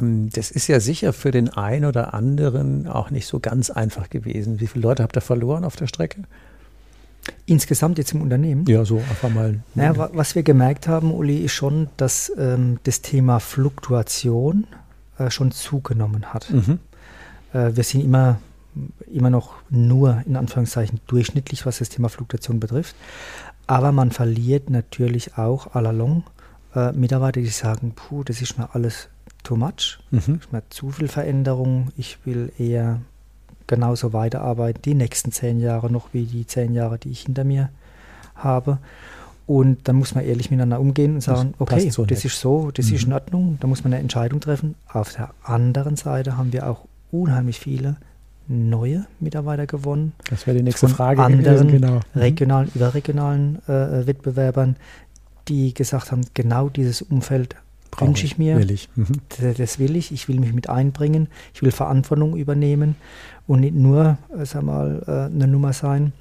Ähm, 0.00 0.30
Das 0.30 0.50
ist 0.50 0.66
ja 0.68 0.80
sicher 0.80 1.12
für 1.12 1.30
den 1.30 1.48
einen 1.50 1.84
oder 1.84 2.14
anderen 2.14 2.86
auch 2.88 3.10
nicht 3.10 3.26
so 3.26 3.40
ganz 3.40 3.70
einfach 3.70 4.10
gewesen. 4.10 4.60
Wie 4.60 4.66
viele 4.66 4.82
Leute 4.82 5.02
habt 5.02 5.16
ihr 5.16 5.20
verloren 5.22 5.64
auf 5.64 5.76
der 5.76 5.86
Strecke? 5.86 6.22
Insgesamt 7.44 7.98
jetzt 7.98 8.12
im 8.12 8.22
Unternehmen. 8.22 8.64
Ja, 8.68 8.84
so 8.84 8.98
einfach 8.98 9.30
mal. 9.30 9.60
Naja, 9.74 9.96
wa- 9.96 10.10
was 10.12 10.34
wir 10.36 10.42
gemerkt 10.44 10.86
haben, 10.86 11.12
Uli, 11.12 11.38
ist 11.44 11.52
schon, 11.54 11.88
dass 11.96 12.30
ähm, 12.38 12.78
das 12.84 13.02
Thema 13.02 13.40
Fluktuation 13.40 14.66
äh, 15.18 15.30
schon 15.30 15.50
zugenommen 15.50 16.32
hat. 16.32 16.50
Mhm. 16.52 16.78
Äh, 17.52 17.74
wir 17.74 17.82
sind 17.82 18.04
immer, 18.04 18.38
immer 19.12 19.30
noch 19.30 19.54
nur 19.70 20.22
in 20.26 20.36
Anführungszeichen 20.36 21.00
durchschnittlich, 21.08 21.66
was 21.66 21.78
das 21.78 21.88
Thema 21.88 22.08
Fluktuation 22.08 22.60
betrifft. 22.60 22.94
Aber 23.66 23.90
man 23.90 24.12
verliert 24.12 24.70
natürlich 24.70 25.36
auch 25.36 25.74
à 25.74 25.80
la 25.80 25.90
longue 25.90 26.22
äh, 26.76 26.92
Mitarbeiter, 26.92 27.40
die 27.40 27.48
sagen, 27.48 27.92
puh, 27.96 28.22
das 28.22 28.40
ist 28.40 28.56
mir 28.56 28.72
alles 28.74 29.08
too 29.46 29.56
much, 29.56 29.98
Mhm. 30.10 30.38
ist 30.40 30.52
mir 30.52 30.62
zu 30.70 30.90
viel 30.90 31.08
Veränderung, 31.08 31.88
ich 31.96 32.18
will 32.24 32.52
eher 32.58 33.00
genauso 33.66 34.12
weiterarbeiten, 34.12 34.82
die 34.82 34.94
nächsten 34.94 35.32
zehn 35.32 35.60
Jahre 35.60 35.90
noch 35.90 36.08
wie 36.12 36.24
die 36.24 36.46
zehn 36.46 36.72
Jahre, 36.74 36.98
die 36.98 37.10
ich 37.10 37.22
hinter 37.22 37.44
mir 37.44 37.68
habe. 38.34 38.78
Und 39.46 39.86
dann 39.88 39.96
muss 39.96 40.14
man 40.14 40.24
ehrlich 40.24 40.50
miteinander 40.50 40.80
umgehen 40.80 41.14
und 41.14 41.20
sagen, 41.20 41.54
Das 41.58 41.60
okay, 41.60 41.90
so 41.90 42.04
das 42.04 42.18
nicht. 42.18 42.24
ist 42.32 42.40
so, 42.40 42.70
das 42.72 42.90
ist 42.90 43.02
Mhm. 43.06 43.08
in 43.08 43.12
Ordnung, 43.14 43.56
da 43.60 43.66
muss 43.68 43.84
man 43.84 43.92
eine 43.92 44.02
Entscheidung 44.02 44.40
treffen. 44.40 44.74
Auf 44.92 45.12
der 45.14 45.30
anderen 45.44 45.96
Seite 45.96 46.36
haben 46.36 46.52
wir 46.52 46.68
auch 46.68 46.84
unheimlich 47.12 47.60
viele 47.60 47.96
neue 48.48 49.06
Mitarbeiter 49.20 49.66
gewonnen, 49.66 50.12
Das 50.30 50.46
wäre 50.46 50.56
die 50.56 50.62
nächste 50.62 50.86
von 50.86 50.96
Frage 50.96 51.22
anderen 51.22 51.44
gewesen, 51.44 51.68
genau. 51.68 51.94
Mhm. 52.14 52.20
regionalen, 52.20 52.70
überregionalen 52.74 53.58
äh, 53.68 54.06
Wettbewerbern, 54.06 54.76
die 55.48 55.74
gesagt 55.74 56.10
haben, 56.12 56.22
genau 56.34 56.68
dieses 56.68 57.02
Umfeld 57.02 57.56
wünsche 58.00 58.26
ich 58.26 58.38
mir, 58.38 58.58
Will 58.58 58.70
ich. 58.70 58.88
Mhm. 58.96 59.20
das, 59.56 59.78
will 59.78 59.96
ich, 59.96 60.12
ich 60.12 60.28
will 60.28 60.40
mich 60.40 60.52
mit 60.52 60.68
einbringen, 60.68 61.28
ich 61.54 61.62
will 61.62 61.70
Verantwortung 61.70 62.36
übernehmen 62.36 62.96
und 63.46 63.60
nicht 63.60 63.74
nur, 63.74 64.18
äh, 64.36 64.44
sag 64.44 64.62
mal, 64.62 65.02
äh, 65.06 65.34
eine 65.34 65.46
Nummer 65.46 65.72
sein. 65.72 66.12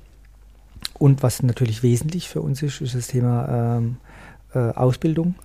Und 0.97 1.23
was 1.23 1.43
natürlich 1.43 1.83
wesentlich 1.83 2.29
für 2.29 2.41
uns 2.41 2.61
ist, 2.61 2.81
ist 2.81 2.95
das 2.95 3.07
Thema 3.07 3.77
ähm, 3.77 3.97
äh, 4.53 4.59
Ausbildung. 4.59 5.35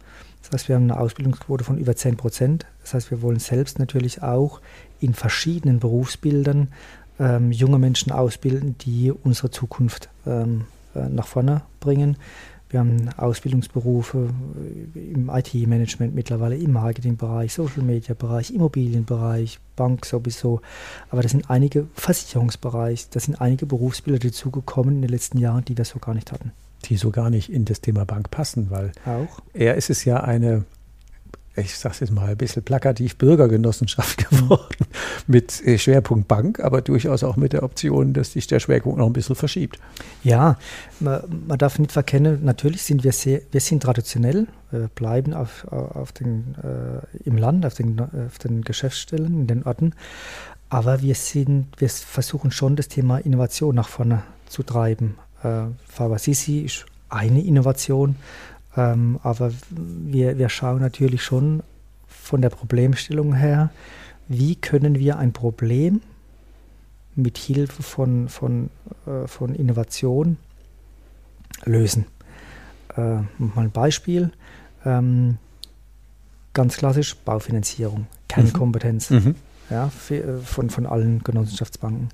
Das 0.43 0.53
heißt, 0.53 0.68
wir 0.68 0.76
haben 0.76 0.85
eine 0.85 0.99
Ausbildungsquote 0.99 1.64
von 1.64 1.78
über 1.78 1.97
10 1.97 2.16
Prozent. 2.16 2.66
Das 2.83 2.95
heißt, 2.95 3.11
wir 3.11 3.22
wollen 3.22 3.39
selbst 3.39 3.78
natürlich 3.78 4.22
auch 4.22 4.61
in 5.01 5.14
verschiedenen 5.14 5.81
Berufsbildern 5.81 6.68
ähm, 7.18 7.53
junge 7.53 7.78
Menschen 7.78 8.12
ausbilden, 8.12 8.76
die 8.78 9.12
unsere 9.12 9.51
Zukunft 9.51 10.09
ähm, 10.26 10.64
äh, 10.95 11.09
nach 11.09 11.26
vorne 11.26 11.62
bringen. 11.81 12.16
Wir 12.71 12.81
haben 12.81 13.09
Ausbildungsberufe 13.16 14.31
im 14.95 15.29
IT-Management 15.29 16.14
mittlerweile, 16.14 16.57
im 16.57 16.73
Marketingbereich, 16.73 17.53
Social-Media-Bereich, 17.53 18.53
Immobilienbereich, 18.53 19.59
Bank 19.75 20.07
sowieso. 20.07 20.61
Aber 21.11 21.23
das 21.23 21.33
sind 21.33 21.51
einige 21.51 21.89
Versicherungsbereich, 21.95 23.09
das 23.11 23.25
sind 23.25 23.41
einige 23.41 23.66
Berufsbilder 23.66 24.29
dazugekommen 24.29 24.97
in 24.97 25.03
den 25.03 25.11
letzten 25.11 25.39
Jahren, 25.39 25.64
die 25.64 25.77
wir 25.77 25.85
so 25.85 25.99
gar 25.99 26.14
nicht 26.14 26.31
hatten. 26.31 26.53
Die 26.85 26.97
so 26.97 27.11
gar 27.11 27.29
nicht 27.29 27.51
in 27.51 27.64
das 27.64 27.81
Thema 27.81 28.05
Bank 28.07 28.31
passen, 28.31 28.71
weil 28.71 28.93
Auch. 29.05 29.41
er 29.53 29.75
ist 29.75 29.91
es 29.91 30.05
ja 30.05 30.23
eine 30.23 30.64
ich 31.57 31.76
sage 31.76 31.94
es 31.94 32.01
jetzt 32.01 32.12
mal 32.12 32.28
ein 32.28 32.36
bisschen 32.36 32.62
plakativ, 32.62 33.16
Bürgergenossenschaft 33.16 34.28
geworden 34.30 34.86
mit 35.26 35.64
äh, 35.66 35.78
Schwerpunkt 35.78 36.28
Bank, 36.28 36.61
aber 36.61 36.80
durchaus 36.80 37.24
auch 37.24 37.36
mit 37.36 37.53
der 37.53 37.62
Option, 37.62 38.12
dass 38.12 38.32
sich 38.32 38.46
der 38.46 38.61
Schwerpunkt 38.61 38.98
noch 38.98 39.07
ein 39.07 39.12
bisschen 39.12 39.36
verschiebt. 39.36 39.78
Ja, 40.22 40.59
man, 41.01 41.22
man 41.46 41.59
darf 41.59 41.78
nicht 41.78 41.92
verkennen, 41.92 42.44
natürlich 42.44 42.82
sind 42.82 43.05
wir 43.05 43.12
sehr, 43.12 43.42
wir 43.51 43.61
sind 43.61 43.82
traditionell, 43.82 44.46
äh, 44.72 44.88
bleiben 44.94 45.34
auf, 45.34 45.66
auf 45.68 46.12
den, 46.12 46.55
äh, 46.62 47.18
im 47.24 47.36
Land, 47.36 47.66
auf 47.66 47.74
den, 47.74 48.01
auf 48.01 48.38
den 48.38 48.62
Geschäftsstellen, 48.62 49.40
in 49.40 49.46
den 49.46 49.64
Orten, 49.64 49.94
aber 50.68 51.03
wir 51.03 51.16
sind, 51.16 51.66
wir 51.78 51.88
versuchen 51.88 52.53
schon 52.53 52.76
das 52.76 52.88
Thema 52.88 53.18
Innovation 53.18 53.74
nach 53.74 53.88
vorne 53.88 54.22
zu 54.48 54.62
treiben. 54.62 55.16
Äh, 55.42 55.62
Faber 55.88 56.18
Sisi 56.18 56.61
ist 56.61 56.86
eine 57.09 57.42
Innovation, 57.42 58.14
ähm, 58.77 59.18
aber 59.23 59.53
wir, 59.71 60.39
wir 60.39 60.49
schauen 60.49 60.81
natürlich 60.81 61.23
schon 61.23 61.62
von 62.07 62.43
der 62.43 62.51
Problemstellung 62.51 63.35
her, 63.35 63.71
wie 64.29 64.55
können 64.55 64.99
wir 64.99 65.18
ein 65.18 65.33
Problem 65.33 66.01
mit 67.16 67.39
Hilfe 67.39 67.83
von, 67.83 68.29
von, 68.29 68.71
äh, 69.07 69.27
von 69.27 69.55
Innovation 69.55 70.37
lösen. 71.64 72.07
Äh, 72.97 73.01
mal 73.39 73.64
ein 73.64 73.71
Beispiel. 73.71 74.31
Ähm, 74.85 75.39
ganz 76.55 76.77
klassisch 76.77 77.16
Baufinanzierung, 77.16 78.07
Kernkompetenz 78.29 79.11
mhm. 79.11 79.35
ja, 79.68 79.89
für, 79.89 80.16
äh, 80.16 80.39
von, 80.39 80.71
von 80.71 80.87
allen 80.87 81.23
Genossenschaftsbanken. 81.23 82.09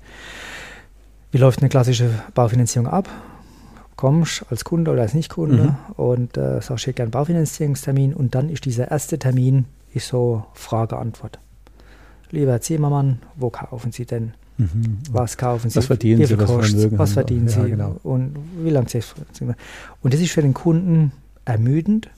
Wie 1.31 1.37
läuft 1.37 1.59
eine 1.59 1.69
klassische 1.69 2.09
Baufinanzierung 2.33 2.87
ab? 2.87 3.09
Kommst 3.97 4.45
als 4.49 4.63
Kunde 4.63 4.91
oder 4.91 5.01
als 5.01 5.13
Nichtkunde 5.13 5.63
mhm. 5.63 5.75
und 5.97 6.37
äh, 6.37 6.61
sagst, 6.61 6.83
ich 6.83 6.87
hätte 6.87 6.93
gerne 6.93 7.07
einen 7.07 7.11
Baufinanzierungstermin 7.11 8.13
und 8.13 8.35
dann 8.35 8.49
ist 8.49 8.63
dieser 8.63 8.89
erste 8.89 9.19
Termin 9.19 9.65
ist 9.93 10.07
so 10.07 10.45
Frage-Antwort. 10.53 11.39
Lieber 12.29 12.51
Herr 12.51 12.61
Zimmermann, 12.61 13.19
wo 13.35 13.49
kaufen 13.49 13.91
Sie 13.91 14.05
denn? 14.05 14.33
Mhm. 14.57 14.99
Was 15.11 15.37
kaufen 15.37 15.69
Sie? 15.69 15.77
Was 15.77 15.87
verdienen 15.87 16.25
Sie? 16.25 16.37
Was, 16.37 16.49
Vermögen 16.49 16.97
was 16.97 17.13
verdienen 17.13 17.47
Sie? 17.47 17.59
Ja, 17.59 17.65
genau. 17.65 17.95
Und 18.03 18.35
wie 18.63 18.69
lange 18.69 18.87
Sie 18.89 19.01
Und 20.01 20.13
das 20.13 20.21
ist 20.21 20.31
für 20.31 20.41
den 20.41 20.53
Kunden 20.53 21.11
ermüdend. 21.45 22.09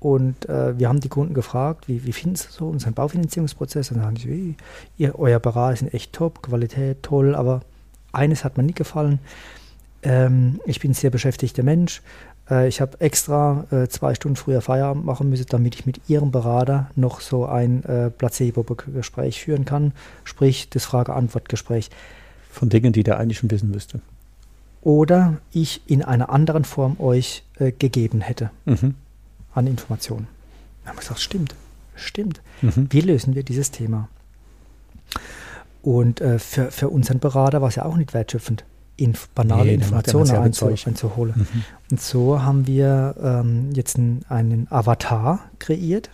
Und 0.00 0.48
äh, 0.48 0.76
wir 0.76 0.88
haben 0.88 0.98
die 0.98 1.08
Kunden 1.08 1.32
gefragt, 1.32 1.86
wie, 1.86 2.04
wie 2.04 2.12
finden 2.12 2.34
Sie 2.34 2.48
so 2.50 2.66
unseren 2.66 2.94
Baufinanzierungsprozess? 2.94 3.90
Und 3.90 3.98
dann 3.98 4.06
sagen 4.06 4.16
sie, 4.16 4.56
ihr, 4.98 5.16
euer 5.16 5.38
Berater 5.38 5.74
ist 5.74 5.94
echt 5.94 6.12
top, 6.12 6.42
Qualität 6.42 7.02
toll, 7.02 7.36
aber 7.36 7.60
eines 8.10 8.44
hat 8.44 8.56
mir 8.56 8.64
nicht 8.64 8.78
gefallen 8.78 9.20
ähm, 10.02 10.60
ich 10.66 10.80
bin 10.80 10.90
ein 10.90 10.94
sehr 10.94 11.10
beschäftigter 11.10 11.62
Mensch. 11.62 12.02
Äh, 12.50 12.68
ich 12.68 12.80
habe 12.80 13.00
extra 13.00 13.66
äh, 13.70 13.88
zwei 13.88 14.14
Stunden 14.14 14.36
früher 14.36 14.60
Feierabend 14.60 15.04
machen 15.04 15.28
müssen, 15.28 15.46
damit 15.48 15.74
ich 15.74 15.86
mit 15.86 16.08
Ihrem 16.08 16.30
Berater 16.30 16.90
noch 16.96 17.20
so 17.20 17.46
ein 17.46 17.84
äh, 17.84 18.10
Placebo-Gespräch 18.10 19.40
führen 19.40 19.64
kann, 19.64 19.92
sprich 20.24 20.68
das 20.70 20.84
Frage-Antwort-Gespräch. 20.84 21.90
Von 22.50 22.68
Dingen, 22.68 22.92
die 22.92 23.02
der 23.02 23.18
eigentlich 23.18 23.38
schon 23.38 23.50
wissen 23.50 23.70
müsste. 23.70 24.00
Oder 24.82 25.38
ich 25.52 25.82
in 25.86 26.02
einer 26.02 26.30
anderen 26.30 26.64
Form 26.64 26.98
euch 26.98 27.44
äh, 27.58 27.70
gegeben 27.70 28.20
hätte 28.20 28.50
mhm. 28.64 28.94
an 29.54 29.66
Informationen. 29.66 30.26
Dann 30.82 30.90
haben 30.90 30.96
wir 30.96 31.02
gesagt, 31.02 31.20
stimmt, 31.20 31.54
stimmt. 31.94 32.42
Mhm. 32.60 32.88
Wie 32.90 33.00
lösen 33.00 33.36
wir 33.36 33.44
dieses 33.44 33.70
Thema? 33.70 34.08
Und 35.82 36.20
äh, 36.20 36.40
für, 36.40 36.72
für 36.72 36.88
unseren 36.88 37.20
Berater 37.20 37.60
war 37.60 37.68
es 37.68 37.76
ja 37.76 37.84
auch 37.84 37.96
nicht 37.96 38.12
wertschöpfend 38.12 38.64
inf 39.02 39.28
banale 39.30 39.64
nee, 39.64 39.74
Informationen 39.74 40.30
einzu 40.30 40.66
einzuholen. 40.66 41.34
Mhm. 41.36 41.64
Und 41.90 42.00
so 42.00 42.42
haben 42.42 42.66
wir 42.66 43.14
ähm, 43.22 43.70
jetzt 43.74 43.98
ein, 43.98 44.22
einen 44.28 44.66
Avatar 44.70 45.40
kreiert, 45.58 46.10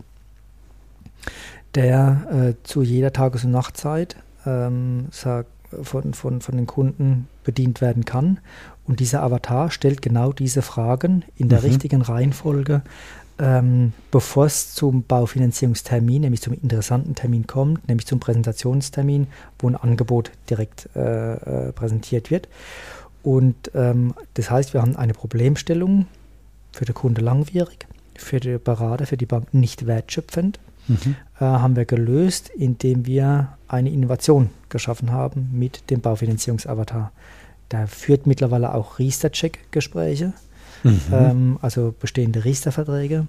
der 1.75 2.55
äh, 2.61 2.65
zu 2.65 2.83
jeder 2.83 3.13
Tages- 3.13 3.45
und 3.45 3.51
Nachtzeit 3.51 4.17
ähm, 4.47 5.07
sagt, 5.11 5.51
von, 5.83 6.15
von, 6.15 6.41
von 6.41 6.57
den 6.57 6.67
Kunden 6.67 7.29
bedient 7.45 7.81
werden 7.81 8.05
kann. 8.05 8.41
Und 8.87 9.01
dieser 9.01 9.23
Avatar 9.23 9.71
stellt 9.71 10.01
genau 10.01 10.33
diese 10.33 10.63
Fragen 10.63 11.25
in 11.37 11.49
der 11.49 11.61
mhm. 11.61 11.67
richtigen 11.67 12.03
Reihenfolge 12.03 12.83
ähm, 13.39 13.93
bevor 14.11 14.47
es 14.47 14.75
zum 14.75 15.05
Baufinanzierungstermin, 15.05 16.23
nämlich 16.23 16.43
zum 16.43 16.55
interessanten 16.55 17.15
Termin 17.15 17.47
kommt, 17.47 17.87
nämlich 17.89 18.07
zum 18.07 18.21
Präsentationstermin, 18.21 19.29
wo 19.59 19.69
ein 19.69 19.77
Angebot 19.77 20.33
direkt 20.51 20.89
äh, 20.97 21.35
äh, 21.69 21.73
präsentiert 21.73 22.31
wird. 22.31 22.49
Und 23.23 23.71
ähm, 23.75 24.15
das 24.35 24.51
heißt, 24.51 24.75
wir 24.75 24.83
haben 24.83 24.97
eine 24.97 25.15
Problemstellung 25.15 26.07
für 26.73 26.85
den 26.85 26.95
Kunde 26.95 27.21
langwierig, 27.21 27.87
für 28.17 28.41
den 28.41 28.63
Berater, 28.63 29.07
für 29.07 29.17
die 29.17 29.27
Bank 29.27 29.55
nicht 29.55 29.87
wertschöpfend. 29.87 30.59
Mhm. 30.89 31.17
Äh, 31.39 31.45
haben 31.45 31.77
wir 31.77 31.85
gelöst, 31.85 32.49
indem 32.49 33.07
wir 33.07 33.57
eine 33.69 33.91
Innovation 33.91 34.51
geschaffen 34.69 35.13
haben 35.13 35.51
mit 35.53 35.91
dem 35.91 36.01
Baufinanzierungsavatar. 36.01 37.13
Da 37.69 37.87
führt 37.87 38.27
mittlerweile 38.27 38.75
auch 38.75 38.99
Riester-Check-Gespräche 38.99 40.33
Mhm. 40.83 41.01
Ähm, 41.13 41.59
also 41.63 41.95
bestehende 41.99 42.45
Riester-Verträge. 42.45 43.27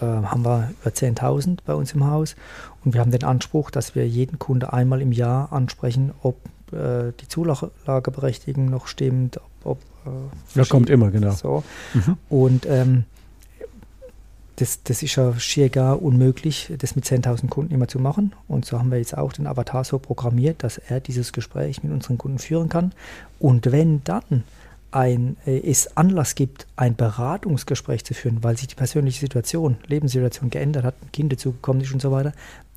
Äh, 0.00 0.04
haben 0.04 0.44
wir 0.44 0.70
über 0.80 0.90
10.000 0.90 1.58
bei 1.66 1.74
uns 1.74 1.92
im 1.92 2.06
Haus 2.06 2.36
und 2.84 2.94
wir 2.94 3.00
haben 3.00 3.10
den 3.10 3.24
Anspruch, 3.24 3.70
dass 3.70 3.94
wir 3.94 4.08
jeden 4.08 4.38
Kunde 4.38 4.72
einmal 4.72 5.02
im 5.02 5.12
Jahr 5.12 5.52
ansprechen, 5.52 6.12
ob 6.22 6.36
äh, 6.72 7.12
die 7.20 7.28
Zulageberechtigung 7.28 8.66
noch 8.66 8.86
stimmt, 8.86 9.38
ob, 9.64 9.78
ob 10.04 10.12
äh, 10.12 10.56
das 10.58 10.68
kommt 10.68 10.90
immer, 10.90 11.10
genau. 11.10 11.32
So. 11.32 11.64
Mhm. 11.94 12.16
Und 12.28 12.66
ähm, 12.66 13.04
das, 14.56 14.82
das 14.82 15.02
ist 15.02 15.16
ja 15.16 15.38
schier 15.38 15.70
gar 15.70 16.02
unmöglich, 16.02 16.72
das 16.78 16.94
mit 16.94 17.04
10.000 17.06 17.48
Kunden 17.48 17.72
immer 17.72 17.88
zu 17.88 17.98
machen. 17.98 18.34
Und 18.46 18.66
so 18.66 18.78
haben 18.78 18.90
wir 18.90 18.98
jetzt 18.98 19.16
auch 19.16 19.32
den 19.32 19.46
Avatar 19.46 19.84
so 19.84 19.98
programmiert, 19.98 20.62
dass 20.62 20.78
er 20.78 21.00
dieses 21.00 21.32
Gespräch 21.32 21.82
mit 21.82 21.92
unseren 21.92 22.18
Kunden 22.18 22.38
führen 22.38 22.68
kann. 22.68 22.92
Und 23.38 23.72
wenn 23.72 24.04
dann 24.04 24.44
ein, 24.92 25.36
äh, 25.46 25.60
es 25.60 25.96
Anlass 25.96 26.34
gibt, 26.34 26.66
ein 26.76 26.96
Beratungsgespräch 26.96 28.04
zu 28.04 28.14
führen, 28.14 28.42
weil 28.42 28.56
sich 28.56 28.68
die 28.68 28.74
persönliche 28.74 29.20
Situation, 29.20 29.76
Lebenssituation 29.86 30.50
geändert 30.50 30.84
hat, 30.84 30.94
ein 31.02 31.12
Kind 31.12 31.32
dazugekommen 31.32 31.82
ist 31.82 31.92
und 31.92 32.02
so 32.02 32.10
weiter, 32.10 32.32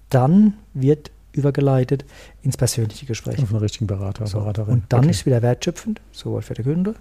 dann 0.09 0.53
wird 0.73 1.11
übergeleitet 1.31 2.05
ins 2.43 2.57
persönliche 2.57 3.05
Gespräch. 3.05 3.39
Auf 3.41 3.49
einen 3.49 3.59
richtigen 3.59 3.87
Berater, 3.87 4.27
so. 4.27 4.39
Beraterin. 4.39 4.73
Und 4.73 4.83
dann 4.89 5.01
okay. 5.01 5.09
ist 5.09 5.17
es 5.21 5.25
wieder 5.25 5.41
wertschöpfend, 5.41 5.99
sowohl 6.11 6.41
für 6.43 6.53
den 6.53 6.65
Kunde 6.65 6.95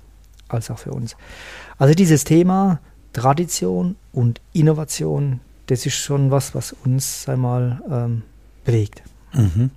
als 0.48 0.70
auch 0.70 0.78
für 0.78 0.92
uns. 0.92 1.16
Also 1.78 1.94
dieses 1.94 2.24
Thema 2.24 2.80
Tradition 3.12 3.96
und 4.12 4.40
Innovation, 4.52 5.40
das 5.66 5.86
ist 5.86 5.94
schon 5.94 6.30
was, 6.30 6.54
was 6.54 6.72
uns 6.72 7.28
einmal 7.28 7.82
ähm, 7.90 8.22
bewegt. 8.64 9.02
Mhm. 9.32 9.70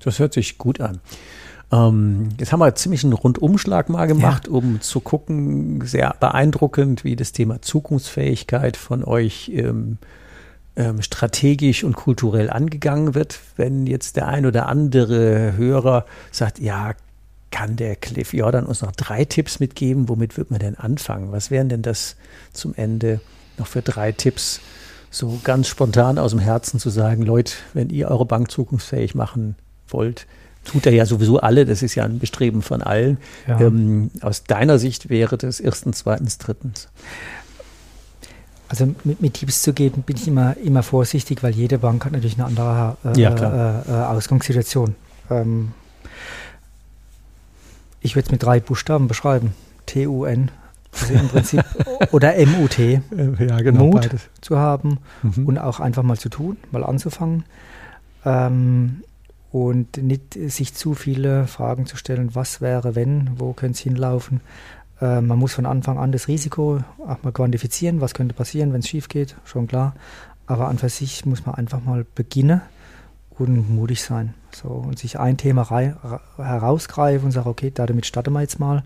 Das 0.00 0.18
hört 0.18 0.32
sich 0.32 0.56
gut 0.56 0.80
an. 0.80 1.00
Ähm, 1.72 2.30
jetzt 2.38 2.52
haben 2.52 2.60
wir 2.60 2.74
ziemlich 2.74 3.04
einen 3.04 3.12
Rundumschlag 3.12 3.88
mal 3.88 4.06
gemacht, 4.06 4.46
ja. 4.46 4.52
um 4.52 4.80
zu 4.80 5.00
gucken, 5.00 5.80
sehr 5.86 6.14
beeindruckend, 6.18 7.04
wie 7.04 7.16
das 7.16 7.32
Thema 7.32 7.62
Zukunftsfähigkeit 7.62 8.76
von 8.76 9.04
euch 9.04 9.50
ähm, 9.54 9.98
ähm, 10.76 11.02
strategisch 11.02 11.84
und 11.84 11.94
kulturell 11.94 12.50
angegangen 12.50 13.14
wird. 13.14 13.38
Wenn 13.56 13.86
jetzt 13.86 14.16
der 14.16 14.28
ein 14.28 14.46
oder 14.46 14.68
andere 14.68 15.56
Hörer 15.56 16.06
sagt, 16.32 16.58
ja, 16.58 16.94
kann 17.50 17.76
der 17.76 17.96
Cliff 17.96 18.32
Jordan 18.32 18.66
uns 18.66 18.82
noch 18.82 18.92
drei 18.92 19.24
Tipps 19.24 19.60
mitgeben? 19.60 20.08
Womit 20.08 20.36
wird 20.36 20.50
man 20.50 20.60
denn 20.60 20.76
anfangen? 20.76 21.32
Was 21.32 21.50
wären 21.50 21.68
denn 21.68 21.82
das 21.82 22.16
zum 22.52 22.74
Ende 22.74 23.20
noch 23.58 23.66
für 23.66 23.82
drei 23.82 24.12
Tipps, 24.12 24.60
so 25.10 25.40
ganz 25.42 25.66
spontan 25.68 26.18
aus 26.18 26.30
dem 26.30 26.40
Herzen 26.40 26.78
zu 26.78 26.88
sagen, 26.90 27.22
Leute, 27.22 27.54
wenn 27.74 27.90
ihr 27.90 28.08
eure 28.08 28.26
Bank 28.26 28.50
zukunftsfähig 28.50 29.14
machen 29.14 29.56
wollt, 29.88 30.26
tut 30.64 30.86
er 30.86 30.92
ja 30.92 31.06
sowieso 31.06 31.40
alle, 31.40 31.64
das 31.66 31.82
ist 31.82 31.94
ja 31.94 32.04
ein 32.04 32.18
Bestreben 32.18 32.62
von 32.62 32.82
allen. 32.82 33.18
Ja. 33.46 33.60
Ähm, 33.60 34.10
aus 34.20 34.44
deiner 34.44 34.78
Sicht 34.78 35.08
wäre 35.08 35.36
das 35.38 35.60
erstens, 35.60 35.98
zweitens, 35.98 36.38
drittens. 36.38 36.88
Also 38.68 38.86
mit, 39.04 39.20
mit, 39.20 39.34
Tipps 39.34 39.62
zu 39.62 39.72
geben, 39.72 40.02
bin 40.02 40.16
ich 40.16 40.28
immer, 40.28 40.56
immer 40.58 40.82
vorsichtig, 40.84 41.42
weil 41.42 41.52
jede 41.52 41.78
Bank 41.78 42.04
hat 42.04 42.12
natürlich 42.12 42.36
eine 42.38 42.44
andere 42.46 42.96
äh, 43.04 43.20
ja, 43.20 43.34
äh, 43.34 43.90
äh, 43.90 44.04
Ausgangssituation. 44.04 44.94
Ähm, 45.28 45.72
ich 48.00 48.14
würde 48.14 48.26
es 48.26 48.30
mit 48.32 48.42
drei 48.42 48.60
Buchstaben 48.60 49.08
beschreiben. 49.08 49.54
T-U-N, 49.86 50.50
Also 51.00 51.14
im 51.14 51.28
Prinzip, 51.28 51.64
oder 52.12 52.34
MUT, 52.46 52.78
ja, 52.78 53.00
genau, 53.58 53.86
Mut 53.86 54.02
beides. 54.02 54.22
zu 54.40 54.56
haben 54.58 54.98
Mhm. 55.22 55.46
und 55.46 55.58
auch 55.58 55.80
einfach 55.80 56.02
mal 56.04 56.16
zu 56.16 56.28
tun, 56.28 56.56
mal 56.70 56.84
anzufangen. 56.84 57.44
Ähm, 58.24 59.02
und 59.52 59.96
nicht 59.96 60.34
sich 60.34 60.74
zu 60.74 60.94
viele 60.94 61.46
Fragen 61.46 61.86
zu 61.86 61.96
stellen, 61.96 62.34
was 62.34 62.60
wäre, 62.60 62.94
wenn, 62.94 63.30
wo 63.36 63.52
könnte 63.52 63.74
es 63.74 63.80
hinlaufen. 63.80 64.40
Äh, 65.00 65.20
man 65.20 65.38
muss 65.38 65.54
von 65.54 65.66
Anfang 65.66 65.98
an 65.98 66.12
das 66.12 66.28
Risiko 66.28 66.80
auch 67.06 67.22
mal 67.22 67.32
quantifizieren, 67.32 68.00
was 68.00 68.14
könnte 68.14 68.34
passieren, 68.34 68.72
wenn 68.72 68.80
es 68.80 68.88
schief 68.88 69.08
geht, 69.08 69.36
schon 69.44 69.66
klar. 69.66 69.94
Aber 70.46 70.68
an 70.68 70.78
für 70.78 70.88
sich 70.88 71.26
muss 71.26 71.46
man 71.46 71.56
einfach 71.56 71.82
mal 71.82 72.04
beginnen 72.14 72.60
und 73.38 73.74
mutig 73.74 74.02
sein. 74.02 74.34
So, 74.52 74.68
und 74.68 74.98
sich 74.98 75.18
ein 75.18 75.36
Thema 75.36 75.62
rei- 75.62 75.94
ra- 76.02 76.20
herausgreifen 76.36 77.26
und 77.26 77.32
sagen, 77.32 77.48
okay, 77.48 77.70
damit 77.72 78.06
starten 78.06 78.32
wir 78.32 78.40
jetzt 78.40 78.58
mal. 78.60 78.82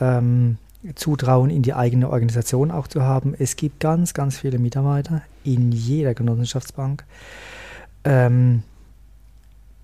Ähm, 0.00 0.58
Zutrauen 0.96 1.50
in 1.50 1.62
die 1.62 1.74
eigene 1.74 2.10
Organisation 2.10 2.72
auch 2.72 2.88
zu 2.88 3.02
haben. 3.02 3.34
Es 3.38 3.54
gibt 3.54 3.78
ganz, 3.78 4.14
ganz 4.14 4.38
viele 4.38 4.58
Mitarbeiter 4.58 5.22
in 5.44 5.70
jeder 5.70 6.12
Genossenschaftsbank, 6.14 7.04
ähm, 8.04 8.64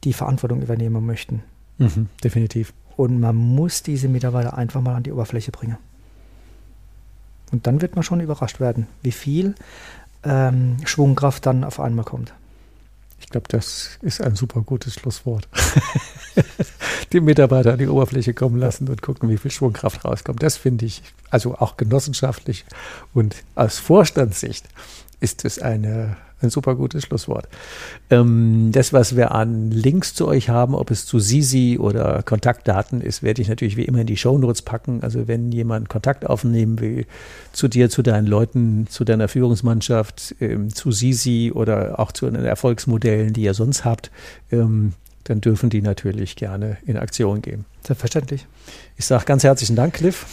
die 0.05 0.13
Verantwortung 0.13 0.63
übernehmen 0.63 1.05
möchten. 1.05 1.43
Mhm, 1.79 2.09
definitiv. 2.23 2.73
Und 2.97 3.21
man 3.21 3.37
muss 3.37 3.83
diese 3.83 4.09
Mitarbeiter 4.09 4.57
einfach 4.57 4.81
mal 4.81 4.95
an 4.95 5.03
die 5.03 5.13
Oberfläche 5.13 5.53
bringen. 5.53 5.79
Und 7.53 7.67
dann 7.67 7.81
wird 7.81 7.95
man 7.95 8.03
schon 8.03 8.21
überrascht 8.21 8.61
werden, 8.61 8.87
wie 9.03 9.13
viel 9.13 9.55
ähm, 10.25 10.77
Schwungkraft 10.85 11.47
dann 11.47 11.65
auf 11.65 11.81
einmal 11.81 12.05
kommt. 12.05 12.35
Ich 13.21 13.31
glaube, 13.31 13.47
das 13.49 13.99
ist 14.01 14.21
ein 14.21 14.37
super 14.37 14.63
gutes 14.63 14.95
Schlusswort. 14.95 15.49
die 17.13 17.21
Mitarbeiter 17.21 17.73
an 17.73 17.79
die 17.79 17.89
Oberfläche 17.89 18.33
kommen 18.33 18.59
lassen 18.59 18.89
und 18.89 19.03
gucken, 19.03 19.29
wie 19.29 19.39
viel 19.39 19.51
Schwungkraft 19.51 20.05
rauskommt. 20.05 20.43
Das 20.43 20.57
finde 20.57 20.87
ich, 20.87 21.03
also 21.31 21.57
auch 21.57 21.77
genossenschaftlich 21.77 22.65
und 23.15 23.37
aus 23.55 23.79
Vorstandssicht 23.79 24.67
ist 25.21 25.45
es 25.45 25.59
eine, 25.59 26.17
ein 26.41 26.51
super 26.51 26.75
gutes 26.75 27.05
Schlusswort. 27.05 27.49
Ähm, 28.11 28.71
das, 28.73 28.93
was 28.93 29.17
wir 29.17 29.33
an 29.33 29.71
Links 29.71 30.15
zu 30.15 30.27
euch 30.29 30.49
haben, 30.49 30.75
ob 30.75 30.91
es 30.91 31.07
zu 31.07 31.19
Sisi 31.19 31.79
oder 31.81 32.23
Kontaktdaten 32.23 33.01
ist, 33.01 33.23
werde 33.23 33.43
ich 33.43 33.49
natürlich 33.49 33.77
wie 33.77 33.85
immer 33.85 34.01
in 34.01 34.07
die 34.07 34.17
Shownotes 34.17 34.63
packen. 34.63 35.03
Also 35.03 35.29
wenn 35.29 35.53
jemand 35.53 35.89
Kontakt 35.89 36.27
aufnehmen 36.27 36.81
will 36.81 37.07
zu 37.53 37.69
dir, 37.69 37.91
zu 37.91 38.03
deinen 38.03 38.27
Leuten, 38.27 38.87
zu 38.89 39.05
deiner 39.05 39.29
Führungsmannschaft, 39.29 40.37
ähm, 40.41 40.75
zu 40.75 40.93
Sisi 40.93 41.53
oder 41.55 41.99
auch 41.99 42.13
zu 42.13 42.31
den 42.31 42.45
Erfolgsmodellen, 42.45 43.33
die 43.33 43.43
ihr 43.43 43.55
sonst 43.55 43.85
habt, 43.85 44.11
ähm, 44.51 44.93
dann 45.25 45.41
dürfen 45.41 45.71
die 45.71 45.83
natürlich 45.83 46.37
gerne 46.37 46.79
in 46.87 46.97
Aktion 46.97 47.43
gehen. 47.43 47.65
Selbstverständlich. 47.87 48.47
Ich 48.97 49.07
sage 49.07 49.25
ganz 49.25 49.45
herzlichen 49.45 49.77
Dank, 49.77 49.95
Cliff, 49.95 50.27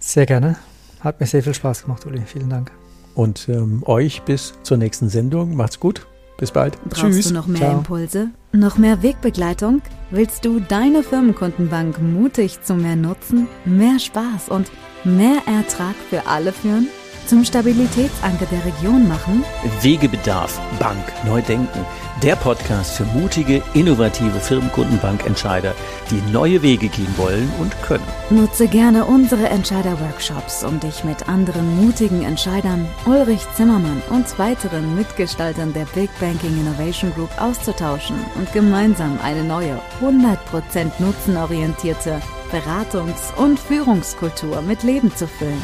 Sehr 0.00 0.26
gerne. 0.26 0.56
Hat 1.00 1.20
mir 1.20 1.26
sehr 1.26 1.42
viel 1.42 1.54
Spaß 1.54 1.82
gemacht, 1.82 2.06
Uli. 2.06 2.22
Vielen 2.26 2.50
Dank. 2.50 2.72
Und 3.18 3.48
ähm, 3.48 3.82
euch 3.84 4.22
bis 4.22 4.54
zur 4.62 4.76
nächsten 4.76 5.08
Sendung. 5.08 5.56
Macht's 5.56 5.80
gut. 5.80 6.06
Bis 6.38 6.52
bald. 6.52 6.78
Brauchst 6.88 7.30
du 7.30 7.34
noch 7.34 7.48
mehr 7.48 7.62
Ciao. 7.62 7.78
Impulse? 7.78 8.28
Noch 8.52 8.78
mehr 8.78 9.02
Wegbegleitung? 9.02 9.82
Willst 10.12 10.44
du 10.44 10.60
deine 10.60 11.02
Firmenkundenbank 11.02 12.00
mutig 12.00 12.62
zu 12.62 12.74
mehr 12.74 12.94
Nutzen, 12.94 13.48
mehr 13.64 13.98
Spaß 13.98 14.50
und 14.50 14.70
mehr 15.02 15.42
Ertrag 15.46 15.96
für 16.08 16.28
alle 16.28 16.52
führen? 16.52 16.86
Zum 17.26 17.44
Stabilitätsanker 17.44 18.46
der 18.46 18.64
Region 18.64 19.08
machen? 19.08 19.44
Wegebedarf 19.82 20.60
Bank 20.78 21.04
neu 21.26 21.42
denken. 21.42 21.84
Der 22.22 22.34
Podcast 22.34 22.96
für 22.96 23.04
mutige, 23.04 23.62
innovative 23.74 24.40
Firmenkundenbankentscheider, 24.40 25.72
die 26.10 26.20
neue 26.32 26.62
Wege 26.62 26.88
gehen 26.88 27.16
wollen 27.16 27.48
und 27.60 27.80
können. 27.82 28.02
Nutze 28.28 28.66
gerne 28.66 29.04
unsere 29.04 29.48
Entscheider-Workshops, 29.48 30.64
um 30.64 30.80
dich 30.80 31.04
mit 31.04 31.28
anderen 31.28 31.76
mutigen 31.80 32.24
Entscheidern, 32.24 32.88
Ulrich 33.06 33.46
Zimmermann 33.54 34.02
und 34.10 34.36
weiteren 34.36 34.96
Mitgestaltern 34.96 35.72
der 35.72 35.84
Big 35.94 36.10
Banking 36.18 36.58
Innovation 36.58 37.12
Group 37.14 37.30
auszutauschen 37.40 38.16
und 38.34 38.52
gemeinsam 38.52 39.20
eine 39.22 39.44
neue, 39.44 39.80
100% 40.02 40.90
nutzenorientierte 40.98 42.20
Beratungs- 42.50 43.32
und 43.36 43.60
Führungskultur 43.60 44.60
mit 44.62 44.82
Leben 44.82 45.14
zu 45.14 45.28
füllen. 45.28 45.62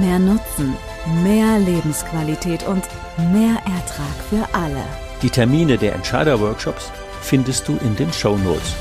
Mehr 0.00 0.18
Nutzen, 0.18 0.74
mehr 1.22 1.60
Lebensqualität 1.60 2.66
und 2.66 2.82
mehr 3.32 3.58
Ertrag 3.64 4.16
für 4.28 4.48
alle. 4.52 5.03
Die 5.24 5.30
Termine 5.30 5.78
der 5.78 5.94
Entscheider-Workshops 5.94 6.92
findest 7.22 7.66
du 7.66 7.78
in 7.78 7.96
den 7.96 8.12
Shownotes. 8.12 8.74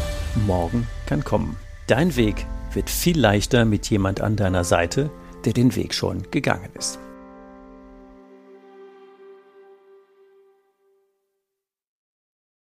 Morgen 0.46 0.90
kann 1.06 1.24
kommen. 1.24 1.56
Dein 1.88 2.18
Weg 2.18 2.46
wird 2.74 2.90
viel 2.90 3.18
leichter 3.18 3.64
mit 3.64 3.90
jemand 3.90 4.20
an 4.20 4.36
deiner 4.36 4.66
Seite, 4.66 5.10
der 5.46 5.54
den 5.54 5.74
Weg 5.78 5.94
schon 5.94 6.30
gegangen 6.32 6.70
ist. 6.78 7.00